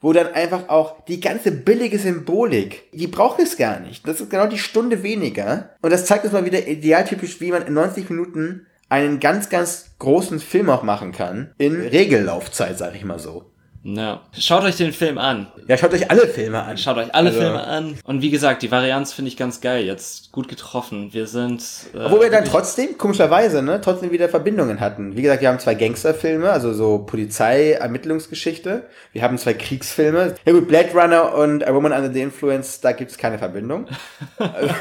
wo 0.02 0.14
dann 0.14 0.28
einfach 0.28 0.70
auch 0.70 1.04
die 1.06 1.20
ganze 1.20 1.52
billige 1.52 2.00
Symbolik, 2.00 2.92
die 2.94 3.08
braucht 3.08 3.40
es 3.40 3.58
gar 3.58 3.80
nicht. 3.80 4.08
Das 4.08 4.22
ist 4.22 4.30
genau 4.30 4.48
die 4.48 4.58
Stunde 4.58 5.04
weniger. 5.04 5.72
Und 5.82 5.92
das 5.92 6.06
zeigt 6.06 6.24
uns 6.24 6.34
mal 6.34 6.46
wieder 6.46 6.68
idealtypisch, 6.68 7.42
wie 7.42 7.52
man 7.52 7.66
in 7.66 7.74
90 7.74 8.10
Minuten 8.10 8.68
einen 8.88 9.20
ganz, 9.20 9.50
ganz 9.50 9.96
großen 10.00 10.40
Film 10.40 10.70
auch 10.70 10.84
machen 10.84 11.12
kann. 11.12 11.54
In 11.58 11.76
Regellaufzeit, 11.76 12.78
sag 12.78 12.96
ich 12.96 13.04
mal 13.04 13.20
so. 13.20 13.52
Ja. 13.82 14.22
Schaut 14.38 14.64
euch 14.64 14.76
den 14.76 14.92
Film 14.92 15.18
an. 15.18 15.48
Ja, 15.68 15.78
schaut 15.78 15.94
euch 15.94 16.12
alle 16.12 16.28
Filme 16.28 16.62
an. 16.62 16.78
Schaut 16.78 16.98
euch 16.98 17.16
alle 17.16 17.30
Also- 17.30 17.40
Filme 17.42 17.64
an. 17.64 17.98
Und 18.04 18.22
wie 18.22 18.30
gesagt, 18.30 18.62
die 18.62 18.72
Varianz 18.72 19.14
finde 19.14 19.30
ich 19.30 19.38
ganz 19.38 19.62
geil. 19.62 19.86
Jetzt 19.86 20.34
gut 20.34 20.50
getroffen. 20.50 21.14
Wir 21.14 21.28
sind. 21.28 21.64
Äh, 21.94 22.00
Obwohl 22.00 22.22
wir 22.22 22.30
dann 22.30 22.44
trotzdem, 22.44 22.98
komischerweise, 22.98 23.62
ne, 23.62 23.80
trotzdem 23.80 24.12
wieder 24.12 24.28
Verbindungen 24.28 24.82
hatten. 24.82 25.16
Wie 25.16 25.22
gesagt, 25.22 25.42
wir 25.42 25.48
haben 25.48 25.60
zwei 25.60 25.76
Gangsterfilme, 25.76 26.50
also 26.50 26.74
so 26.74 27.00
Polizei-Ermittlungsgeschichte. 27.00 28.84
Wir 29.14 29.22
haben 29.24 29.38
zwei 29.38 29.54
Kriegsfilme. 29.54 30.36
Ja 30.46 30.52
gut, 30.52 30.68
Blade 30.68 30.92
Runner 30.94 31.34
und 31.36 31.66
A 31.66 31.74
Woman 31.74 31.94
Under 31.94 32.12
the 32.12 32.22
Influence, 32.22 32.82
da 32.82 32.92
gibt's 32.92 33.18
keine 33.18 33.38
Verbindung. 33.40 33.88
Also, 34.38 34.74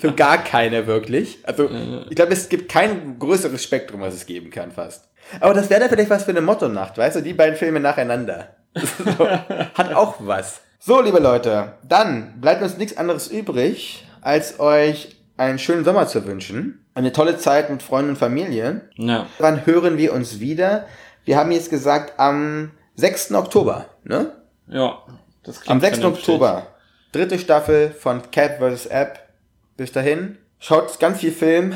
so 0.00 0.12
gar 0.14 0.38
keine 0.38 0.86
wirklich. 0.86 1.38
Also, 1.44 1.68
ich 2.08 2.16
glaube, 2.16 2.32
es 2.32 2.48
gibt 2.48 2.70
kein 2.70 3.18
größeres 3.18 3.62
Spektrum, 3.62 4.00
was 4.00 4.14
es 4.14 4.26
geben 4.26 4.50
kann, 4.50 4.70
fast. 4.72 5.04
Aber 5.40 5.54
das 5.54 5.70
wäre 5.70 5.80
dann 5.80 5.88
vielleicht 5.88 6.10
was 6.10 6.24
für 6.24 6.30
eine 6.30 6.40
Motto-Nacht, 6.40 6.98
weißt 6.98 7.16
du? 7.16 7.22
Die 7.22 7.34
beiden 7.34 7.56
Filme 7.56 7.80
nacheinander. 7.80 8.48
so, 8.74 9.28
hat 9.28 9.94
auch 9.94 10.16
was. 10.20 10.60
So, 10.78 11.00
liebe 11.00 11.18
Leute, 11.18 11.74
dann 11.86 12.40
bleibt 12.40 12.62
uns 12.62 12.76
nichts 12.76 12.96
anderes 12.96 13.28
übrig, 13.28 14.06
als 14.20 14.60
euch 14.60 15.16
einen 15.36 15.58
schönen 15.58 15.84
Sommer 15.84 16.06
zu 16.06 16.26
wünschen. 16.26 16.84
Eine 16.94 17.12
tolle 17.12 17.38
Zeit 17.38 17.70
mit 17.70 17.82
Freunden 17.82 18.10
und 18.10 18.16
Familie. 18.16 18.82
Ja. 18.96 19.26
Wann 19.38 19.66
hören 19.66 19.98
wir 19.98 20.12
uns 20.12 20.40
wieder? 20.40 20.86
Wir 21.24 21.38
haben 21.38 21.50
jetzt 21.52 21.70
gesagt 21.70 22.18
am 22.18 22.70
6. 22.96 23.32
Oktober, 23.32 23.86
ne? 24.04 24.32
Ja. 24.68 24.98
Das 25.42 25.60
klingt 25.60 25.70
Am 25.70 25.80
6. 25.80 25.98
vernünftig. 25.98 26.28
Oktober. 26.28 26.66
Dritte 27.12 27.38
Staffel 27.38 27.90
von 27.90 28.30
Cat 28.30 28.58
vs. 28.58 28.86
App. 28.86 29.20
Bis 29.76 29.92
dahin. 29.92 30.38
Schaut 30.58 30.98
ganz 31.00 31.18
viel 31.20 31.32
Film 31.32 31.74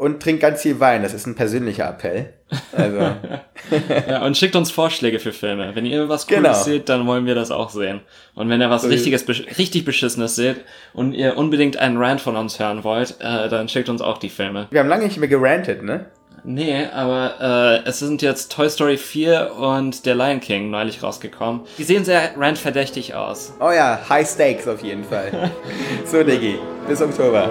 und 0.00 0.22
trinkt 0.22 0.40
ganz 0.42 0.62
viel 0.62 0.80
Wein. 0.80 1.02
Das 1.02 1.14
ist 1.14 1.26
ein 1.26 1.34
persönlicher 1.34 1.88
Appell. 1.88 2.32
Also, 2.72 2.98
Ja, 4.08 4.24
und 4.24 4.36
schickt 4.36 4.56
uns 4.56 4.70
Vorschläge 4.70 5.20
für 5.20 5.32
Filme. 5.32 5.70
Wenn 5.74 5.86
ihr 5.86 6.08
was 6.08 6.26
Cooles 6.26 6.42
Genau. 6.42 6.54
seht, 6.54 6.88
dann 6.88 7.06
wollen 7.06 7.26
wir 7.26 7.34
das 7.34 7.50
auch 7.50 7.70
sehen. 7.70 8.00
Und 8.34 8.48
wenn 8.48 8.60
ihr 8.60 8.70
was 8.70 8.88
richtiges, 8.88 9.26
besch- 9.28 9.58
richtig 9.58 9.84
Beschissenes 9.84 10.34
seht 10.34 10.56
und 10.94 11.12
ihr 11.12 11.36
unbedingt 11.36 11.76
einen 11.76 11.96
Rant 11.98 12.20
von 12.20 12.36
uns 12.36 12.58
hören 12.58 12.82
wollt, 12.82 13.16
äh, 13.20 13.48
dann 13.48 13.68
schickt 13.68 13.88
uns 13.88 14.00
auch 14.02 14.18
die 14.18 14.30
Filme. 14.30 14.66
wir 14.70 14.80
haben 14.80 14.88
lange 14.88 15.04
nicht 15.04 15.18
mehr 15.18 15.28
gerantet, 15.28 15.82
ne? 15.82 16.06
Nee, 16.42 16.86
aber 16.94 17.82
äh, 17.84 17.88
es 17.88 17.98
sind 17.98 18.22
jetzt 18.22 18.50
Toy 18.50 18.70
Story 18.70 18.96
4 18.96 19.52
und 19.58 20.06
der 20.06 20.14
Lion 20.14 20.40
King 20.40 20.70
neulich 20.70 21.02
rausgekommen. 21.02 21.60
Die 21.76 21.84
sehen 21.84 22.06
sehr 22.06 22.30
rant-verdächtig 22.38 23.14
aus. 23.14 23.52
Oh 23.60 23.70
ja, 23.70 24.00
High 24.08 24.26
Stakes 24.26 24.66
auf 24.66 24.82
jeden 24.82 25.04
Fall. 25.04 25.50
so, 26.06 26.22
Diggi. 26.24 26.58
Bis 26.88 27.02
Oktober. 27.02 27.50